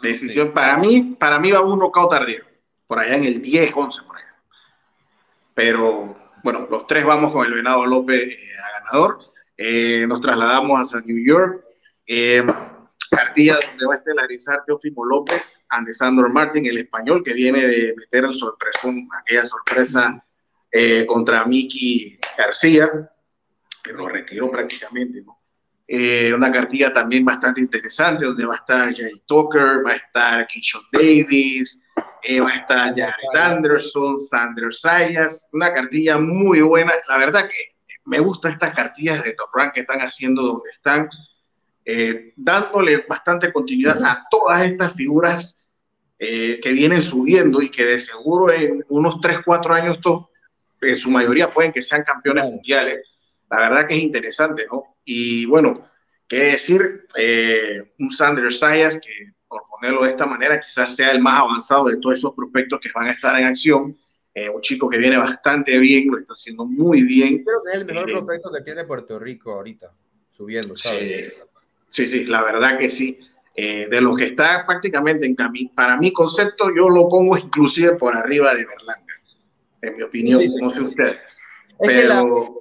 Decisión, 0.01 0.51
para 0.51 0.77
mí, 0.77 1.15
para 1.19 1.39
mí 1.39 1.51
va 1.51 1.61
un 1.61 1.77
knockout 1.77 2.09
tardío, 2.09 2.43
por 2.87 2.99
allá 2.99 3.17
en 3.17 3.25
el 3.25 3.41
10, 3.41 3.71
11, 3.75 4.01
por 4.03 4.17
allá. 4.17 4.35
Pero 5.53 6.17
bueno, 6.43 6.67
los 6.71 6.87
tres 6.87 7.05
vamos 7.05 7.31
con 7.31 7.45
el 7.45 7.53
Venado 7.53 7.85
López 7.85 8.19
eh, 8.19 8.49
a 8.57 8.79
ganador. 8.79 9.19
Eh, 9.55 10.05
nos 10.07 10.19
trasladamos 10.21 10.95
a 10.95 11.01
New 11.01 11.23
York. 11.23 11.63
Eh, 12.07 12.43
cartilla 13.09 13.59
donde 13.65 13.85
va 13.85 13.95
a 13.95 13.97
estelarizar 13.97 14.63
Teófimo 14.65 15.05
López, 15.05 15.65
Andesandro 15.69 16.29
Martin, 16.29 16.65
el 16.65 16.77
español, 16.77 17.23
que 17.23 17.33
viene 17.33 17.65
de 17.65 17.93
meter 17.97 18.23
el 18.23 18.35
sorpresón, 18.35 19.07
aquella 19.21 19.45
sorpresa 19.45 20.25
eh, 20.71 21.05
contra 21.05 21.45
Miki 21.45 22.19
García, 22.37 22.89
que 23.83 23.93
lo 23.93 24.07
retiró 24.07 24.49
prácticamente, 24.51 25.21
¿no? 25.21 25.39
Eh, 25.91 26.31
una 26.31 26.51
cartilla 26.51 26.93
también 26.93 27.25
bastante 27.25 27.61
interesante, 27.61 28.23
donde 28.23 28.45
va 28.45 28.53
a 28.53 28.57
estar 28.57 28.95
Jay 28.95 29.23
Tucker, 29.25 29.83
va 29.83 29.93
a 29.93 29.95
estar 29.95 30.45
Keishon 30.45 30.83
Davis, 30.91 31.81
eh, 32.21 32.39
va 32.39 32.49
a 32.49 32.57
estar 32.57 32.89
Jared 32.95 33.41
Anderson, 33.41 34.15
Sander 34.19 34.71
Sayas, 34.71 35.49
una 35.51 35.73
cartilla 35.73 36.19
muy 36.19 36.61
buena. 36.61 36.93
La 37.07 37.17
verdad 37.17 37.49
que 37.49 37.75
me 38.05 38.19
gustan 38.19 38.51
estas 38.51 38.75
cartillas 38.75 39.23
de 39.23 39.33
Top 39.33 39.49
Rank 39.51 39.73
que 39.73 39.81
están 39.81 39.99
haciendo 40.01 40.43
donde 40.43 40.69
están, 40.71 41.09
dándole 42.35 43.05
bastante 43.07 43.51
continuidad 43.51 44.03
a 44.03 44.23
todas 44.29 44.63
estas 44.63 44.93
figuras 44.93 45.65
que 46.17 46.71
vienen 46.71 47.01
subiendo 47.01 47.61
y 47.61 47.69
que 47.69 47.85
de 47.85 47.99
seguro 47.99 48.51
en 48.51 48.85
unos 48.89 49.19
3, 49.21 49.39
4 49.45 49.73
años 49.73 49.99
todos 50.01 50.29
en 50.81 50.97
su 50.97 51.09
mayoría 51.09 51.49
pueden 51.49 51.71
que 51.71 51.81
sean 51.81 52.03
campeones 52.03 52.45
mundiales. 52.45 53.07
La 53.49 53.59
verdad 53.59 53.87
que 53.87 53.95
es 53.95 54.01
interesante, 54.01 54.65
¿no? 54.71 54.95
Y 55.03 55.45
bueno, 55.45 55.73
qué 56.27 56.51
decir, 56.51 57.07
eh, 57.15 57.93
un 57.99 58.11
Sanders 58.11 58.59
Sayas 58.59 58.99
que, 58.99 59.33
por 59.47 59.63
ponerlo 59.69 60.03
de 60.03 60.11
esta 60.11 60.25
manera, 60.25 60.59
quizás 60.59 60.95
sea 60.95 61.11
el 61.11 61.19
más 61.19 61.39
avanzado 61.39 61.85
de 61.85 61.97
todos 61.97 62.17
esos 62.17 62.33
prospectos 62.33 62.79
que 62.81 62.89
van 62.93 63.07
a 63.07 63.11
estar 63.11 63.37
en 63.39 63.47
acción. 63.47 63.97
Eh, 64.33 64.47
un 64.47 64.61
chico 64.61 64.87
que 64.87 64.97
viene 64.97 65.17
bastante 65.17 65.77
bien, 65.79 66.07
lo 66.09 66.19
está 66.19 66.33
haciendo 66.33 66.65
muy 66.65 67.03
bien. 67.03 67.43
Creo 67.43 67.63
que 67.63 67.71
es 67.71 67.77
el 67.77 67.85
mejor 67.85 68.09
eh, 68.09 68.13
prospecto 68.13 68.51
que 68.51 68.61
tiene 68.61 68.83
Puerto 68.83 69.17
Rico 69.17 69.53
ahorita, 69.53 69.91
subiendo, 70.29 70.77
¿sabes? 70.77 71.33
Sí, 71.89 72.05
sí, 72.07 72.25
la 72.25 72.43
verdad 72.43 72.77
que 72.77 72.89
sí. 72.89 73.19
de 73.55 74.01
los 74.01 74.17
que 74.17 74.27
está 74.27 74.65
prácticamente 74.65 75.25
en 75.25 75.35
camino, 75.35 75.71
para 75.75 75.97
mi 75.97 76.13
concepto, 76.13 76.69
yo 76.75 76.87
lo 76.87 77.09
pongo 77.09 77.37
inclusive 77.37 77.95
por 77.95 78.15
arriba 78.15 78.53
de 78.53 78.65
Berlanga 78.65 79.09
en 79.81 79.97
mi 79.97 80.03
opinión, 80.03 80.41
no 80.61 80.69
sé 80.69 80.81
ustedes. 80.81 81.39
pero... 81.79 82.55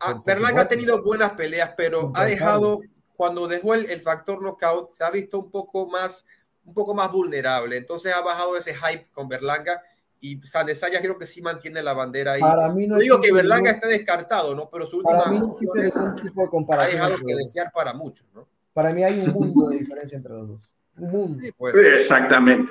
Ah, 0.00 0.22
ha 0.56 0.68
tenido 0.68 1.02
buenas 1.02 1.32
peleas, 1.32 1.72
pero 1.76 2.12
ha 2.14 2.26
dejado, 2.26 2.80
cuando 3.16 3.48
dejó 3.48 3.72
el, 3.72 4.00
factor 4.02 4.42
knockout, 4.42 4.90
se 4.90 5.02
ha 5.02 5.10
visto 5.10 5.38
un 5.38 5.50
poco 5.50 5.86
más 5.86 6.26
un 6.64 6.74
poco 6.74 6.94
más 6.94 7.10
vulnerable. 7.10 7.76
Entonces 7.76 8.14
ha 8.14 8.20
bajado 8.20 8.56
ese 8.56 8.74
hype 8.74 9.08
con 9.12 9.28
Berlanga 9.28 9.82
y 10.22 10.40
Sandesaya 10.46 11.00
creo 11.00 11.18
que 11.18 11.26
sí 11.26 11.42
mantiene 11.42 11.82
la 11.82 11.94
bandera 11.94 12.34
ahí. 12.34 12.40
Para 12.40 12.68
mí 12.68 12.86
no 12.86 12.96
digo 12.98 13.20
que 13.20 13.32
Berlanga 13.32 13.72
esté 13.72 13.88
descartado, 13.88 14.54
¿no? 14.54 14.70
Pero 14.70 14.86
su 14.86 14.98
última 14.98 15.18
para 15.18 15.32
mí 15.32 15.40
no 15.40 15.50
existe 15.50 15.90
tipo 16.22 16.42
de 16.42 16.48
comparación. 16.48 17.00
Ha 17.00 17.08
dejado 17.08 17.26
que 17.26 17.34
desear 17.34 17.72
para 17.74 17.92
muchos, 17.92 18.28
¿no? 18.32 18.48
Para 18.72 18.92
mí 18.92 19.02
hay 19.02 19.18
un 19.18 19.32
mundo 19.32 19.68
de 19.68 19.78
diferencia 19.78 20.16
entre 20.16 20.32
los 20.32 20.48
dos. 20.48 20.70
Un 20.96 21.10
mundo. 21.10 21.46
Exactamente. 21.74 22.70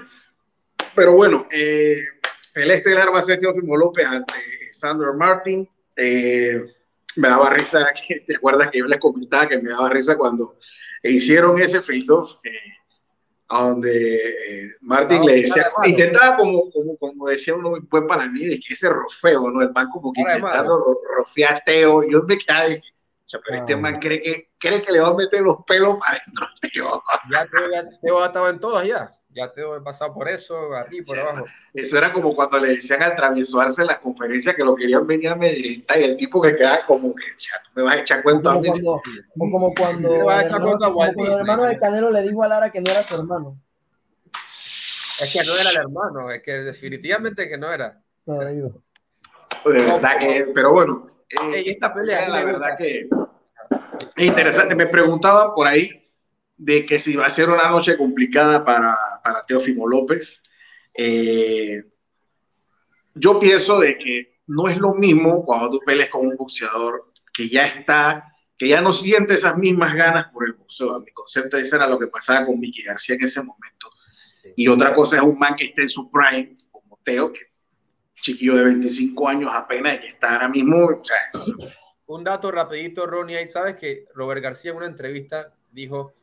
Pero 0.96 1.14
bueno, 1.14 1.46
eh, 1.52 1.98
el 2.56 2.72
estelar 2.72 3.14
va 3.14 3.20
a 3.20 3.24
ser 3.24 3.38
Teófimo 3.38 3.76
López 3.76 4.06
ante 4.06 4.34
Sandro 4.72 5.14
Martin. 5.14 5.68
Eh, 5.98 6.66
me 7.18 7.28
daba 7.28 7.50
risa, 7.50 7.86
¿te 8.26 8.36
acuerdas 8.38 8.72
que 8.72 8.80
yo 8.80 8.86
les 8.86 9.00
comentaba 9.00 9.50
que 9.50 9.58
me 9.58 9.72
daba 9.72 9.90
risa 9.90 10.18
cuando 10.18 10.58
hicieron 11.04 11.60
ese 11.60 11.82
face-off? 11.82 12.38
Eh, 12.46 12.50
donde 13.60 14.16
eh, 14.16 14.70
Martin 14.82 15.26
le 15.26 15.36
decía, 15.42 15.66
intentaba 15.86 16.38
como, 16.38 16.72
como, 16.72 16.98
como 16.98 17.28
decía 17.28 17.56
uno 17.56 17.72
muy 17.72 17.82
buen 17.82 18.08
para 18.08 18.28
mí, 18.28 18.46
de 18.46 18.60
que 18.60 18.74
ese 18.74 18.90
rofeo, 18.90 19.50
¿no? 19.50 19.62
El 19.62 19.72
man 19.72 19.90
como 19.92 20.14
que 20.14 20.22
intentando 20.22 21.00
rofear 21.18 21.62
Teo, 21.66 22.04
yo 22.04 22.24
me 22.24 22.38
quedé, 22.38 22.82
pero 23.46 23.58
este 23.58 23.76
man 23.76 24.00
cree 24.00 24.22
que, 24.22 24.50
cree 24.58 24.82
que 24.82 24.92
le 24.92 25.00
va 25.00 25.10
a 25.10 25.14
meter 25.14 25.42
los 25.42 25.58
pelos 25.66 25.98
para 25.98 26.18
adentro. 26.18 26.48
Ya 27.30 27.46
Teo, 27.46 27.72
ya 27.72 27.84
Teo 28.02 28.26
estaba 28.26 28.50
en 28.50 28.60
todas 28.60 28.88
ya 28.88 29.12
ya 29.34 29.52
te 29.52 29.62
he 29.62 29.82
pasado 29.82 30.14
por 30.14 30.28
eso, 30.28 30.74
arriba, 30.74 31.04
por 31.08 31.20
abajo. 31.20 31.46
Eso 31.74 31.98
era 31.98 32.12
como 32.12 32.36
cuando 32.36 32.60
le 32.60 32.70
decían 32.70 33.02
al 33.02 33.16
traviesuarse 33.16 33.82
en 33.82 33.88
la 33.88 34.00
conferencia 34.00 34.54
que 34.54 34.64
lo 34.64 34.76
querían 34.76 35.08
venir 35.08 35.30
a 35.30 35.36
Medellín 35.36 35.86
y 35.88 36.04
el 36.04 36.18
tipo 36.18 36.42
que 36.42 36.56
queda 36.56 36.86
como 36.86 37.16
que 37.16 37.24
me 37.76 37.84
vas 37.84 37.96
a 37.96 38.00
echar 38.00 38.24
cuenta 38.24 38.54
como 38.54 38.60
a 38.60 38.62
mí. 38.62 38.70
Cuando, 38.70 39.02
como 39.38 39.74
cuando, 39.74 40.32
el 41.30 41.40
hermano, 41.40 41.64
de 41.64 41.78
Canelo 41.78 42.12
le 42.12 42.22
dijo 42.22 42.44
a 42.44 42.48
Lara 42.48 42.70
que 42.70 42.82
no 42.82 42.92
era 42.92 43.04
su 43.04 43.16
hermano. 43.16 43.58
Es 44.34 45.32
que 45.34 45.48
no 45.48 45.58
era 45.60 45.70
el 45.70 45.78
hermano, 45.78 46.32
es 46.32 46.42
que 46.42 46.52
definitivamente 46.52 47.48
que 47.48 47.58
no 47.58 47.72
era. 47.72 48.02
No, 48.26 48.40
digo. 48.46 48.82
De 49.66 49.84
verdad 49.84 50.18
que, 50.20 50.52
pero 50.54 50.74
bueno. 50.74 51.08
Eh, 51.54 51.64
esta 51.68 51.94
pelea, 51.94 52.28
la 52.28 52.44
verdad 52.44 52.78
que 52.78 53.08
es 54.18 54.24
interesante. 54.24 54.76
Me 54.76 54.88
preguntaba 54.88 55.56
por 55.56 55.68
ahí 55.68 56.11
de 56.62 56.86
que 56.86 57.00
si 57.00 57.16
va 57.16 57.26
a 57.26 57.30
ser 57.32 57.50
una 57.50 57.72
noche 57.72 57.98
complicada 57.98 58.64
para, 58.64 58.96
para 59.24 59.42
Teófimo 59.42 59.88
López. 59.88 60.44
Eh, 60.94 61.84
yo 63.16 63.40
pienso 63.40 63.80
de 63.80 63.98
que 63.98 64.42
no 64.46 64.68
es 64.68 64.78
lo 64.78 64.94
mismo 64.94 65.44
cuando 65.44 65.72
tú 65.72 65.80
peleas 65.84 66.10
con 66.10 66.28
un 66.28 66.38
boxeador 66.38 67.12
que 67.34 67.50
ya 67.50 67.66
está, 67.66 68.36
que 68.56 68.68
ya 68.68 68.80
no 68.80 68.94
siente 68.94 69.34
esas 69.34 69.58
mismas 69.58 69.96
ganas 69.96 70.28
por 70.32 70.46
el 70.46 70.54
boxeo. 70.54 70.94
A 70.94 71.00
mi 71.00 71.12
concepto, 71.12 71.58
eso 71.58 71.78
era 71.78 71.88
lo 71.88 71.98
que 71.98 72.08
pasaba 72.08 72.46
con 72.46 72.60
Mickey 72.60 72.84
García 72.84 73.16
en 73.16 73.24
ese 73.24 73.40
momento. 73.40 73.90
Y 74.56 74.68
otra 74.68 74.94
cosa 74.94 75.16
es 75.16 75.24
un 75.24 75.40
man 75.40 75.56
que 75.56 75.66
esté 75.66 75.82
en 75.82 75.90
su 75.90 76.12
prime, 76.12 76.54
como 76.70 77.00
Teo, 77.04 77.34
que 77.34 77.40
chiquillo 78.14 78.56
de 78.56 78.66
25 78.66 79.28
años 79.28 79.52
apenas 79.52 79.96
y 79.96 80.00
que 80.02 80.08
está 80.10 80.34
ahora 80.34 80.48
mismo. 80.48 81.02
un 82.06 82.24
dato 82.24 82.52
rapidito, 82.52 83.08
Ronnie, 83.08 83.48
sabes 83.48 83.78
que 83.78 84.06
Robert 84.14 84.44
García 84.44 84.70
en 84.70 84.78
una 84.78 84.86
entrevista 84.86 85.56
dijo 85.72 86.21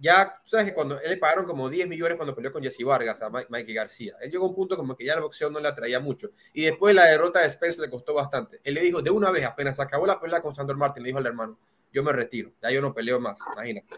ya, 0.00 0.40
sabes 0.44 0.66
que 0.66 0.74
cuando 0.74 0.98
él 0.98 1.10
le 1.10 1.16
pagaron 1.18 1.44
como 1.44 1.68
10 1.68 1.86
millones 1.86 2.16
cuando 2.16 2.34
peleó 2.34 2.50
con 2.50 2.62
Jesse 2.62 2.82
Vargas 2.84 3.20
a 3.20 3.28
Mike 3.28 3.74
García. 3.74 4.14
Él 4.22 4.30
llegó 4.30 4.46
a 4.46 4.48
un 4.48 4.54
punto 4.54 4.74
como 4.74 4.96
que 4.96 5.04
ya 5.04 5.14
la 5.14 5.20
boxeo 5.20 5.50
no 5.50 5.60
le 5.60 5.68
atraía 5.68 6.00
mucho. 6.00 6.30
Y 6.54 6.64
después 6.64 6.94
la 6.94 7.04
derrota 7.04 7.40
de 7.40 7.50
Spence 7.50 7.82
le 7.82 7.90
costó 7.90 8.14
bastante. 8.14 8.60
Él 8.64 8.74
le 8.74 8.80
dijo 8.80 9.02
de 9.02 9.10
una 9.10 9.30
vez, 9.30 9.44
apenas 9.44 9.78
acabó 9.78 10.06
la 10.06 10.18
pelea 10.18 10.40
con 10.40 10.54
Sandor 10.54 10.78
Martin, 10.78 11.02
le 11.02 11.08
dijo 11.08 11.18
al 11.18 11.26
hermano, 11.26 11.58
yo 11.92 12.02
me 12.02 12.12
retiro, 12.12 12.50
ya 12.62 12.70
yo 12.70 12.80
no 12.80 12.94
peleo 12.94 13.20
más, 13.20 13.40
imagínate. 13.52 13.94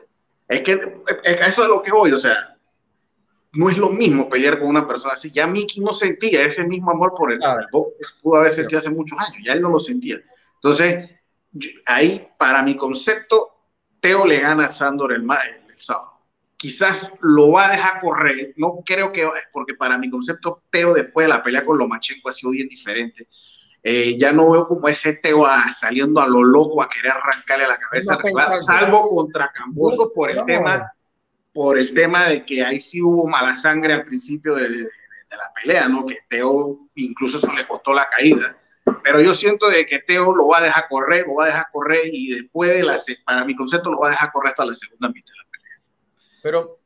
Es 0.48 0.62
que 0.62 0.72
eso 1.46 1.62
es 1.62 1.68
lo 1.68 1.82
que 1.82 1.92
voy, 1.92 2.12
o 2.12 2.18
sea, 2.18 2.58
no 3.52 3.70
es 3.70 3.78
lo 3.78 3.90
mismo 3.90 4.28
pelear 4.28 4.58
con 4.58 4.68
una 4.68 4.88
persona 4.88 5.14
así. 5.14 5.30
Ya 5.30 5.46
Mickey 5.46 5.82
no 5.84 5.92
sentía 5.92 6.44
ese 6.44 6.66
mismo 6.66 6.90
amor 6.90 7.14
por 7.16 7.30
el, 7.30 7.38
box, 7.70 8.18
pudo 8.20 8.38
haber 8.38 8.50
sentido 8.50 8.78
hace 8.78 8.90
muchos 8.90 9.18
años, 9.18 9.38
ya 9.44 9.52
él 9.52 9.62
no 9.62 9.68
lo 9.68 9.78
sentía. 9.78 10.16
Entonces, 10.54 11.10
ahí, 11.86 12.28
para 12.38 12.62
mi 12.62 12.76
concepto, 12.76 13.50
Teo 14.00 14.26
le 14.26 14.40
gana 14.40 14.66
a 14.66 14.68
Sandor 14.68 15.12
el, 15.12 15.22
sábado. 15.82 16.12
quizás 16.56 17.12
lo 17.20 17.50
va 17.50 17.68
a 17.68 17.72
dejar 17.72 18.00
correr. 18.00 18.54
No 18.56 18.82
creo 18.84 19.10
que, 19.10 19.28
porque 19.52 19.74
para 19.74 19.98
mi 19.98 20.08
concepto, 20.08 20.62
Teo 20.70 20.94
después 20.94 21.26
de 21.26 21.32
la 21.32 21.42
pelea 21.42 21.64
con 21.64 21.78
Lomachenko 21.78 22.28
ha 22.28 22.32
sido 22.32 22.52
bien 22.52 22.68
diferente. 22.68 23.26
Eh, 23.82 24.16
ya 24.16 24.32
no 24.32 24.48
veo 24.48 24.68
como 24.68 24.86
ese 24.88 25.16
Teo 25.16 25.44
saliendo 25.70 26.20
a 26.20 26.28
lo 26.28 26.44
loco 26.44 26.82
a 26.82 26.88
querer 26.88 27.12
arrancarle 27.12 27.64
a 27.64 27.68
la 27.68 27.78
cabeza 27.78 28.16
salvo 28.60 29.08
contra 29.08 29.50
Camboso 29.50 30.12
por 30.14 30.30
el 30.30 30.44
tema 30.44 30.92
por 31.52 31.78
el 31.78 31.92
tema 31.92 32.28
de 32.28 32.44
que 32.44 32.64
ahí 32.64 32.80
sí 32.80 33.02
hubo 33.02 33.26
mala 33.26 33.54
sangre 33.54 33.92
al 33.92 34.04
principio 34.04 34.54
de, 34.54 34.68
de, 34.68 34.88
la 35.30 35.52
pelea, 35.54 35.88
¿no? 35.88 36.06
Que 36.06 36.18
Teo 36.28 36.88
incluso 36.94 37.38
eso 37.38 37.52
le 37.52 37.66
costó 37.66 37.92
la 37.92 38.08
caída. 38.08 38.56
Pero 39.02 39.20
yo 39.20 39.34
siento 39.34 39.68
de 39.68 39.86
que 39.86 40.00
Teo 40.00 40.34
lo 40.34 40.48
va 40.48 40.58
a 40.58 40.62
dejar 40.62 40.88
correr, 40.88 41.26
lo 41.26 41.34
va 41.34 41.44
a 41.44 41.46
dejar 41.48 41.66
correr 41.72 42.06
y 42.06 42.34
después 42.34 42.70
de 42.70 42.82
la, 42.82 42.96
para 43.24 43.44
mi 43.44 43.54
concepto, 43.54 43.90
lo 43.90 43.98
va 43.98 44.08
a 44.08 44.10
dejar 44.10 44.32
correr 44.32 44.50
hasta 44.50 44.64
la 44.64 44.74
segunda 44.74 45.08
mitad 45.08 45.32
de 45.32 45.38
la 45.38 45.51
pelea. 46.42 46.66
Pero 46.68 46.82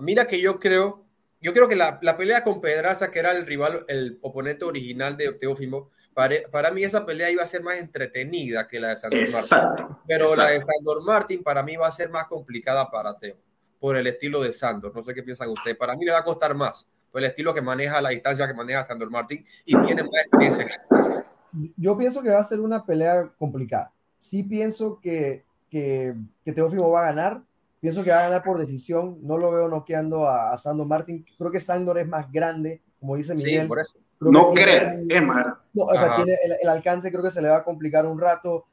mira 0.00 0.26
que 0.26 0.40
yo 0.40 0.58
creo, 0.58 1.04
yo 1.40 1.52
creo 1.52 1.68
que 1.68 1.76
la, 1.76 1.98
la, 2.02 2.16
pelea 2.16 2.42
con 2.42 2.60
Pedraza, 2.60 3.10
que 3.10 3.18
era 3.18 3.32
el 3.32 3.46
rival, 3.46 3.84
el 3.88 4.18
oponente 4.22 4.64
original 4.64 5.16
de 5.16 5.32
Teófimo, 5.32 5.90
para, 6.14 6.36
para, 6.50 6.70
mí 6.70 6.82
esa 6.82 7.06
pelea 7.06 7.30
iba 7.30 7.42
a 7.42 7.46
ser 7.46 7.62
más 7.62 7.76
entretenida 7.76 8.66
que 8.66 8.80
la 8.80 8.88
de 8.88 8.96
Sandor 8.96 9.20
Martín. 9.20 9.96
Pero 10.06 10.24
exacto. 10.24 10.42
la 10.42 10.50
de 10.50 10.64
Sandor 10.64 11.04
Martín 11.04 11.42
para 11.42 11.62
mí 11.62 11.76
va 11.76 11.86
a 11.86 11.92
ser 11.92 12.10
más 12.10 12.26
complicada 12.26 12.90
para 12.90 13.18
Teo, 13.18 13.36
por 13.78 13.96
el 13.96 14.06
estilo 14.06 14.42
de 14.42 14.52
Sandor. 14.52 14.94
No 14.94 15.02
sé 15.02 15.14
qué 15.14 15.22
piensan 15.22 15.48
ustedes. 15.50 15.76
Para 15.76 15.96
mí 15.96 16.04
le 16.04 16.12
va 16.12 16.18
a 16.18 16.24
costar 16.24 16.54
más, 16.54 16.90
por 17.10 17.22
el 17.22 17.28
estilo 17.28 17.54
que 17.54 17.62
maneja, 17.62 18.00
la 18.00 18.10
distancia 18.10 18.46
que 18.46 18.54
maneja 18.54 18.84
Sandor 18.84 19.10
Martín 19.10 19.46
y 19.64 19.80
tiene 19.82 20.02
más 20.02 20.20
experiencia 20.24 20.66
en 20.90 21.72
Yo 21.76 21.96
pienso 21.96 22.22
que 22.22 22.30
va 22.30 22.38
a 22.38 22.44
ser 22.44 22.60
una 22.60 22.84
pelea 22.84 23.32
complicada. 23.38 23.92
Sí 24.18 24.42
pienso 24.42 25.00
que, 25.00 25.44
que, 25.70 26.14
que 26.44 26.52
Teófimo 26.52 26.90
va 26.90 27.02
a 27.02 27.06
ganar. 27.06 27.42
Pienso 27.80 28.04
que 28.04 28.10
va 28.10 28.18
a 28.18 28.22
ganar 28.22 28.42
por 28.42 28.58
decisión. 28.58 29.18
No 29.22 29.38
lo 29.38 29.50
veo 29.50 29.68
noqueando 29.68 30.28
a, 30.28 30.52
a 30.52 30.58
Sandor 30.58 30.86
Martín. 30.86 31.24
Creo 31.38 31.50
que 31.50 31.60
Sandor 31.60 31.98
es 31.98 32.06
más 32.06 32.30
grande, 32.30 32.82
como 32.98 33.16
dice 33.16 33.34
Miguel. 33.34 33.62
Sí, 33.62 33.68
por 33.68 33.80
eso. 33.80 33.94
Creo 34.18 34.32
no 34.32 34.52
crees, 34.52 35.02
es 35.08 35.22
más. 35.22 35.46
No, 35.72 35.84
o 35.84 35.94
sea, 35.94 36.16
tiene 36.16 36.32
el, 36.44 36.52
el, 36.60 36.68
alcance 36.68 37.10
creo 37.10 37.22
que 37.22 37.30
se 37.30 37.40
le 37.40 37.48
va 37.48 37.58
a 37.58 37.64
complicar 37.64 38.04
un 38.04 38.20
rato. 38.20 38.66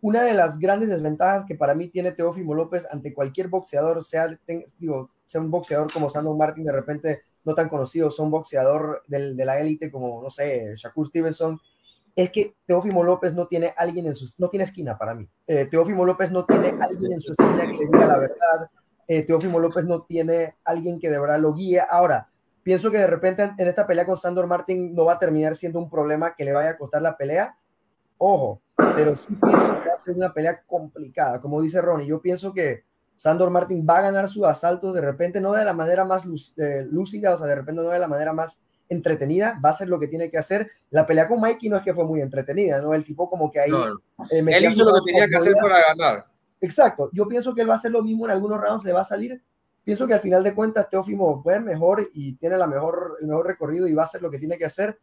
Una 0.00 0.22
de 0.22 0.32
las 0.32 0.58
grandes 0.58 0.88
desventajas 0.88 1.44
que 1.44 1.56
para 1.56 1.74
mí 1.74 1.88
tiene 1.88 2.12
Teófimo 2.12 2.54
López 2.54 2.86
ante 2.90 3.12
cualquier 3.12 3.48
boxeador, 3.48 4.04
sea, 4.04 4.28
ten, 4.44 4.64
digo, 4.78 5.10
sea 5.24 5.40
un 5.40 5.50
boxeador 5.50 5.92
como 5.92 6.08
Sandor 6.08 6.36
Martin, 6.36 6.64
de 6.64 6.72
repente 6.72 7.22
no 7.44 7.54
tan 7.54 7.68
conocido, 7.68 8.10
sea 8.10 8.24
un 8.24 8.30
boxeador 8.30 9.02
del, 9.08 9.36
de 9.36 9.44
la 9.44 9.58
élite 9.58 9.90
como, 9.90 10.22
no 10.22 10.30
sé, 10.30 10.74
Shakur 10.76 11.08
Stevenson, 11.08 11.60
es 12.14 12.30
que 12.30 12.54
Teófimo 12.66 13.02
López 13.02 13.32
no 13.32 13.46
tiene 13.46 13.72
alguien 13.76 14.06
en 14.06 14.14
su, 14.14 14.32
no 14.38 14.48
tiene 14.48 14.64
esquina 14.64 14.98
para 14.98 15.14
mí. 15.14 15.28
Eh, 15.46 15.66
Teófimo 15.66 16.04
López 16.04 16.30
no 16.30 16.44
tiene 16.44 16.68
alguien 16.68 17.12
en 17.12 17.20
su 17.20 17.32
esquina 17.32 17.62
que 17.62 17.72
le 17.72 17.86
diga 17.86 18.06
la 18.06 18.18
verdad. 18.18 18.70
Eh, 19.08 19.22
Teófimo 19.22 19.58
López 19.58 19.84
no 19.84 20.02
tiene 20.02 20.56
alguien 20.64 21.00
que 21.00 21.10
de 21.10 21.18
verdad 21.18 21.38
lo 21.38 21.54
guíe. 21.54 21.82
Ahora, 21.88 22.28
pienso 22.62 22.90
que 22.90 22.98
de 22.98 23.06
repente 23.06 23.42
en 23.56 23.68
esta 23.68 23.86
pelea 23.86 24.06
con 24.06 24.16
Sandor 24.16 24.46
Martin 24.46 24.94
no 24.94 25.06
va 25.06 25.14
a 25.14 25.18
terminar 25.18 25.56
siendo 25.56 25.78
un 25.78 25.90
problema 25.90 26.34
que 26.36 26.44
le 26.44 26.52
vaya 26.52 26.70
a 26.70 26.78
costar 26.78 27.02
la 27.02 27.16
pelea. 27.16 27.56
Ojo, 28.18 28.60
pero 28.76 29.14
sí 29.14 29.34
pienso 29.34 29.80
que 29.80 29.88
va 29.88 29.94
a 29.94 29.96
ser 29.96 30.14
una 30.14 30.32
pelea 30.32 30.62
complicada. 30.66 31.40
Como 31.40 31.60
dice 31.62 31.80
Ronnie, 31.80 32.06
yo 32.06 32.20
pienso 32.20 32.52
que 32.52 32.84
Sandor 33.16 33.50
Martin 33.50 33.86
va 33.88 33.98
a 33.98 34.02
ganar 34.02 34.28
sus 34.28 34.44
asaltos 34.44 34.94
de 34.94 35.00
repente, 35.00 35.40
no 35.40 35.52
de 35.52 35.64
la 35.64 35.72
manera 35.72 36.04
más 36.04 36.24
eh, 36.56 36.86
lúcida, 36.90 37.34
o 37.34 37.38
sea, 37.38 37.46
de 37.46 37.54
repente 37.54 37.82
no 37.82 37.88
de 37.88 37.98
la 37.98 38.08
manera 38.08 38.32
más 38.32 38.62
entretenida, 38.92 39.58
va 39.64 39.70
a 39.70 39.74
ser 39.74 39.88
lo 39.88 39.98
que 39.98 40.08
tiene 40.08 40.30
que 40.30 40.38
hacer. 40.38 40.70
La 40.90 41.06
pelea 41.06 41.28
con 41.28 41.40
Mikey 41.40 41.68
no 41.68 41.76
es 41.76 41.82
que 41.82 41.94
fue 41.94 42.04
muy 42.04 42.20
entretenida, 42.20 42.80
¿no? 42.80 42.94
El 42.94 43.04
tipo 43.04 43.28
como 43.28 43.50
que 43.50 43.60
ahí... 43.60 43.70
No, 43.70 43.86
eh, 44.30 44.44
él 44.46 44.64
hizo 44.64 44.84
lo 44.84 44.94
que 44.94 45.12
tenía 45.12 45.28
que 45.28 45.36
hacer 45.36 45.54
para 45.60 45.80
ganar. 45.88 46.26
Exacto, 46.60 47.10
yo 47.12 47.26
pienso 47.26 47.54
que 47.54 47.62
él 47.62 47.68
va 47.68 47.74
a 47.74 47.76
hacer 47.76 47.90
lo 47.90 48.02
mismo 48.02 48.24
en 48.26 48.30
algunos 48.30 48.60
rounds, 48.60 48.84
le 48.84 48.92
va 48.92 49.00
a 49.00 49.04
salir 49.04 49.42
pienso 49.84 50.06
que 50.06 50.14
al 50.14 50.20
final 50.20 50.42
de 50.42 50.54
cuentas 50.54 50.88
Teófimo 50.88 51.42
puede 51.42 51.60
mejor 51.60 52.08
y 52.12 52.34
tiene 52.36 52.56
la 52.56 52.66
mejor, 52.66 53.16
el 53.20 53.28
mejor 53.28 53.46
recorrido 53.46 53.86
y 53.86 53.94
va 53.94 54.02
a 54.02 54.06
hacer 54.06 54.22
lo 54.22 54.30
que 54.30 54.38
tiene 54.38 54.58
que 54.58 54.64
hacer, 54.64 54.98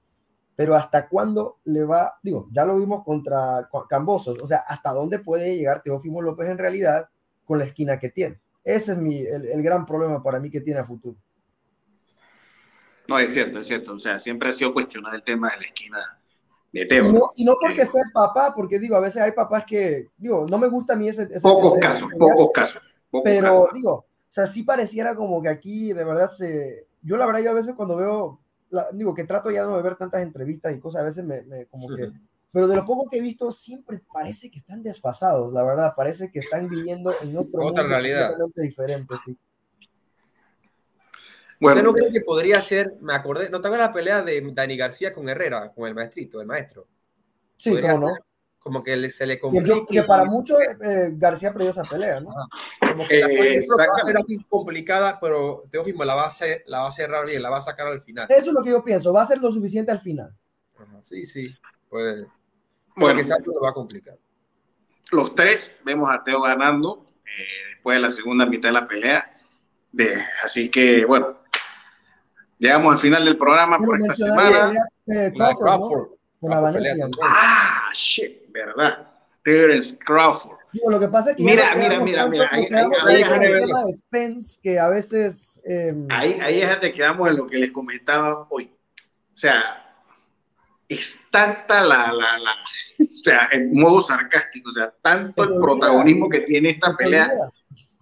pero 0.56 0.76
hasta 0.76 1.08
cuándo 1.08 1.60
le 1.66 1.84
va, 1.84 2.18
digo, 2.22 2.48
ya 2.52 2.66
lo 2.66 2.78
vimos 2.78 3.04
contra 3.04 3.70
Cambosos, 3.88 4.38
o 4.42 4.48
sea, 4.48 4.60
hasta 4.68 4.92
dónde 4.92 5.20
puede 5.20 5.56
llegar 5.56 5.82
Teófimo 5.84 6.22
López 6.22 6.48
en 6.48 6.58
realidad 6.58 7.10
con 7.46 7.60
la 7.60 7.66
esquina 7.66 8.00
que 8.00 8.10
tiene. 8.10 8.40
Ese 8.64 8.92
es 8.92 8.98
mi, 8.98 9.20
el, 9.20 9.48
el 9.48 9.64
gran 9.64 9.86
problema 9.86 10.22
para 10.22 10.40
mí 10.40 10.50
que 10.50 10.62
tiene 10.62 10.80
a 10.80 10.86
futuro. 10.86 11.18
No, 13.10 13.20
es 13.20 13.34
cierto, 13.34 13.60
es 13.60 13.68
cierto, 13.68 13.94
o 13.94 14.00
sea, 14.00 14.20
siempre 14.20 14.50
ha 14.50 14.54
sido 14.54 14.74
cuestionado 14.74 15.16
el 15.16 15.24
tema 15.24 15.50
de 15.50 15.58
la 15.58 15.64
esquina 15.64 16.20
de 16.72 16.86
Teo. 16.86 17.06
Y 17.06 17.14
no, 17.14 17.32
y 17.36 17.44
no 17.44 17.56
porque 17.60 17.86
sea 17.86 18.04
papá, 18.14 18.54
porque 18.56 18.80
digo, 18.80 18.96
a 18.96 19.00
veces 19.00 19.22
hay 19.22 19.32
papás 19.32 19.64
que, 19.66 20.10
digo, 20.18 20.48
no 20.48 20.58
me 20.58 20.68
gusta 20.68 20.94
a 20.94 20.96
mí 20.96 21.10
ese... 21.10 21.24
ese 21.24 21.42
pocos 21.42 21.74
ese, 21.74 21.82
casos, 21.82 22.10
pocos 22.18 22.50
casos. 22.54 22.82
Pocos 23.10 23.24
pero 23.24 23.64
casos. 23.64 23.70
digo, 23.74 23.92
o 23.92 24.06
sea, 24.30 24.46
sí 24.46 24.64
pareciera 24.64 25.16
como 25.16 25.42
que 25.42 25.50
aquí 25.50 25.92
de 25.94 26.06
verdad 26.06 26.32
se... 26.32 26.88
Yo 27.02 27.18
la 27.18 27.26
verdad, 27.26 27.42
yo 27.42 27.52
a 27.52 27.56
veces 27.56 27.74
cuando 27.76 27.96
veo, 27.96 28.40
la, 28.70 28.88
digo 28.92 29.16
que 29.16 29.24
trato 29.24 29.50
ya 29.50 29.64
no 29.64 29.76
de 29.76 29.82
ver 29.82 29.96
tantas 29.96 30.22
entrevistas 30.22 30.76
y 30.76 30.80
cosas, 30.80 31.02
a 31.02 31.06
veces 31.06 31.26
me, 31.26 31.42
me 31.42 31.66
como 31.66 31.88
que... 31.96 32.12
Pero 32.52 32.68
de 32.68 32.76
lo 32.76 32.86
poco 32.86 33.08
que 33.08 33.18
he 33.18 33.22
visto, 33.22 33.52
siempre 33.52 34.02
parece 34.12 34.50
que 34.50 34.58
están 34.58 34.82
desfasados, 34.82 35.54
la 35.54 35.64
verdad, 35.64 35.94
parece 35.96 36.32
que 36.32 36.40
están 36.40 36.68
viviendo 36.68 37.14
en 37.22 37.38
otro 37.38 37.62
Otra 37.66 37.84
mundo 37.84 37.84
realidad. 37.84 38.30
completamente 38.30 38.62
diferente, 38.64 39.16
sí. 39.24 39.38
Bueno, 41.60 41.78
¿Usted 41.80 41.88
no 41.88 41.94
cree 41.94 42.12
que 42.12 42.22
podría 42.22 42.62
ser, 42.62 42.94
me 43.02 43.14
acordé, 43.14 43.50
no 43.50 43.60
tengo 43.60 43.76
la 43.76 43.92
pelea 43.92 44.22
de 44.22 44.42
Dani 44.54 44.78
García 44.78 45.12
con 45.12 45.28
Herrera, 45.28 45.74
con 45.74 45.88
el 45.88 45.94
maestrito, 45.96 46.40
el 46.40 46.48
maestro? 46.48 46.88
Sí, 47.58 47.72
cómo 47.82 48.00
no. 48.00 48.14
Como 48.60 48.84
que 48.84 49.10
se 49.10 49.26
le 49.26 49.40
complica. 49.40 49.86
Que 49.90 50.04
para 50.04 50.26
muchos 50.26 50.58
eh, 50.60 51.12
García 51.14 51.52
perdió 51.52 51.72
esa 51.72 51.84
pelea, 51.84 52.20
¿no? 52.20 52.30
Como 52.80 53.08
que 53.08 53.20
eh, 53.20 53.66
la 53.78 53.88
va 53.88 53.94
a 53.98 54.06
ser 54.06 54.18
así 54.18 54.38
complicada, 54.48 55.18
pero 55.20 55.64
Teófimo 55.72 56.04
la 56.04 56.16
va, 56.16 56.24
a 56.24 56.28
hacer, 56.28 56.64
la 56.68 56.82
va 56.82 56.90
a 56.90 56.92
cerrar 56.92 57.26
bien, 57.26 57.42
la 57.42 57.50
va 57.50 57.58
a 57.58 57.62
sacar 57.62 57.88
al 57.88 58.02
final. 58.02 58.28
Eso 58.30 58.48
es 58.48 58.54
lo 58.54 58.62
que 58.62 58.70
yo 58.70 58.84
pienso, 58.84 59.14
va 59.14 59.22
a 59.22 59.28
ser 59.28 59.40
lo 59.40 59.52
suficiente 59.52 59.92
al 59.92 60.00
final. 60.00 60.34
Ajá, 60.78 61.02
sí, 61.02 61.26
sí, 61.26 61.54
puede. 61.90 62.28
Bueno, 62.96 63.20
que 63.20 63.26
Santos 63.26 63.54
lo 63.54 63.62
va 63.62 63.70
a 63.70 63.74
complicar. 63.74 64.18
Los 65.12 65.34
tres 65.36 65.82
vemos 65.86 66.10
a 66.14 66.24
Teo 66.24 66.42
ganando 66.42 67.06
eh, 67.26 67.74
después 67.74 67.96
de 67.96 68.02
la 68.02 68.10
segunda 68.10 68.46
mitad 68.46 68.70
de 68.70 68.74
la 68.74 68.88
pelea. 68.88 69.38
De, 69.92 70.22
así 70.44 70.70
que, 70.70 71.06
bueno, 71.06 71.39
llegamos 72.60 72.94
al 72.94 73.00
final 73.00 73.26
del 73.26 73.38
programa 73.38 73.80
por 73.80 74.00
esta 74.00 74.16
semana. 74.16 74.74
Crawford, 75.06 75.58
Crawford, 75.58 76.10
¿no? 76.10 76.18
Con 76.40 76.50
la 76.52 76.60
Valencia. 76.60 77.10
Ah, 77.24 77.90
shit, 77.94 78.52
¿verdad? 78.52 79.08
Terence 79.44 79.98
Crawford. 80.06 80.60
Digo, 80.72 80.92
lo 80.92 81.00
que 81.00 81.08
pasa 81.08 81.32
es 81.32 81.38
que 81.38 81.44
mira, 81.44 81.74
mira, 81.76 82.00
mira, 82.00 82.28
mira, 82.28 82.48
ahí, 82.52 82.68
ahí, 82.72 83.24
ahí, 83.24 83.94
Spence 83.94 84.60
que 84.62 84.78
a 84.78 84.88
veces 84.88 85.64
eh, 85.68 85.96
ahí, 86.10 86.38
ahí 86.42 86.62
es 86.62 86.70
donde 86.70 86.94
quedamos 86.94 87.28
en 87.28 87.38
lo 87.38 87.48
que 87.48 87.58
les 87.58 87.72
comentaba 87.72 88.46
hoy. 88.52 88.72
O 89.34 89.38
sea, 89.38 89.96
es 90.88 91.28
tanta 91.32 91.82
la, 91.82 92.12
la, 92.14 92.38
la, 92.38 92.52
o 93.00 93.24
sea, 93.24 93.50
en 93.52 93.74
modo 93.74 94.02
sarcástico, 94.02 94.70
o 94.70 94.74
sea, 94.74 94.94
tanto 95.02 95.44
el 95.44 95.60
protagonismo 95.60 96.30
que 96.30 96.42
tiene 96.42 96.70
esta 96.70 96.96
pelea 96.96 97.32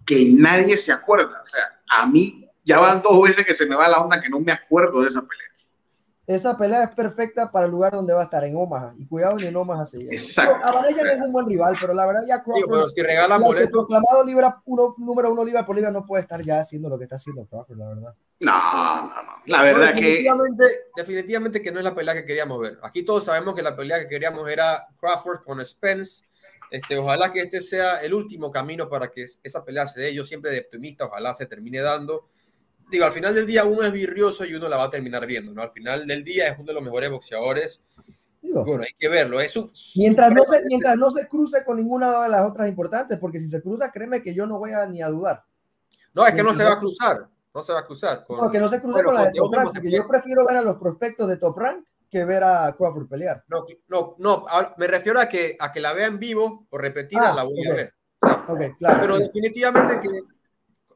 que 0.04 0.26
nadie 0.34 0.76
se 0.76 0.92
acuerda. 0.92 1.40
O 1.42 1.46
sea, 1.46 1.62
a 1.90 2.06
mí 2.06 2.47
ya 2.68 2.78
van 2.78 3.00
dos 3.00 3.22
veces 3.22 3.46
que 3.46 3.54
se 3.54 3.66
me 3.66 3.74
va 3.74 3.88
la 3.88 4.00
onda 4.00 4.20
que 4.20 4.28
no 4.28 4.38
me 4.40 4.52
acuerdo 4.52 5.00
de 5.00 5.08
esa 5.08 5.22
pelea. 5.22 5.46
Esa 6.26 6.58
pelea 6.58 6.82
es 6.82 6.90
perfecta 6.90 7.50
para 7.50 7.64
el 7.64 7.72
lugar 7.72 7.94
donde 7.94 8.12
va 8.12 8.20
a 8.20 8.24
estar, 8.24 8.44
en 8.44 8.54
Omaha. 8.54 8.92
Y 8.98 9.06
cuidado, 9.06 9.36
ni 9.36 9.46
en 9.46 9.56
Omaha 9.56 9.86
se 9.86 9.96
llega. 9.96 10.12
Exacto. 10.12 10.62
A 10.62 10.72
Vanessa 10.72 11.02
no 11.02 11.10
es 11.10 11.20
un 11.22 11.32
buen 11.32 11.46
rival, 11.46 11.74
pero 11.80 11.94
la 11.94 12.06
verdad 12.06 12.20
ya 12.28 12.42
Crawford, 12.42 12.64
Sí, 12.64 12.70
pero 12.70 12.88
si 12.90 13.02
regalan 13.02 13.40
el 13.40 13.46
boletos, 13.46 13.70
proclamado 13.72 14.22
libra 14.26 14.60
uno, 14.66 14.94
número 14.98 15.32
uno 15.32 15.42
libra 15.42 15.64
por 15.64 15.74
libra 15.74 15.90
no 15.90 16.04
puede 16.04 16.24
estar 16.24 16.42
ya 16.42 16.60
haciendo 16.60 16.90
lo 16.90 16.98
que 16.98 17.04
está 17.04 17.16
haciendo 17.16 17.46
Crawford, 17.46 17.78
la 17.78 17.88
verdad. 17.88 18.14
No, 18.40 18.52
no, 18.52 19.22
no. 19.22 19.32
La 19.46 19.62
verdad 19.62 19.94
no, 19.94 20.00
que. 20.00 20.06
definitivamente, 20.06 20.64
definitivamente 20.94 21.62
que 21.62 21.72
no 21.72 21.78
es 21.78 21.84
la 21.84 21.94
pelea 21.94 22.14
que 22.14 22.26
queríamos 22.26 22.60
ver. 22.60 22.78
Aquí 22.82 23.02
todos 23.02 23.24
sabemos 23.24 23.54
que 23.54 23.62
la 23.62 23.74
pelea 23.74 23.98
que 24.00 24.08
queríamos 24.08 24.46
era 24.50 24.86
Crawford 25.00 25.44
con 25.44 25.64
Spence. 25.64 26.24
Este, 26.70 26.98
ojalá 26.98 27.32
que 27.32 27.40
este 27.40 27.62
sea 27.62 28.02
el 28.02 28.12
último 28.12 28.50
camino 28.50 28.90
para 28.90 29.08
que 29.08 29.24
esa 29.42 29.64
pelea 29.64 29.86
se 29.86 30.02
dé. 30.02 30.14
Yo 30.14 30.24
siempre 30.24 30.50
de 30.50 30.60
optimista, 30.60 31.06
ojalá 31.06 31.32
se 31.32 31.46
termine 31.46 31.80
dando. 31.80 32.28
Digo, 32.90 33.04
al 33.04 33.12
final 33.12 33.34
del 33.34 33.46
día 33.46 33.64
uno 33.64 33.82
es 33.82 33.92
virrioso 33.92 34.44
y 34.44 34.54
uno 34.54 34.68
la 34.68 34.76
va 34.76 34.84
a 34.84 34.90
terminar 34.90 35.26
viendo, 35.26 35.52
¿no? 35.52 35.62
Al 35.62 35.70
final 35.70 36.06
del 36.06 36.24
día 36.24 36.48
es 36.48 36.58
uno 36.58 36.66
de 36.66 36.74
los 36.74 36.82
mejores 36.82 37.10
boxeadores. 37.10 37.80
Digo, 38.40 38.64
bueno, 38.64 38.84
hay 38.84 38.94
que 38.98 39.08
verlo. 39.08 39.40
Es 39.40 39.56
un... 39.56 39.70
mientras, 39.96 40.32
no 40.32 40.44
se, 40.44 40.64
mientras 40.64 40.96
no 40.96 41.10
se 41.10 41.26
cruce 41.26 41.64
con 41.64 41.76
ninguna 41.76 42.22
de 42.22 42.28
las 42.28 42.48
otras 42.48 42.68
importantes, 42.68 43.18
porque 43.18 43.40
si 43.40 43.48
se 43.48 43.60
cruza, 43.60 43.90
créeme 43.90 44.22
que 44.22 44.34
yo 44.34 44.46
no 44.46 44.58
voy 44.58 44.72
a 44.72 44.86
ni 44.86 45.02
a 45.02 45.08
dudar. 45.08 45.44
No, 46.14 46.26
es 46.26 46.34
que 46.34 46.42
no 46.42 46.54
se 46.54 46.64
va 46.64 46.72
a 46.72 46.78
cruzar. 46.78 47.28
No 47.54 47.62
se 47.62 47.72
va 47.72 47.80
a 47.80 47.84
cruzar. 47.84 48.24
Con... 48.24 48.38
No, 48.38 48.50
que 48.50 48.58
no 48.58 48.68
se 48.68 48.80
cruce 48.80 49.02
con 49.02 49.14
la 49.14 49.24
de 49.24 49.32
Top 49.32 49.54
Rank, 49.54 49.72
porque 49.72 49.90
yo 49.90 50.06
prefiero 50.06 50.46
ver 50.46 50.56
a 50.56 50.62
los 50.62 50.76
prospectos 50.76 51.28
de 51.28 51.36
Top 51.36 51.58
Rank 51.58 51.86
que 52.10 52.24
ver 52.24 52.42
a 52.42 52.74
Crawford 52.76 53.08
pelear. 53.08 53.44
No, 53.48 53.66
no, 53.88 54.16
no, 54.18 54.46
me 54.78 54.86
refiero 54.86 55.20
a 55.20 55.28
que, 55.28 55.56
a 55.60 55.70
que 55.72 55.80
la 55.80 55.92
vea 55.92 56.06
en 56.06 56.18
vivo 56.18 56.66
o 56.70 56.78
repetida, 56.78 57.32
ah, 57.32 57.34
la 57.34 57.42
voy 57.42 57.60
okay. 57.60 57.70
a 57.70 57.74
ver. 57.74 57.94
Okay, 58.48 58.72
claro, 58.74 58.98
Pero 59.00 59.16
sí. 59.16 59.22
definitivamente 59.24 60.00
que, 60.00 60.08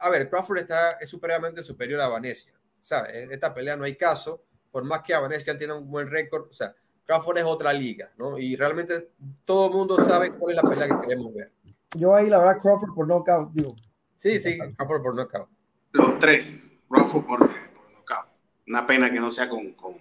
a 0.02 0.10
ver, 0.10 0.28
Crawford 0.28 0.58
está, 0.58 0.92
es 0.92 1.08
supremamente 1.08 1.62
superior 1.62 2.00
a 2.00 2.08
Vanessa. 2.08 2.50
¿sabes? 2.82 3.14
En 3.14 3.32
esta 3.32 3.54
pelea 3.54 3.76
no 3.76 3.84
hay 3.84 3.96
caso, 3.96 4.42
por 4.70 4.84
más 4.84 5.02
que 5.02 5.14
Vanessa 5.14 5.56
tiene 5.56 5.72
un 5.72 5.90
buen 5.90 6.10
récord, 6.10 6.48
o 6.50 6.52
sea, 6.52 6.74
Crawford 7.06 7.38
es 7.38 7.44
otra 7.44 7.72
liga, 7.72 8.10
¿no? 8.16 8.38
Y 8.38 8.56
realmente 8.56 9.10
todo 9.44 9.68
el 9.68 9.72
mundo 9.72 9.96
sabe 10.00 10.30
cuál 10.32 10.56
es 10.56 10.62
la 10.62 10.68
pelea 10.68 10.88
que 10.88 11.06
queremos 11.06 11.34
ver. 11.34 11.52
Yo 11.94 12.14
ahí, 12.14 12.28
la 12.28 12.38
verdad, 12.38 12.58
Crawford 12.60 12.94
por 12.94 13.06
knockout, 13.06 13.52
digo. 13.52 13.76
Sí, 14.16 14.38
sí, 14.40 14.58
Crawford 14.76 15.02
por 15.02 15.14
knockout. 15.14 15.48
los 15.92 16.18
tres. 16.18 16.72
Crawford 16.88 17.24
por, 17.26 17.38
por 17.38 17.92
nocaut. 17.92 18.28
Una 18.66 18.86
pena 18.86 19.10
que 19.10 19.20
no 19.20 19.30
sea 19.30 19.48
con, 19.48 19.72
con, 19.72 19.96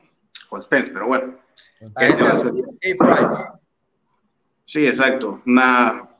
con 0.49 0.61
Spence, 0.61 0.91
pero 0.91 1.07
bueno. 1.07 1.39
¿qué 1.97 2.09
se 2.09 2.23
va 2.23 2.29
a 2.29 2.33
hacer? 2.33 2.53
Sí, 4.63 4.85
exacto. 4.85 5.41
Una, 5.45 6.10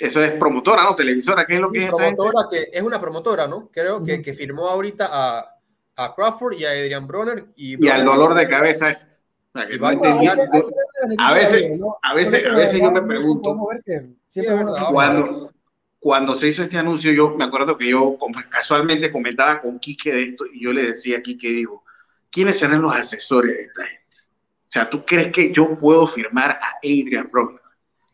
eso 0.00 0.24
es 0.24 0.32
promotora, 0.32 0.82
¿no? 0.84 0.94
Televisora, 0.96 1.46
¿qué 1.46 1.54
es 1.54 1.60
lo 1.60 1.70
que 1.70 1.84
es 1.84 1.90
promotora 1.90 2.48
que 2.50 2.68
es 2.72 2.82
una 2.82 2.98
promotora, 3.00 3.46
¿no? 3.46 3.68
Creo 3.72 4.02
que, 4.02 4.20
que 4.22 4.34
firmó 4.34 4.68
ahorita 4.68 5.08
a, 5.10 5.56
a 5.96 6.14
Crawford 6.14 6.54
y 6.54 6.64
a 6.64 6.70
Adrian 6.70 7.06
Bronner. 7.06 7.44
Y, 7.56 7.84
Y 7.84 7.88
al 7.88 8.04
dolor 8.04 8.34
de 8.34 8.48
cabeza 8.48 8.88
es. 8.90 9.12
o 9.54 9.58
sea, 9.58 9.68
que 9.68 9.78
no 9.78 9.86
a 11.18 11.34
veces- 11.34 11.80
a 12.02 12.14
veces- 12.14 12.46
a 12.46 12.54
veces 12.54 12.80
yo 12.80 12.90
me 12.92 13.02
pregunto- 13.02 13.54
cuando, 14.92 15.52
cuando 15.98 16.34
se 16.34 16.48
hizo 16.48 16.62
este 16.62 16.78
anuncio, 16.78 17.12
yo 17.12 17.30
me 17.36 17.44
acuerdo 17.44 17.76
que 17.76 17.88
yo 17.88 18.16
casualmente 18.48 19.10
comentaba 19.12 19.60
con 19.60 19.78
Quique 19.78 20.12
de 20.12 20.22
esto 20.24 20.44
y 20.52 20.62
yo 20.64 20.72
le 20.72 20.84
decía 20.86 21.18
a 21.18 21.22
Quique, 21.22 21.48
digo, 21.48 21.84
¿quiénes 22.30 22.58
serán 22.58 22.82
los 22.82 22.94
asesores 22.94 23.54
de 23.54 23.62
esta 23.62 23.82
gente? 23.84 24.00
O 24.62 24.72
sea, 24.72 24.88
¿tú 24.88 25.04
crees 25.04 25.32
que 25.32 25.52
yo 25.52 25.76
puedo 25.78 26.06
firmar 26.06 26.52
a 26.52 26.76
Adrian 26.78 27.28
Bronner? 27.30 27.59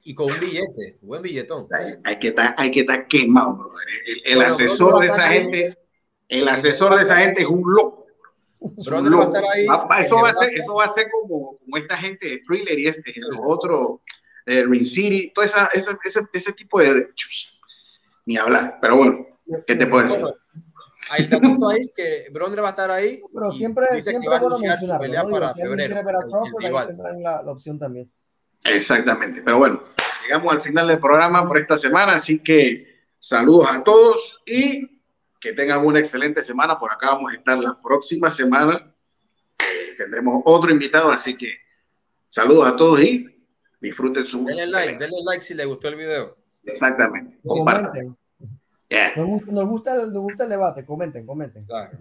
Y 0.08 0.14
con 0.14 0.30
un 0.30 0.38
billete, 0.40 0.98
buen 1.02 1.20
billetón. 1.20 1.66
Hay, 1.72 1.94
hay 2.04 2.18
que 2.18 2.28
estar, 2.28 2.54
hay 2.56 2.70
que 2.70 2.80
estar 2.80 3.06
quemado, 3.08 3.56
brother. 3.56 3.86
El, 4.06 4.22
el 4.24 4.36
Bueno, 4.36 4.52
asesor 4.54 5.00
de 5.00 5.06
esa 5.08 5.28
ahí. 5.28 5.40
gente, 5.40 5.78
el 6.28 6.48
asesor 6.48 6.96
de 6.96 7.02
esa 7.02 7.16
gente 7.18 7.42
es 7.42 7.48
un 7.48 7.62
loco. 7.66 8.06
Es 8.60 8.78
un 8.78 8.84
Bronner 8.84 9.12
va 9.12 9.16
a 9.16 9.24
loco. 9.26 9.36
estar 9.36 9.50
ahí. 9.52 9.66
Va- 9.66 9.84
va- 9.86 10.00
eso, 10.00 10.16
va 10.16 10.28
a 10.30 10.32
ser, 10.32 10.50
eso 10.54 10.74
va 10.74 10.84
a 10.84 10.88
ser 10.88 11.06
como, 11.10 11.58
como 11.58 11.76
esta 11.76 11.96
gente 11.96 12.28
de 12.28 12.38
Thriller 12.46 12.78
y 12.78 12.86
este, 12.86 13.12
los 13.16 13.40
otros, 13.44 14.00
eh, 14.46 14.64
Ring 14.64 14.84
City, 14.84 15.32
todo 15.34 15.44
esa, 15.44 15.66
ese, 15.74 15.90
ese, 16.04 16.20
ese 16.32 16.52
tipo 16.52 16.80
de... 16.80 17.08
Ni 18.26 18.36
hablar, 18.36 18.78
pero 18.80 18.96
bueno, 18.96 19.26
¿qué 19.66 19.74
te 19.76 19.86
puedo 19.86 20.04
decir? 20.04 20.24
Hay 21.10 21.22
el 21.24 21.30
datito 21.30 21.68
ahí 21.68 21.88
que 21.94 22.28
Bronner 22.32 22.62
va 22.62 22.68
a 22.68 22.70
estar 22.70 22.90
ahí. 22.90 23.20
Pero 23.32 23.50
siempre, 23.52 24.02
siempre 24.02 24.28
va 24.28 24.34
a 24.34 24.36
es 24.38 24.42
bueno 24.42 24.56
anunciar 24.56 24.78
su 24.78 24.86
mencionarlo. 24.86 25.02
pelea 25.02 25.22
¿no? 25.22 25.30
Para 25.30 25.48
febrero. 25.54 25.76
quiere 25.76 26.02
ver 26.04 26.14
a 26.16 26.18
el- 26.18 26.24
el 26.24 26.30
Crawford, 26.30 26.64
ahí 26.80 26.86
tendrán 26.88 27.22
la, 27.22 27.42
la 27.42 27.52
opción 27.52 27.78
también. 27.78 28.10
Exactamente, 28.64 29.42
pero 29.42 29.58
bueno, 29.58 29.82
llegamos 30.22 30.52
al 30.52 30.60
final 30.60 30.88
del 30.88 30.98
programa 30.98 31.46
por 31.46 31.58
esta 31.58 31.76
semana, 31.76 32.14
así 32.14 32.42
que 32.42 33.00
saludos 33.18 33.68
a 33.70 33.84
todos 33.84 34.42
y 34.46 35.00
que 35.40 35.52
tengan 35.52 35.84
una 35.84 35.98
excelente 35.98 36.40
semana. 36.40 36.78
Por 36.78 36.92
acá 36.92 37.10
vamos 37.10 37.32
a 37.32 37.36
estar 37.36 37.58
la 37.58 37.80
próxima 37.80 38.28
semana. 38.30 38.92
Eh, 39.58 39.94
tendremos 39.96 40.42
otro 40.44 40.70
invitado, 40.70 41.10
así 41.10 41.36
que 41.36 41.54
saludos 42.28 42.68
a 42.68 42.76
todos 42.76 43.00
y 43.02 43.26
disfruten 43.80 44.26
su. 44.26 44.44
Denle 44.44 44.66
like, 44.66 44.98
denle 44.98 45.22
like 45.24 45.44
si 45.44 45.54
les 45.54 45.66
gustó 45.66 45.88
el 45.88 45.96
video. 45.96 46.36
Exactamente. 46.64 47.38
compartan. 47.44 47.92
Comenten. 47.92 48.16
Yeah. 48.88 49.16
Nos 49.16 49.26
gusta, 49.26 49.52
nos, 49.52 49.66
gusta, 49.66 49.96
nos 49.96 50.22
gusta 50.22 50.44
el 50.44 50.50
debate. 50.50 50.84
Comenten, 50.84 51.26
comenten. 51.26 51.64
Claro. 51.64 51.98